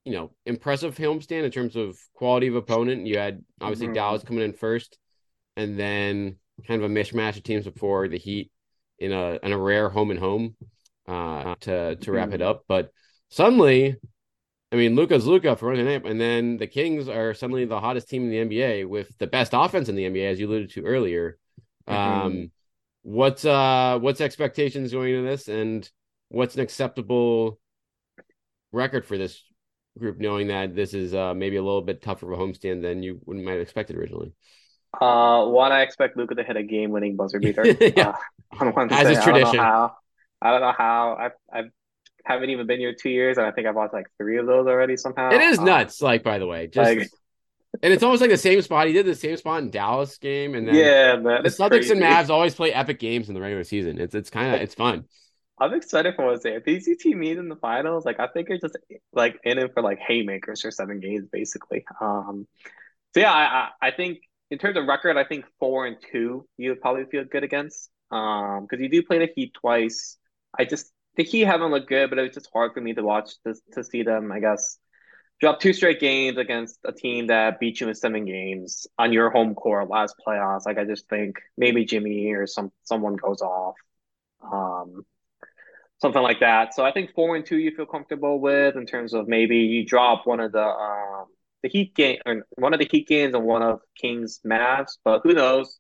you 0.05 0.13
know 0.13 0.31
impressive 0.47 0.97
homestand 0.97 1.45
in 1.45 1.51
terms 1.51 1.77
of 1.77 1.99
quality 2.15 2.47
of 2.47 2.55
opponent. 2.55 3.07
You 3.07 3.19
had 3.19 3.45
obviously 3.61 3.87
mm-hmm. 3.87 3.95
Dallas 3.95 4.23
coming 4.23 4.45
in 4.45 4.53
first, 4.53 4.99
and 5.57 5.79
then 5.79 6.37
kind 6.67 6.83
of 6.83 6.91
a 6.91 6.95
mishmash 6.95 7.37
of 7.37 7.43
teams 7.43 7.65
before 7.65 8.09
the 8.09 8.19
Heat 8.19 8.51
in 8.99 9.13
a 9.13 9.39
in 9.43 9.53
a 9.53 9.59
rare 9.59 9.89
home 9.89 10.11
and 10.11 10.21
home 10.21 10.57
uh, 11.09 11.55
to 11.61 11.97
to 11.97 12.13
wrap 12.13 12.33
it 12.33 12.41
mm-hmm. 12.41 12.49
up. 12.49 12.65
But 12.69 12.91
suddenly, 13.31 13.97
I 14.73 14.77
mean, 14.77 14.97
Luka's 14.97 15.27
Luka 15.27 15.57
for 15.57 15.69
running 15.69 15.95
up, 15.95 16.05
and 16.05 16.21
then 16.21 16.57
the 16.57 16.67
Kings 16.67 17.09
are 17.09 17.35
suddenly 17.35 17.65
the 17.65 17.81
hottest 17.81 18.09
team 18.09 18.31
in 18.31 18.49
the 18.49 18.57
NBA 18.57 18.89
with 18.89 19.17
the 19.19 19.27
best 19.27 19.53
offense 19.55 19.89
in 19.89 19.97
the 19.97 20.05
NBA, 20.05 20.31
as 20.31 20.41
you 20.41 20.49
alluded 20.49 20.71
to 20.73 20.85
earlier. 20.85 21.39
Mm-hmm. 21.89 22.27
Um, 22.27 22.53
what's 23.03 23.45
uh 23.45 23.99
what's 24.01 24.21
expectations 24.21 24.93
going 24.93 25.15
into 25.15 25.29
this, 25.29 25.49
and 25.49 25.89
what's 26.29 26.55
an 26.57 26.61
acceptable 26.61 27.61
record 28.73 29.07
for 29.07 29.17
this 29.17 29.43
group, 29.99 30.19
knowing 30.19 30.49
that 30.49 30.75
this 30.75 30.95
is 30.95 31.15
uh 31.15 31.35
maybe 31.35 31.57
a 31.57 31.63
little 31.63 31.83
bit 31.83 32.03
tougher 32.03 32.33
of 32.33 32.39
a 32.39 32.43
homestand 32.43 32.83
than 32.83 33.03
you 33.03 33.21
might 33.27 33.53
have 33.53 33.61
expected 33.61 33.97
originally? 33.97 34.33
Uh, 35.01 35.47
one, 35.47 35.73
I 35.73 35.83
expect 35.83 36.17
Luka 36.17 36.35
to 36.37 36.43
hit 36.43 36.57
a 36.57 36.63
game-winning 36.63 37.17
buzzer 37.17 37.39
beater. 37.39 37.67
yeah, 37.81 38.17
uh, 38.59 38.87
as 38.91 39.19
is 39.19 39.23
tradition. 39.23 39.61
I 40.41 40.51
don't 40.51 40.61
know 40.61 40.75
how. 40.77 41.17
I 41.53 41.59
I 41.59 41.65
haven't 42.25 42.51
even 42.51 42.67
been 42.67 42.81
here 42.81 42.95
two 42.95 43.11
years, 43.11 43.39
and 43.39 43.47
I 43.47 43.53
think 43.53 43.67
I 43.67 43.73
bought 43.73 43.93
like 43.93 44.07
three 44.19 44.39
of 44.39 44.47
those 44.47 44.67
already 44.67 44.97
somehow. 44.97 45.31
It 45.31 45.41
is 45.41 45.59
um, 45.59 45.65
nuts. 45.65 46.03
Like 46.03 46.23
by 46.23 46.39
the 46.39 46.47
way, 46.47 46.67
just. 46.67 46.99
Like, 46.99 47.11
and 47.83 47.93
it's 47.93 48.03
almost 48.03 48.23
like 48.23 48.31
the 48.31 48.39
same 48.39 48.63
spot. 48.63 48.87
He 48.87 48.95
did 48.95 49.05
the 49.05 49.15
same 49.15 49.37
spot 49.37 49.63
in 49.63 49.71
Dallas 49.71 50.17
game, 50.17 50.55
and 50.55 50.67
then 50.67 50.75
yeah, 50.75 51.17
man, 51.17 51.43
the 51.43 51.51
Celtics 51.51 51.69
crazy. 51.71 51.93
and 51.93 52.01
Mavs 52.01 52.31
always 52.31 52.55
play 52.55 52.73
epic 52.73 52.99
games 52.99 53.29
in 53.29 53.35
the 53.35 53.41
regular 53.41 53.65
season. 53.65 54.01
It's 54.01 54.15
it's 54.15 54.31
kind 54.31 54.55
of 54.55 54.63
it's 54.63 54.75
fun. 54.75 55.05
I'm 55.59 55.73
excited 55.73 56.15
for 56.17 56.27
what's 56.27 56.43
there. 56.43 56.59
If 56.59 56.65
these 56.65 56.89
two 57.01 57.15
meet 57.17 57.39
in 57.39 57.49
the 57.49 57.57
finals, 57.57 58.05
like 58.05 58.21
I 58.21 58.27
think 58.29 58.49
it's 58.51 58.63
just 58.63 58.77
like 59.13 59.39
in 59.45 59.59
it 59.59 59.73
for 59.73 59.83
like 59.83 59.99
haymakers 59.99 60.61
for 60.63 60.71
seven 60.71 61.01
games, 61.01 61.29
basically. 61.31 61.85
Um, 62.01 62.47
so 63.15 63.21
yeah, 63.21 63.33
I, 63.33 63.69
I 63.81 63.91
think 63.91 64.19
in 64.51 64.59
terms 64.59 64.77
of 64.77 64.87
record, 64.87 65.17
I 65.17 65.25
think 65.25 65.47
four 65.59 65.87
and 65.87 65.97
two 66.13 66.47
you 66.59 66.71
would 66.71 66.81
probably 66.81 67.05
feel 67.07 67.25
good 67.25 67.45
against. 67.45 67.91
Um, 68.11 68.63
because 68.63 68.83
you 68.83 68.89
do 68.89 69.03
play 69.03 69.19
the 69.19 69.29
Heat 69.35 69.55
twice. 69.55 70.19
I 70.59 70.65
just 70.65 70.93
the 71.17 71.25
Heat 71.25 71.47
haven't 71.47 71.71
looked 71.71 71.89
good, 71.89 72.11
but 72.11 72.19
it 72.19 72.23
was 72.23 72.35
just 72.35 72.51
hard 72.53 72.73
for 72.75 72.81
me 72.81 72.95
to 72.95 73.03
watch 73.03 73.31
to 73.47 73.55
to 73.73 73.85
see 73.85 74.03
them. 74.03 74.31
I 74.33 74.41
guess 74.41 74.79
drop 75.41 75.61
two 75.61 75.73
straight 75.73 76.01
games 76.01 76.39
against 76.39 76.79
a 76.85 76.93
team 76.93 77.27
that 77.27 77.61
beat 77.61 77.81
you 77.81 77.89
in 77.89 77.95
seven 77.95 78.25
games 78.25 78.87
on 78.99 79.13
your 79.13 79.31
home 79.31 79.55
court 79.55 79.89
last 79.89 80.15
playoffs. 80.27 80.67
Like 80.67 80.79
I 80.79 80.85
just 80.85 81.09
think 81.09 81.37
maybe 81.57 81.85
Jimmy 81.85 82.33
or 82.33 82.47
some 82.47 82.73
someone 82.85 83.17
goes 83.17 83.41
off, 83.41 83.75
um, 84.43 85.05
something 86.01 86.23
like 86.23 86.41
that. 86.41 86.75
So 86.75 86.85
I 86.85 86.93
think 86.93 87.15
four 87.15 87.37
and 87.37 87.45
two 87.45 87.59
you 87.59 87.73
feel 87.75 87.87
comfortable 87.87 88.41
with 88.41 88.77
in 88.77 88.87
terms 88.87 89.15
of 89.15 89.29
maybe 89.29 89.59
you 89.59 89.85
drop 89.87 90.27
one 90.27 90.41
of 90.41 90.53
the 90.53 90.65
um, 90.65 91.27
the 91.63 91.69
Heat 91.69 91.95
game 91.95 92.19
or 92.27 92.47
one 92.57 92.75
of 92.75 92.81
the 92.81 92.89
Heat 92.91 93.09
games 93.09 93.35
and 93.35 93.45
one 93.45 93.63
of 93.63 93.81
Kings 94.01 94.41
Mavs, 94.47 94.99
but 95.05 95.21
who 95.25 95.35
knows? 95.35 95.79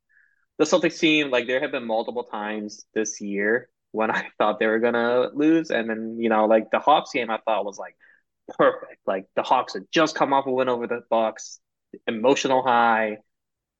The 0.59 0.65
Celtics 0.65 0.99
team, 0.99 1.31
like 1.31 1.47
there 1.47 1.61
have 1.61 1.71
been 1.73 1.87
multiple 1.87 2.25
times 2.25 2.87
this 2.95 3.21
year 3.21 3.69
when 3.97 4.11
I 4.11 4.29
thought 4.39 4.59
they 4.61 4.67
were 4.67 4.79
gonna 4.81 5.31
lose, 5.35 5.71
and 5.71 5.91
then 5.91 6.19
you 6.21 6.29
know, 6.29 6.47
like 6.47 6.71
the 6.71 6.79
Hawks 6.79 7.13
game, 7.13 7.31
I 7.31 7.39
thought 7.39 7.65
was 7.65 7.79
like 7.79 7.97
perfect. 8.59 9.01
Like 9.07 9.27
the 9.37 9.43
Hawks 9.43 9.75
had 9.75 9.85
just 9.91 10.15
come 10.15 10.33
off 10.33 10.47
a 10.47 10.53
win 10.53 10.69
over 10.69 10.87
the 10.87 11.03
Bucks, 11.11 11.61
emotional 12.07 12.63
high. 12.63 13.19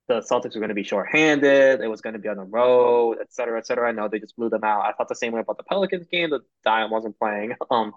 The 0.07 0.21
Celtics 0.21 0.55
were 0.55 0.61
going 0.61 0.69
to 0.69 0.75
be 0.75 0.83
shorthanded. 0.83 1.81
It 1.81 1.87
was 1.89 1.99
going 1.99 2.13
to 2.13 2.19
be 2.19 2.29
on 2.29 2.37
the 2.37 2.43
road, 2.43 3.17
et 3.19 3.33
cetera, 3.33 3.57
et 3.59 3.67
cetera. 3.67 3.89
I 3.89 3.91
know 3.91 4.07
they 4.07 4.19
just 4.19 4.37
blew 4.37 4.49
them 4.49 4.63
out. 4.63 4.85
I 4.85 4.93
thought 4.93 5.09
the 5.09 5.15
same 5.15 5.33
way 5.33 5.41
about 5.41 5.57
the 5.57 5.63
Pelicans 5.63 6.07
game. 6.07 6.29
The 6.29 6.39
Dion 6.63 6.89
wasn't 6.91 7.17
playing. 7.19 7.55
Um, 7.69 7.93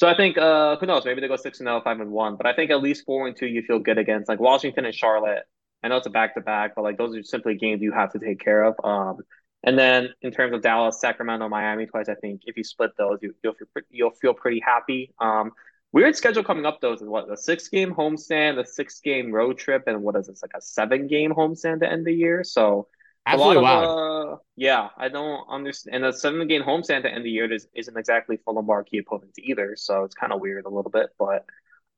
so 0.00 0.06
I 0.08 0.16
think 0.16 0.38
uh, 0.38 0.76
who 0.76 0.86
knows? 0.86 1.04
Maybe 1.04 1.20
they 1.20 1.26
go 1.26 1.34
six 1.34 1.58
and 1.58 1.66
0, 1.66 1.80
5 1.82 2.00
and 2.00 2.12
one. 2.12 2.36
But 2.36 2.46
I 2.46 2.52
think 2.54 2.70
at 2.70 2.80
least 2.80 3.04
four 3.04 3.26
and 3.26 3.36
two 3.36 3.46
you 3.46 3.62
feel 3.62 3.80
good 3.80 3.98
against 3.98 4.28
like 4.28 4.38
Washington 4.38 4.84
and 4.84 4.94
Charlotte. 4.94 5.42
I 5.82 5.88
know 5.88 5.96
it's 5.96 6.06
a 6.06 6.10
back 6.10 6.34
to 6.34 6.40
back, 6.40 6.74
but 6.76 6.82
like 6.82 6.98
those 6.98 7.16
are 7.16 7.22
simply 7.24 7.56
games 7.56 7.82
you 7.82 7.90
have 7.92 8.12
to 8.12 8.20
take 8.20 8.38
care 8.38 8.62
of. 8.62 8.76
Um, 8.84 9.18
and 9.64 9.78
then 9.78 10.10
in 10.22 10.30
terms 10.30 10.54
of 10.54 10.62
Dallas, 10.62 11.00
Sacramento, 11.00 11.48
Miami 11.48 11.86
twice, 11.86 12.08
I 12.08 12.14
think 12.14 12.42
if 12.46 12.56
you 12.56 12.64
split 12.64 12.92
those, 12.96 13.18
you, 13.22 13.34
will 13.42 13.54
feel 13.54 13.66
you'll 13.90 14.10
feel 14.10 14.34
pretty 14.34 14.60
happy. 14.60 15.12
Um, 15.18 15.52
weird 15.92 16.14
schedule 16.14 16.44
coming 16.44 16.66
up 16.66 16.80
though 16.80 16.92
is 16.92 17.02
what 17.02 17.28
the 17.28 17.36
six 17.36 17.68
game 17.68 17.94
homestand, 17.94 18.56
the 18.56 18.64
six 18.64 19.00
game 19.00 19.32
road 19.32 19.58
trip, 19.58 19.84
and 19.86 20.02
what 20.02 20.16
is 20.16 20.28
this 20.28 20.42
like 20.42 20.52
a 20.56 20.60
seven 20.60 21.08
game 21.08 21.32
homestand 21.32 21.80
to 21.80 21.90
end 21.90 22.06
the 22.06 22.12
year? 22.12 22.44
So 22.44 22.86
absolutely 23.26 23.64
wow. 23.64 23.82
Uh, 23.84 24.36
yeah, 24.54 24.90
I 24.96 25.08
don't 25.08 25.44
understand. 25.50 25.96
And 25.96 26.04
a 26.04 26.12
seven 26.12 26.46
game 26.46 26.62
homestand 26.62 27.02
to 27.02 27.10
end 27.10 27.24
the 27.24 27.30
year 27.30 27.52
is, 27.52 27.66
isn't 27.74 27.96
exactly 27.96 28.38
full 28.44 28.58
of 28.58 28.64
marquee 28.64 28.98
opponents 28.98 29.38
either, 29.40 29.74
so 29.76 30.04
it's 30.04 30.14
kind 30.14 30.32
of 30.32 30.40
weird 30.40 30.66
a 30.66 30.70
little 30.70 30.90
bit. 30.90 31.08
But 31.18 31.44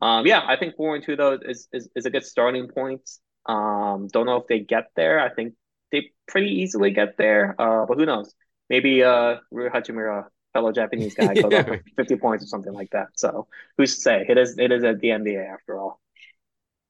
um, 0.01 0.27
yeah, 0.27 0.43
I 0.47 0.57
think 0.57 0.77
four 0.77 0.95
and 0.95 1.05
two 1.05 1.17
though 1.17 1.39
is 1.43 1.69
is, 1.73 1.91
is 1.95 2.07
a 2.07 2.11
good 2.11 2.25
starting 2.25 2.69
point. 2.69 3.09
Um, 3.47 4.09
don't 4.13 4.27
know 4.27 4.37
if 4.37 4.47
they 4.47 4.61
get 4.61 4.91
there. 4.97 5.21
I 5.21 5.29
think 5.29 5.55
they 5.93 6.11
pretty 6.27 6.63
easily 6.63 6.91
get 6.91 7.17
there. 7.17 7.55
Uh, 7.59 7.87
but 7.87 7.99
who 7.99 8.07
knows? 8.07 8.35
Maybe 8.69 9.03
uh, 9.03 9.37
Rui 9.51 9.69
Hachimura, 9.69 10.27
fellow 10.53 10.73
Japanese 10.73 11.15
guy, 11.15 11.35
goes 11.35 11.53
yeah. 11.53 11.59
up 11.61 11.81
50 11.97 12.17
points 12.17 12.45
or 12.45 12.49
something 12.49 12.73
like 12.73 12.91
that. 12.91 13.09
So 13.17 13.49
who's 13.77 13.97
to 13.97 14.01
say? 14.01 14.27
It 14.29 14.39
is 14.39 14.59
it 14.59 14.71
is 14.71 14.85
at 14.85 15.01
the 15.01 15.09
NBA 15.09 15.53
after 15.53 15.79
all. 15.79 16.01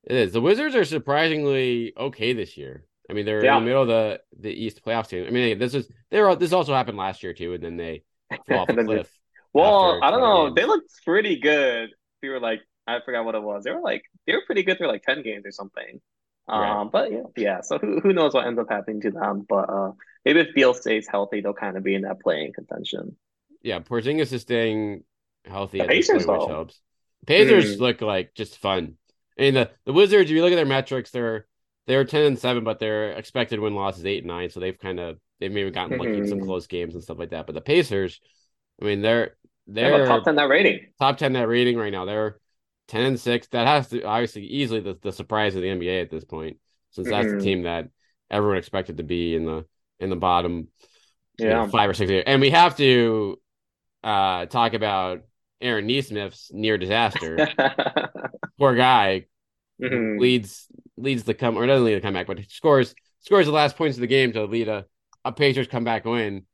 It 0.05 0.17
is. 0.17 0.33
The 0.33 0.41
Wizards 0.41 0.75
are 0.75 0.85
surprisingly 0.85 1.93
okay 1.97 2.33
this 2.33 2.57
year. 2.57 2.85
I 3.09 3.13
mean, 3.13 3.27
they're 3.27 3.45
yeah. 3.45 3.57
in 3.57 3.65
the 3.65 3.67
middle 3.67 3.83
of 3.83 3.89
the 3.89 4.21
the 4.39 4.51
East 4.51 4.85
playoffs 4.85 5.09
team. 5.09 5.27
I 5.27 5.31
mean, 5.31 5.59
this 5.59 5.75
is 5.75 5.89
they're 6.11 6.35
this 6.37 6.53
also 6.53 6.75
happened 6.75 6.97
last 6.97 7.23
year 7.23 7.35
too, 7.35 7.55
and 7.55 7.63
then 7.63 7.77
they 7.77 8.05
fall 8.47 8.61
off 8.61 8.69
a 8.69 8.85
cliff. 8.85 9.11
well, 9.53 9.99
I 10.03 10.11
don't 10.11 10.21
know. 10.21 10.47
Games. 10.47 10.57
They 10.57 10.65
looked 10.65 10.93
pretty 11.05 11.41
good. 11.41 11.91
We 12.23 12.29
were 12.29 12.41
like 12.41 12.61
I 12.87 13.01
forgot 13.05 13.25
what 13.25 13.35
it 13.35 13.43
was. 13.43 13.65
They 13.65 13.73
were 13.73 13.81
like 13.81 14.05
they 14.27 14.33
were 14.35 14.43
pretty 14.47 14.63
good 14.63 14.79
for 14.79 14.87
like 14.87 15.03
ten 15.03 15.23
games 15.23 15.45
or 15.47 15.53
something. 15.53 16.01
Right. 16.48 16.81
Um, 16.81 16.90
but 16.92 17.12
yeah, 17.12 17.22
yeah. 17.37 17.61
So 17.61 17.79
who 17.79 18.00
who 18.00 18.12
knows 18.12 18.35
what 18.35 18.46
ends 18.46 18.59
up 18.59 18.68
happening 18.68 19.00
to 19.03 19.11
them? 19.11 19.46
But 19.48 19.70
uh, 19.70 19.92
maybe 20.24 20.40
if 20.40 20.55
Beal 20.55 20.74
stays 20.74 21.07
healthy, 21.09 21.40
they'll 21.40 21.53
kind 21.53 21.76
of 21.76 21.85
be 21.85 21.94
in 21.94 22.03
that 22.03 22.20
playing 22.20 22.53
contention. 22.53 23.16
Yeah, 23.62 23.81
Porzingis 23.81 24.33
is 24.33 24.42
staying 24.42 25.05
healthy 25.44 25.79
the 25.79 25.85
at 25.85 25.90
Pacers, 25.90 26.18
this 26.18 26.26
point, 26.26 26.40
which 26.40 26.48
helps. 26.48 26.81
Pacers 27.26 27.76
mm. 27.76 27.81
look 27.81 28.00
like 28.00 28.35
just 28.35 28.59
fun. 28.59 28.96
I 29.38 29.42
mean 29.42 29.55
the 29.55 29.70
the 29.85 29.92
Wizards. 29.92 30.31
If 30.31 30.35
you 30.35 30.42
look 30.42 30.53
at 30.53 30.57
their 30.57 30.66
metrics, 30.66 31.11
they're 31.11 31.46
they're 31.87 32.05
ten 32.05 32.24
and 32.24 32.38
seven, 32.38 32.64
but 32.64 32.79
their 32.79 33.12
expected 33.12 33.61
win 33.61 33.74
loss 33.74 33.98
is 33.98 34.07
eight 34.07 34.18
and 34.18 34.29
nine. 34.29 34.50
So 34.50 34.61
they've 34.61 34.79
kind 34.79 34.98
of 34.98 35.18
they've 35.38 35.53
maybe 35.53 35.70
gotten 35.70 35.98
lucky 35.98 36.16
in 36.16 36.29
some 36.29 36.38
mm-hmm. 36.38 36.46
close 36.46 36.66
games 36.66 36.94
and 36.94 37.03
stuff 37.03 37.18
like 37.18 37.31
that. 37.31 37.46
But 37.46 37.55
the 37.55 37.61
Pacers, 37.61 38.20
I 38.81 38.85
mean, 38.85 39.03
they're 39.03 39.37
they're 39.66 40.07
top 40.07 40.24
ten 40.24 40.37
net 40.37 40.48
rating. 40.48 40.87
Top 40.98 41.16
ten 41.16 41.33
net 41.33 41.48
rating 41.48 41.76
right 41.76 41.92
now. 41.92 42.05
They're 42.05 42.38
ten 42.90 43.03
and 43.03 43.20
six. 43.20 43.46
That 43.48 43.66
has 43.66 43.88
to 43.88 44.03
obviously 44.03 44.42
easily 44.42 44.81
the, 44.81 44.98
the 45.00 45.12
surprise 45.12 45.55
of 45.55 45.62
the 45.62 45.68
NBA 45.68 46.03
at 46.03 46.11
this 46.11 46.24
point, 46.24 46.59
since 46.90 47.09
that's 47.09 47.29
mm-hmm. 47.29 47.38
the 47.38 47.44
team 47.44 47.62
that 47.62 47.88
everyone 48.31 48.59
expected 48.59 48.98
to 48.98 49.05
be 49.05 49.35
in 49.35 49.44
the 49.46 49.64
in 50.00 50.11
the 50.11 50.16
bottom, 50.16 50.68
yeah, 51.38 51.46
you 51.46 51.53
know, 51.53 51.68
five 51.68 51.88
or 51.88 51.94
six. 51.94 52.11
And 52.26 52.40
we 52.40 52.50
have 52.50 52.76
to 52.76 53.40
uh 54.03 54.46
talk 54.46 54.74
about 54.74 55.20
Aaron 55.61 55.87
Nesmith's 55.87 56.50
near 56.53 56.76
disaster. 56.76 57.48
Poor 58.59 58.74
guy 58.74 59.26
mm-hmm. 59.81 60.18
leads 60.18 60.66
leads 60.96 61.22
the 61.22 61.35
come 61.35 61.57
or 61.57 61.66
doesn't 61.66 61.85
lead 61.85 61.94
the 61.94 62.00
comeback, 62.00 62.26
but 62.26 62.40
scores 62.48 62.94
scores 63.20 63.46
the 63.46 63.53
last 63.53 63.76
points 63.76 63.96
of 63.96 64.00
the 64.00 64.07
game 64.07 64.33
to 64.33 64.44
lead 64.44 64.68
a 64.68 64.85
a 65.24 65.33
Pacers 65.33 65.68
comeback 65.68 66.05
win, 66.05 66.44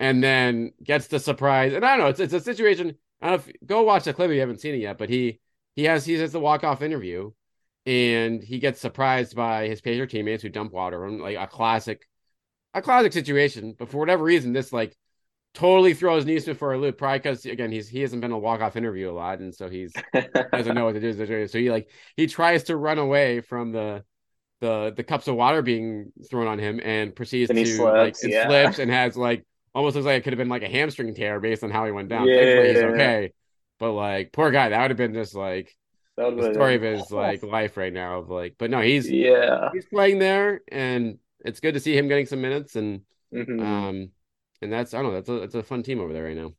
and 0.00 0.22
then 0.22 0.72
gets 0.82 1.08
the 1.08 1.18
surprise. 1.20 1.74
And 1.74 1.84
I 1.84 1.96
don't 1.96 2.04
know, 2.04 2.10
it's 2.10 2.20
it's 2.20 2.32
a 2.32 2.40
situation. 2.40 2.96
I 3.20 3.30
don't 3.30 3.46
know 3.46 3.52
if 3.52 3.66
go 3.66 3.82
watch 3.82 4.04
the 4.04 4.14
clip 4.14 4.30
if 4.30 4.34
you 4.34 4.40
haven't 4.40 4.60
seen 4.60 4.74
it 4.74 4.78
yet, 4.78 4.98
but 4.98 5.10
he 5.10 5.40
he 5.76 5.84
has 5.84 6.04
he 6.04 6.14
has 6.14 6.32
the 6.32 6.40
walk 6.40 6.64
off 6.64 6.82
interview, 6.82 7.32
and 7.86 8.42
he 8.42 8.58
gets 8.58 8.80
surprised 8.80 9.34
by 9.34 9.68
his 9.68 9.80
Pacer 9.80 10.06
teammates 10.06 10.42
who 10.42 10.48
dump 10.48 10.72
water 10.72 11.04
on 11.04 11.14
him, 11.14 11.20
like 11.20 11.36
a 11.36 11.46
classic, 11.46 12.08
a 12.72 12.82
classic 12.82 13.12
situation. 13.12 13.74
But 13.78 13.88
for 13.88 13.98
whatever 13.98 14.24
reason, 14.24 14.52
this 14.52 14.72
like 14.72 14.96
totally 15.52 15.94
throws 15.94 16.26
Nesmith 16.26 16.58
for 16.58 16.74
a 16.74 16.78
loop. 16.78 16.98
Probably 16.98 17.18
because 17.18 17.44
again 17.46 17.70
he's 17.70 17.88
he 17.88 18.00
hasn't 18.00 18.22
been 18.22 18.32
a 18.32 18.38
walk 18.38 18.60
off 18.60 18.76
interview 18.76 19.10
a 19.10 19.12
lot, 19.12 19.40
and 19.40 19.54
so 19.54 19.68
he's 19.68 19.92
doesn't 20.52 20.74
know 20.74 20.84
what 20.84 20.94
to 20.94 21.00
do. 21.00 21.46
So 21.48 21.58
he 21.58 21.70
like 21.70 21.90
he 22.16 22.26
tries 22.26 22.64
to 22.64 22.76
run 22.76 22.98
away 22.98 23.40
from 23.40 23.72
the 23.72 24.04
the 24.60 24.92
the 24.96 25.04
cups 25.04 25.28
of 25.28 25.36
water 25.36 25.62
being 25.62 26.12
thrown 26.30 26.46
on 26.46 26.58
him 26.58 26.80
and 26.82 27.14
proceeds 27.14 27.50
and 27.50 27.58
to 27.58 27.66
slips, 27.66 27.96
like 27.96 28.16
and 28.22 28.32
yeah. 28.32 28.46
slips 28.46 28.78
and 28.78 28.90
has 28.90 29.16
like 29.16 29.44
almost 29.74 29.96
looks 29.96 30.06
like 30.06 30.18
it 30.18 30.24
could 30.24 30.32
have 30.32 30.38
been 30.38 30.48
like 30.48 30.62
a 30.62 30.68
hamstring 30.68 31.14
tear 31.14 31.40
based 31.40 31.64
on 31.64 31.70
how 31.70 31.84
he 31.84 31.90
went 31.90 32.08
down. 32.08 32.26
Yeah, 32.26 32.36
Thankfully 32.36 32.68
he's 32.68 32.78
okay. 32.78 33.32
But 33.84 33.92
like 33.92 34.32
poor 34.32 34.50
guy, 34.50 34.70
that 34.70 34.80
would 34.80 34.90
have 34.92 34.96
been 34.96 35.12
just 35.12 35.34
like 35.34 35.76
the 36.16 36.52
story 36.54 36.76
of 36.76 36.80
his 36.80 37.10
like 37.10 37.42
life 37.42 37.76
right 37.76 37.92
now 37.92 38.20
of 38.20 38.30
like 38.30 38.54
but 38.56 38.70
no 38.70 38.80
he's 38.80 39.10
yeah 39.10 39.68
he's 39.74 39.84
playing 39.84 40.18
there 40.18 40.62
and 40.72 41.18
it's 41.44 41.60
good 41.60 41.74
to 41.74 41.80
see 41.80 41.94
him 41.94 42.08
getting 42.08 42.24
some 42.24 42.40
minutes 42.40 42.76
and 42.76 43.02
mm-hmm. 43.30 43.60
um 43.60 44.08
and 44.62 44.72
that's 44.72 44.94
I 44.94 45.02
don't 45.02 45.08
know 45.08 45.14
that's 45.16 45.28
a 45.28 45.38
that's 45.40 45.54
a 45.54 45.62
fun 45.62 45.82
team 45.82 46.00
over 46.00 46.14
there 46.14 46.24
right 46.24 46.36
now. 46.36 46.52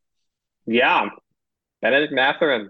Yeah, 0.67 1.09
Benedict 1.81 2.13
Mathurin 2.13 2.69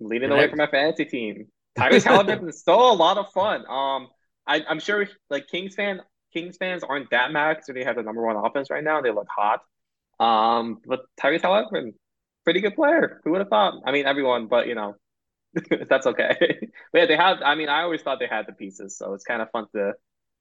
leading 0.00 0.30
right. 0.30 0.38
away 0.38 0.48
from 0.48 0.58
my 0.58 0.66
fantasy 0.66 1.04
team. 1.04 1.46
Tyrese 1.78 2.02
Halliburton 2.02 2.48
is 2.48 2.58
still 2.58 2.90
a 2.90 2.94
lot 2.94 3.16
of 3.16 3.30
fun. 3.30 3.60
Um, 3.70 4.08
I, 4.44 4.64
I'm 4.68 4.80
sure 4.80 5.06
like 5.30 5.46
Kings 5.46 5.76
fan 5.76 6.00
Kings 6.32 6.56
fans 6.56 6.82
aren't 6.82 7.10
that 7.10 7.30
mad 7.30 7.58
because 7.58 7.72
they 7.76 7.84
have 7.84 7.94
the 7.94 8.02
number 8.02 8.26
one 8.26 8.34
offense 8.34 8.70
right 8.70 8.82
now. 8.82 9.00
They 9.00 9.12
look 9.12 9.28
hot. 9.30 9.60
Um, 10.18 10.80
but 10.84 11.02
Tyrese 11.20 11.42
Halliburton, 11.42 11.94
pretty 12.44 12.60
good 12.60 12.74
player. 12.74 13.20
Who 13.24 13.32
would 13.32 13.40
have 13.40 13.48
thought? 13.48 13.82
I 13.86 13.92
mean, 13.92 14.06
everyone, 14.06 14.46
but 14.46 14.66
you 14.66 14.74
know, 14.74 14.96
that's 15.88 16.06
okay. 16.06 16.36
but 16.92 16.98
yeah, 16.98 17.06
they 17.06 17.16
have. 17.16 17.38
I 17.44 17.54
mean, 17.54 17.68
I 17.68 17.82
always 17.82 18.02
thought 18.02 18.18
they 18.18 18.26
had 18.26 18.46
the 18.46 18.52
pieces, 18.52 18.96
so 18.96 19.14
it's 19.14 19.24
kind 19.24 19.42
of 19.42 19.50
fun 19.50 19.66
to 19.74 19.92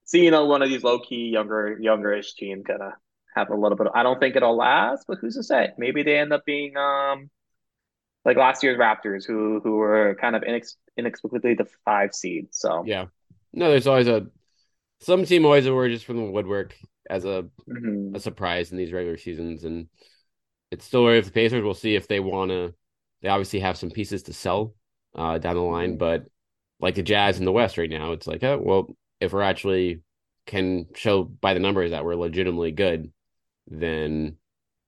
see 0.05 0.23
you 0.23 0.31
know 0.31 0.45
one 0.45 0.61
of 0.61 0.69
these 0.69 0.83
low 0.83 0.99
key 0.99 1.29
younger 1.29 1.77
youngerish 1.81 2.35
team 2.35 2.63
kind 2.63 2.81
of 2.81 2.93
have 3.35 3.49
a 3.49 3.55
little 3.55 3.77
bit. 3.77 3.87
Of, 3.87 3.93
I 3.95 4.03
don't 4.03 4.19
think 4.19 4.35
it'll 4.35 4.57
last, 4.57 5.05
but 5.07 5.17
who's 5.19 5.35
to 5.35 5.43
say? 5.43 5.69
Maybe 5.77 6.03
they 6.03 6.17
end 6.17 6.33
up 6.33 6.45
being 6.45 6.77
um 6.77 7.29
like 8.25 8.37
last 8.37 8.63
year's 8.63 8.77
Raptors, 8.77 9.25
who 9.25 9.59
who 9.63 9.77
were 9.77 10.17
kind 10.19 10.35
of 10.35 10.43
inex- 10.43 10.75
inexplicably 10.97 11.55
the 11.55 11.67
five 11.85 12.13
seed. 12.13 12.47
So 12.51 12.83
yeah, 12.85 13.05
no, 13.53 13.69
there's 13.69 13.87
always 13.87 14.07
a 14.07 14.27
some 14.99 15.25
team 15.25 15.45
always 15.45 15.65
emerges 15.65 16.03
from 16.03 16.17
the 16.17 16.23
woodwork 16.23 16.75
as 17.09 17.25
a 17.25 17.45
mm-hmm. 17.67 18.15
a 18.15 18.19
surprise 18.19 18.71
in 18.71 18.77
these 18.77 18.93
regular 18.93 19.17
seasons, 19.17 19.63
and 19.63 19.87
it's 20.71 20.85
still 20.85 21.07
if 21.09 21.25
the 21.25 21.31
Pacers. 21.31 21.63
We'll 21.63 21.73
see 21.73 21.95
if 21.95 22.07
they 22.07 22.19
want 22.19 22.51
to. 22.51 22.73
They 23.21 23.29
obviously 23.29 23.59
have 23.59 23.77
some 23.77 23.91
pieces 23.91 24.23
to 24.23 24.33
sell 24.33 24.73
uh, 25.15 25.37
down 25.37 25.55
the 25.55 25.61
line, 25.61 25.91
mm-hmm. 25.91 25.97
but 25.97 26.25
like 26.79 26.95
the 26.95 27.03
Jazz 27.03 27.37
in 27.37 27.45
the 27.45 27.51
West 27.51 27.77
right 27.77 27.89
now, 27.89 28.13
it's 28.13 28.25
like, 28.25 28.43
oh, 28.43 28.59
well, 28.59 28.87
if 29.19 29.33
we're 29.33 29.43
actually 29.43 30.01
can 30.47 30.87
show 30.95 31.23
by 31.23 31.53
the 31.53 31.59
numbers 31.59 31.91
that 31.91 32.03
we're 32.03 32.15
legitimately 32.15 32.71
good, 32.71 33.11
then 33.67 34.37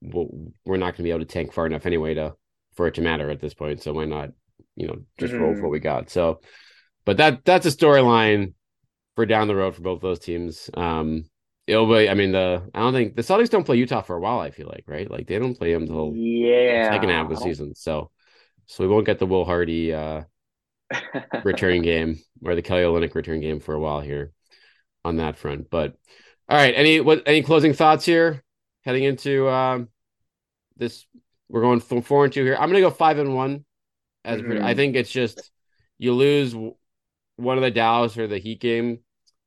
we'll, 0.02 0.52
we're 0.66 0.78
not 0.78 0.86
going 0.86 0.98
to 0.98 1.04
be 1.04 1.12
able 1.12 1.20
to 1.20 1.26
tank 1.26 1.54
far 1.54 1.68
enough 1.68 1.86
anyway 1.86 2.16
to 2.16 2.34
for 2.74 2.88
it 2.88 2.96
to 2.96 3.02
matter 3.02 3.30
at 3.30 3.40
this 3.40 3.54
point. 3.54 3.84
So 3.84 3.94
why 3.94 4.06
not, 4.06 4.32
you 4.76 4.88
know, 4.88 4.98
just 5.20 5.32
mm-hmm. 5.32 5.44
roll 5.44 5.56
for 5.56 5.62
what 5.64 5.72
we 5.72 5.80
got? 5.80 6.10
So, 6.10 6.42
but 7.06 7.18
that 7.18 7.46
that's 7.46 7.68
a 7.68 7.70
storyline 7.70 8.54
for 9.16 9.26
down 9.26 9.48
the 9.48 9.56
road 9.56 9.76
for 9.76 9.82
both 9.82 10.02
those 10.02 10.20
teams. 10.20 10.70
Um, 10.74 11.26
it'll 11.68 11.88
be. 11.88 12.10
I 12.10 12.14
mean, 12.14 12.32
the 12.32 12.70
I 12.74 12.80
don't 12.80 12.94
think 12.94 13.16
the 13.16 13.22
Celtics 13.22 13.50
don't 13.50 13.64
play 13.64 13.78
Utah 13.78 14.02
for 14.02 14.16
a 14.16 14.20
while. 14.20 14.40
I 14.40 14.52
feel 14.52 14.68
like 14.68 14.84
right, 14.88 15.10
like 15.10 15.28
they 15.28 15.40
don't 15.40 15.58
play 15.58 15.74
them 15.74 15.84
until 15.84 16.14
yeah 16.16 16.92
second 16.92 17.10
half 17.10 17.30
of 17.30 17.38
the 17.38 17.44
season. 17.44 17.76
So, 17.76 18.12
so 18.66 18.84
we 18.84 18.88
won't 18.90 19.06
get 19.06 19.20
the 19.20 19.26
Will 19.26 19.46
Hardy 19.46 19.94
uh, 19.94 20.24
return 21.44 21.82
game 21.84 22.20
or 22.44 22.56
the 22.56 22.62
Kelly 22.62 22.84
Olynyk 22.84 23.16
return 23.16 23.42
game 23.42 23.60
for 23.60 23.74
a 23.74 23.80
while 23.80 24.02
here 24.02 24.32
on 25.06 25.18
that 25.18 25.38
front. 25.38 25.70
But 25.70 25.96
all 26.50 26.58
right, 26.58 26.74
any 26.76 27.00
what 27.00 27.24
any 27.26 27.42
closing 27.42 27.74
thoughts 27.74 28.06
here 28.06 28.44
heading 28.84 29.04
into 29.04 29.50
um, 29.50 29.90
this? 30.78 31.06
We're 31.50 31.62
going 31.62 31.82
from 31.82 32.02
four 32.02 32.24
and 32.24 32.34
two 32.34 32.44
here. 32.44 32.56
I'm 32.56 32.70
going 32.70 32.82
to 32.82 32.90
go 32.90 32.90
five 32.90 33.20
and 33.20 33.36
one. 33.36 33.66
As 34.26 34.42
mm-hmm. 34.42 34.64
I 34.64 34.74
think 34.74 34.96
it's 34.96 35.12
just 35.12 35.52
you 35.98 36.14
lose 36.14 36.56
one 37.36 37.58
of 37.58 37.62
the 37.62 37.72
Dallas 37.72 38.18
or 38.18 38.28
the 38.28 38.40
Heat 38.40 38.60
game. 38.60 39.00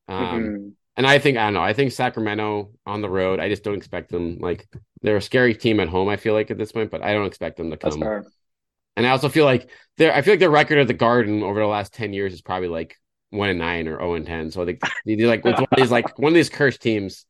Um, 0.06 0.24
mm-hmm. 0.24 0.68
And 0.96 1.06
I 1.06 1.18
think 1.18 1.36
I 1.36 1.44
don't 1.44 1.54
know. 1.54 1.62
I 1.62 1.72
think 1.72 1.92
Sacramento 1.92 2.70
on 2.86 3.02
the 3.02 3.10
road. 3.10 3.38
I 3.38 3.48
just 3.48 3.62
don't 3.62 3.76
expect 3.76 4.10
them. 4.10 4.38
Like 4.38 4.66
they're 5.02 5.16
a 5.16 5.22
scary 5.22 5.54
team 5.54 5.80
at 5.80 5.88
home. 5.88 6.08
I 6.08 6.16
feel 6.16 6.32
like 6.32 6.50
at 6.50 6.58
this 6.58 6.72
point, 6.72 6.90
but 6.90 7.02
I 7.02 7.12
don't 7.12 7.26
expect 7.26 7.58
them 7.58 7.70
to 7.70 7.76
come. 7.76 8.02
And 8.96 9.06
I 9.06 9.10
also 9.10 9.28
feel 9.28 9.44
like 9.44 9.68
they're. 9.98 10.14
I 10.14 10.22
feel 10.22 10.32
like 10.32 10.40
their 10.40 10.50
record 10.50 10.78
of 10.78 10.86
the 10.86 10.94
Garden 10.94 11.42
over 11.42 11.60
the 11.60 11.66
last 11.66 11.92
ten 11.92 12.14
years 12.14 12.32
is 12.32 12.40
probably 12.40 12.68
like 12.68 12.96
one 13.28 13.50
and 13.50 13.58
nine 13.58 13.88
or 13.88 13.98
zero 13.98 14.14
and 14.14 14.24
ten. 14.24 14.50
So 14.50 14.62
I 14.62 14.64
think 14.64 14.80
they're 15.04 15.26
like 15.26 15.44
with 15.44 15.56
one 15.56 15.68
of 15.70 15.76
these 15.76 15.90
like 15.90 16.18
one 16.18 16.32
of 16.32 16.34
these 16.34 16.48
cursed 16.48 16.80
teams. 16.80 17.26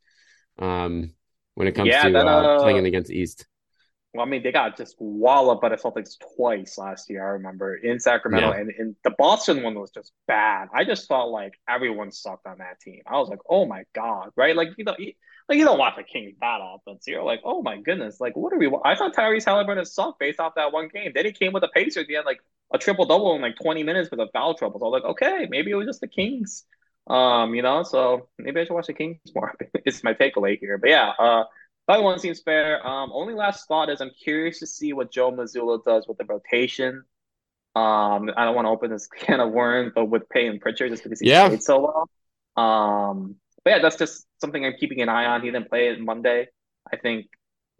Um, 0.58 1.10
when 1.56 1.66
it 1.66 1.72
comes 1.72 1.88
yeah, 1.88 2.04
to 2.04 2.12
that, 2.12 2.26
uh, 2.26 2.30
uh, 2.30 2.60
playing 2.60 2.86
against 2.86 3.10
East. 3.10 3.46
Well, 4.16 4.26
I 4.26 4.28
mean, 4.28 4.42
they 4.42 4.52
got 4.52 4.76
just 4.76 4.96
walloped 4.98 5.62
by 5.62 5.68
the 5.68 5.76
Celtics 5.76 6.16
twice 6.36 6.78
last 6.78 7.08
year. 7.10 7.24
I 7.24 7.32
remember 7.32 7.74
in 7.76 8.00
Sacramento, 8.00 8.50
yeah. 8.50 8.60
and, 8.60 8.70
and 8.78 8.96
the 9.04 9.10
Boston 9.10 9.62
one 9.62 9.78
was 9.78 9.90
just 9.90 10.12
bad. 10.26 10.68
I 10.74 10.84
just 10.84 11.08
felt 11.08 11.30
like 11.30 11.54
everyone 11.68 12.10
sucked 12.10 12.46
on 12.46 12.58
that 12.58 12.80
team. 12.80 13.02
I 13.06 13.18
was 13.18 13.28
like, 13.28 13.40
oh 13.48 13.66
my 13.66 13.84
god, 13.94 14.30
right? 14.36 14.56
Like 14.56 14.70
you 14.76 14.84
know, 14.84 14.94
you, 14.98 15.12
like 15.48 15.58
you 15.58 15.64
don't 15.64 15.78
watch 15.78 15.96
the 15.96 16.02
Kings 16.02 16.34
that 16.40 16.60
often, 16.60 17.00
so 17.00 17.10
you're 17.10 17.22
like, 17.22 17.40
oh 17.44 17.62
my 17.62 17.80
goodness, 17.80 18.20
like 18.20 18.36
what 18.36 18.52
are 18.52 18.58
we? 18.58 18.70
I 18.84 18.96
thought 18.96 19.14
Tyrese 19.14 19.44
Halliburton 19.44 19.84
sucked 19.84 20.18
based 20.18 20.40
off 20.40 20.54
that 20.56 20.72
one 20.72 20.88
game. 20.88 21.12
Then 21.14 21.24
he 21.24 21.32
came 21.32 21.52
with 21.52 21.62
a 21.62 21.68
Pacers. 21.68 22.06
He 22.08 22.14
had 22.14 22.24
like 22.24 22.40
a 22.72 22.78
triple 22.78 23.06
double 23.06 23.34
in 23.36 23.42
like 23.42 23.56
20 23.56 23.82
minutes 23.82 24.10
with 24.10 24.20
a 24.20 24.28
foul 24.32 24.54
trouble. 24.54 24.80
So 24.80 24.86
I 24.86 24.88
was 24.88 25.02
like, 25.02 25.10
okay, 25.12 25.46
maybe 25.48 25.70
it 25.70 25.74
was 25.74 25.86
just 25.86 26.00
the 26.00 26.08
Kings. 26.08 26.64
Um, 27.08 27.54
you 27.54 27.62
know, 27.62 27.84
so 27.84 28.28
maybe 28.38 28.60
I 28.60 28.64
should 28.64 28.74
watch 28.74 28.88
the 28.88 28.92
Kings 28.92 29.18
more. 29.34 29.54
it's 29.84 30.02
my 30.02 30.14
takeaway 30.14 30.58
here. 30.58 30.78
But 30.78 30.90
yeah, 30.90 31.12
uh, 31.18 31.44
that 31.88 32.02
one 32.02 32.18
seems 32.18 32.40
fair. 32.40 32.84
Um, 32.86 33.10
only 33.12 33.34
last 33.34 33.68
thought 33.68 33.88
is 33.90 34.00
I'm 34.00 34.10
curious 34.22 34.58
to 34.60 34.66
see 34.66 34.92
what 34.92 35.10
Joe 35.10 35.30
Mazzulla 35.30 35.82
does 35.84 36.08
with 36.08 36.18
the 36.18 36.24
rotation. 36.24 37.04
Um, 37.74 38.30
I 38.36 38.44
don't 38.44 38.54
want 38.54 38.66
to 38.66 38.70
open 38.70 38.90
this 38.90 39.06
can 39.18 39.40
of 39.40 39.52
worms, 39.52 39.92
but 39.94 40.06
with 40.06 40.28
Payton 40.28 40.60
Pritchard 40.60 40.90
just 40.90 41.02
because 41.02 41.20
he 41.20 41.28
yeah. 41.28 41.48
played 41.48 41.62
so 41.62 42.08
well. 42.56 42.64
Um, 42.64 43.36
but 43.64 43.70
yeah, 43.70 43.78
that's 43.80 43.96
just 43.96 44.26
something 44.40 44.64
I'm 44.64 44.74
keeping 44.78 45.02
an 45.02 45.08
eye 45.08 45.26
on. 45.26 45.42
He 45.42 45.50
didn't 45.50 45.68
play 45.68 45.88
it 45.88 46.00
Monday. 46.00 46.48
I 46.90 46.96
think 46.96 47.26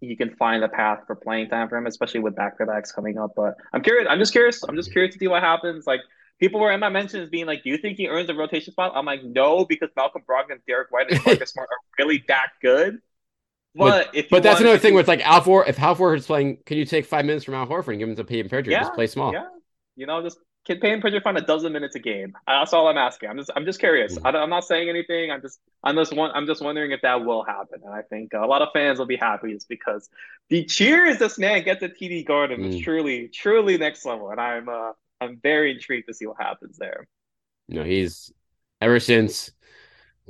you 0.01 0.17
can 0.17 0.35
find 0.37 0.63
a 0.63 0.69
path 0.69 1.05
for 1.07 1.17
playing 1.17 1.49
time 1.49 1.69
for 1.69 1.77
him, 1.79 1.87
especially 1.87 2.21
with 2.21 2.37
back 2.37 2.59
to 2.59 2.67
backs 2.67 2.93
coming 2.93 3.19
up. 3.19 3.33
But 3.35 3.55
I'm 3.73 3.83
curious. 3.83 4.07
I'm 4.11 4.19
just 4.19 4.33
curious. 4.33 4.63
I'm 4.63 4.77
just 4.77 4.93
curious 4.93 5.15
to 5.15 5.19
see 5.19 5.29
what 5.29 5.43
happens. 5.43 5.87
Like 5.87 6.01
people 6.39 6.61
were 6.61 6.73
in 6.73 6.81
my 6.81 6.89
mentions 6.89 7.31
being 7.31 7.47
like, 7.47 7.63
"Do 7.63 7.71
you 7.71 7.79
think 7.79 7.97
he 7.97 8.09
earns 8.09 8.29
a 8.29 8.35
rotation 8.35 8.73
spot?" 8.73 8.93
I'm 8.95 9.07
like, 9.07 9.25
"No," 9.25 9.65
because 9.65 9.89
Malcolm 9.97 10.23
Brogdon 10.29 10.53
and 10.53 10.61
Derrick 10.67 10.91
White 10.91 11.11
and 11.11 11.21
Marcus 11.27 11.51
Smart 11.51 11.69
are 11.71 12.05
really 12.05 12.25
that 12.29 12.49
good. 12.61 12.99
But 13.77 14.11
but, 14.13 14.27
but 14.31 14.43
that's 14.43 14.61
another 14.61 14.79
thing 14.79 14.95
with 14.95 15.09
like 15.09 15.21
Al 15.21 15.43
For 15.43 15.67
if 15.67 15.79
Al 15.79 15.95
Horford 15.95 16.19
is 16.19 16.27
playing, 16.27 16.59
can 16.65 16.79
you 16.79 16.85
take 16.85 17.05
five 17.05 17.25
minutes 17.25 17.45
from 17.45 17.55
Al 17.55 17.67
Horford 17.67 17.89
and 17.89 17.99
give 17.99 18.09
him 18.09 18.17
to 18.17 18.25
Payton 18.25 18.49
Pritchard? 18.49 18.73
Yeah, 18.73 18.81
just 18.81 18.95
play 18.95 19.07
small. 19.07 19.33
Yeah, 19.33 19.49
you 19.97 20.07
know, 20.07 20.23
just 20.23 20.39
can 20.67 20.81
Payton 20.81 21.01
Pritchard 21.01 21.23
find 21.23 21.39
a 21.39 21.43
dozen 21.43 21.73
minutes 21.73 21.95
a 21.95 22.01
game? 22.01 22.35
That's 22.47 22.73
all 22.73 22.89
I'm 22.89 22.99
asking. 22.99 23.29
I'm 23.29 23.37
just 23.37 23.51
I'm 23.55 23.65
just 23.65 23.79
curious. 23.79 24.17
Mm-hmm. 24.17 24.27
I 24.27 24.43
am 24.43 24.51
not 24.51 24.65
saying 24.65 24.89
anything. 24.89 25.31
I'm 25.31 25.41
just 25.41 25.61
I'm 25.85 25.95
just 25.95 26.13
one, 26.13 26.33
I'm 26.35 26.47
just 26.47 26.61
wondering 26.61 26.91
if 26.91 27.03
that 27.03 27.25
will 27.25 27.45
happen. 27.45 27.81
And 27.85 27.95
I 27.95 28.03
think 28.03 28.33
a 28.33 28.47
lot 28.47 28.63
of 28.63 28.69
fans 28.73 28.99
will 28.99 29.07
be 29.07 29.17
happy 29.17 29.53
just 29.53 29.69
because 29.69 30.09
the 30.49 30.65
cheers 30.65 31.19
this 31.19 31.39
man 31.39 31.63
gets 31.63 31.83
at 31.83 31.99
TD 31.99 32.27
Garden 32.27 32.63
mm. 32.63 32.75
is 32.75 32.81
truly 32.81 33.29
truly 33.29 33.79
next 33.79 34.05
level. 34.05 34.31
And 34.31 34.41
I'm 34.41 34.69
uh 34.69 34.93
I'm 35.21 35.39
very 35.43 35.73
intrigued 35.73 36.09
to 36.09 36.15
see 36.15 36.27
what 36.27 36.37
happens 36.41 36.79
there. 36.79 37.07
You 37.69 37.79
know, 37.79 37.85
he's 37.85 38.33
ever 38.81 38.99
since 38.99 39.53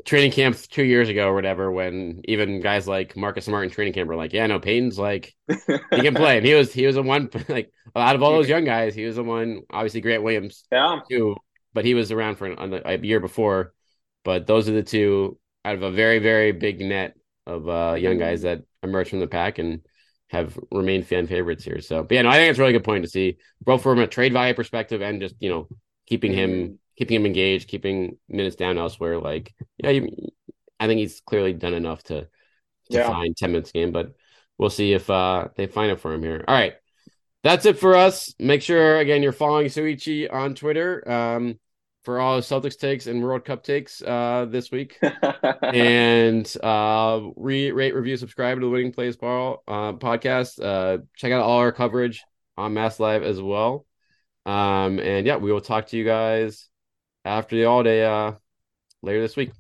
training 0.05 0.33
camp 0.33 0.57
two 0.71 0.85
years 0.85 1.09
ago 1.09 1.29
or 1.29 1.35
whatever, 1.35 1.71
when 1.71 2.21
even 2.25 2.61
guys 2.61 2.87
like 2.87 3.17
Marcus 3.17 3.47
Smart 3.47 3.65
in 3.65 3.71
training 3.71 3.95
camp 3.95 4.09
were 4.09 4.17
like, 4.17 4.33
"Yeah, 4.33 4.47
no, 4.47 4.61
Payton's 4.61 4.99
like 4.99 5.35
he 5.49 5.57
can 5.91 6.15
play," 6.15 6.37
and 6.37 6.47
he 6.47 6.55
was 6.55 6.73
he 6.73 6.87
was 6.87 6.97
the 6.97 7.03
one 7.03 7.31
like 7.49 7.73
out 7.95 8.17
of 8.17 8.23
all 8.23 8.33
those 8.33 8.49
young 8.49 8.65
guys, 8.65 8.95
he 8.95 9.05
was 9.05 9.17
the 9.17 9.25
one. 9.25 9.63
Obviously, 9.71 10.01
Grant 10.01 10.23
Williams, 10.23 10.65
yeah, 10.71 11.01
too, 11.11 11.37
but 11.73 11.85
he 11.85 11.95
was 11.95 12.13
around 12.13 12.37
for 12.37 12.47
an, 12.47 12.83
a 12.85 12.99
year 12.99 13.21
before. 13.21 13.73
But 14.25 14.47
those 14.47 14.69
are 14.69 14.73
the 14.73 14.83
two 14.83 15.39
out 15.65 15.75
of 15.75 15.83
a 15.83 15.91
very 15.91 16.19
very 16.19 16.53
big 16.53 16.81
net 16.81 17.17
of 17.47 17.69
uh, 17.69 17.97
young 17.99 18.19
guys 18.19 18.43
that 18.43 18.63
emerged 18.83 19.11
from 19.11 19.21
the 19.21 19.27
pack 19.27 19.59
and 19.59 19.81
have 20.29 20.59
remained 20.73 21.07
fan 21.07 21.27
favorites 21.27 21.65
here. 21.65 21.81
So, 21.81 22.03
but 22.03 22.15
yeah, 22.15 22.23
no, 22.23 22.31
I 22.31 22.35
think 22.35 22.51
it's 22.51 22.59
a 22.59 22.63
really 22.63 22.73
good 22.73 22.85
point 22.85 23.05
to 23.05 23.11
see 23.11 23.39
both 23.61 23.83
from 23.83 24.01
a 24.01 24.07
trade 24.07 24.33
value 24.33 24.55
perspective 24.55 25.01
and 25.01 25.21
just 25.21 25.37
you 25.41 25.49
know 25.49 25.69
keeping 26.07 26.33
him 26.33 26.79
keeping 26.97 27.17
him 27.17 27.27
engaged, 27.27 27.69
keeping 27.69 28.17
minutes 28.29 28.57
down 28.57 28.79
elsewhere. 28.79 29.19
Like, 29.19 29.55
yeah, 29.79 29.91
you, 29.91 30.31
I 30.81 30.87
think 30.87 30.99
he's 30.99 31.21
clearly 31.21 31.53
done 31.53 31.75
enough 31.75 32.03
to 32.05 32.23
to 32.23 32.29
yeah. 32.89 33.09
find 33.09 33.37
ten 33.37 33.53
minutes 33.53 33.73
game, 33.73 33.93
but 33.93 34.15
we'll 34.59 34.71
see 34.71 34.93
if 34.93 35.09
uh 35.11 35.49
they 35.57 35.67
find 35.67 35.91
it 35.91 36.01
for 36.01 36.13
him 36.13 36.23
here. 36.23 36.45
All 36.47 36.55
right. 36.55 36.75
That's 37.43 37.65
it 37.65 37.79
for 37.79 37.95
us. 37.95 38.35
Make 38.39 38.63
sure 38.63 38.99
again 38.99 39.23
you're 39.23 39.33
following 39.33 39.67
Souichi 39.67 40.33
on 40.33 40.55
Twitter. 40.55 41.09
Um, 41.09 41.59
for 42.03 42.21
all 42.21 42.41
Celtics 42.41 42.79
takes 42.79 43.09
and 43.09 43.21
World 43.21 43.45
Cup 43.45 43.65
takes 43.65 44.01
uh, 44.01 44.47
this 44.49 44.71
week. 44.71 44.97
and 45.63 46.57
uh, 46.63 47.21
re- 47.35 47.73
rate, 47.73 47.97
review, 47.97 48.17
subscribe 48.17 48.59
to 48.59 48.65
the 48.65 48.71
Winning 48.71 48.93
Plays 48.93 49.17
Ball 49.17 49.65
uh, 49.67 49.93
podcast. 49.95 50.63
Uh, 50.65 51.03
check 51.17 51.33
out 51.33 51.43
all 51.43 51.59
our 51.59 51.73
coverage 51.73 52.25
on 52.57 52.75
Mass 52.75 53.01
Live 53.01 53.25
as 53.25 53.43
well. 53.43 53.87
Um, 54.47 55.01
and 55.01 55.27
yeah, 55.27 55.37
we 55.39 55.53
will 55.53 55.61
talk 55.61 55.89
to 55.89 55.97
you 55.97 56.05
guys 56.05 56.69
after 57.27 57.57
the 57.57 57.65
all 57.65 57.83
day 57.83 58.05
uh, 58.05 58.33
later 59.03 59.21
this 59.21 59.37
week. 59.37 59.51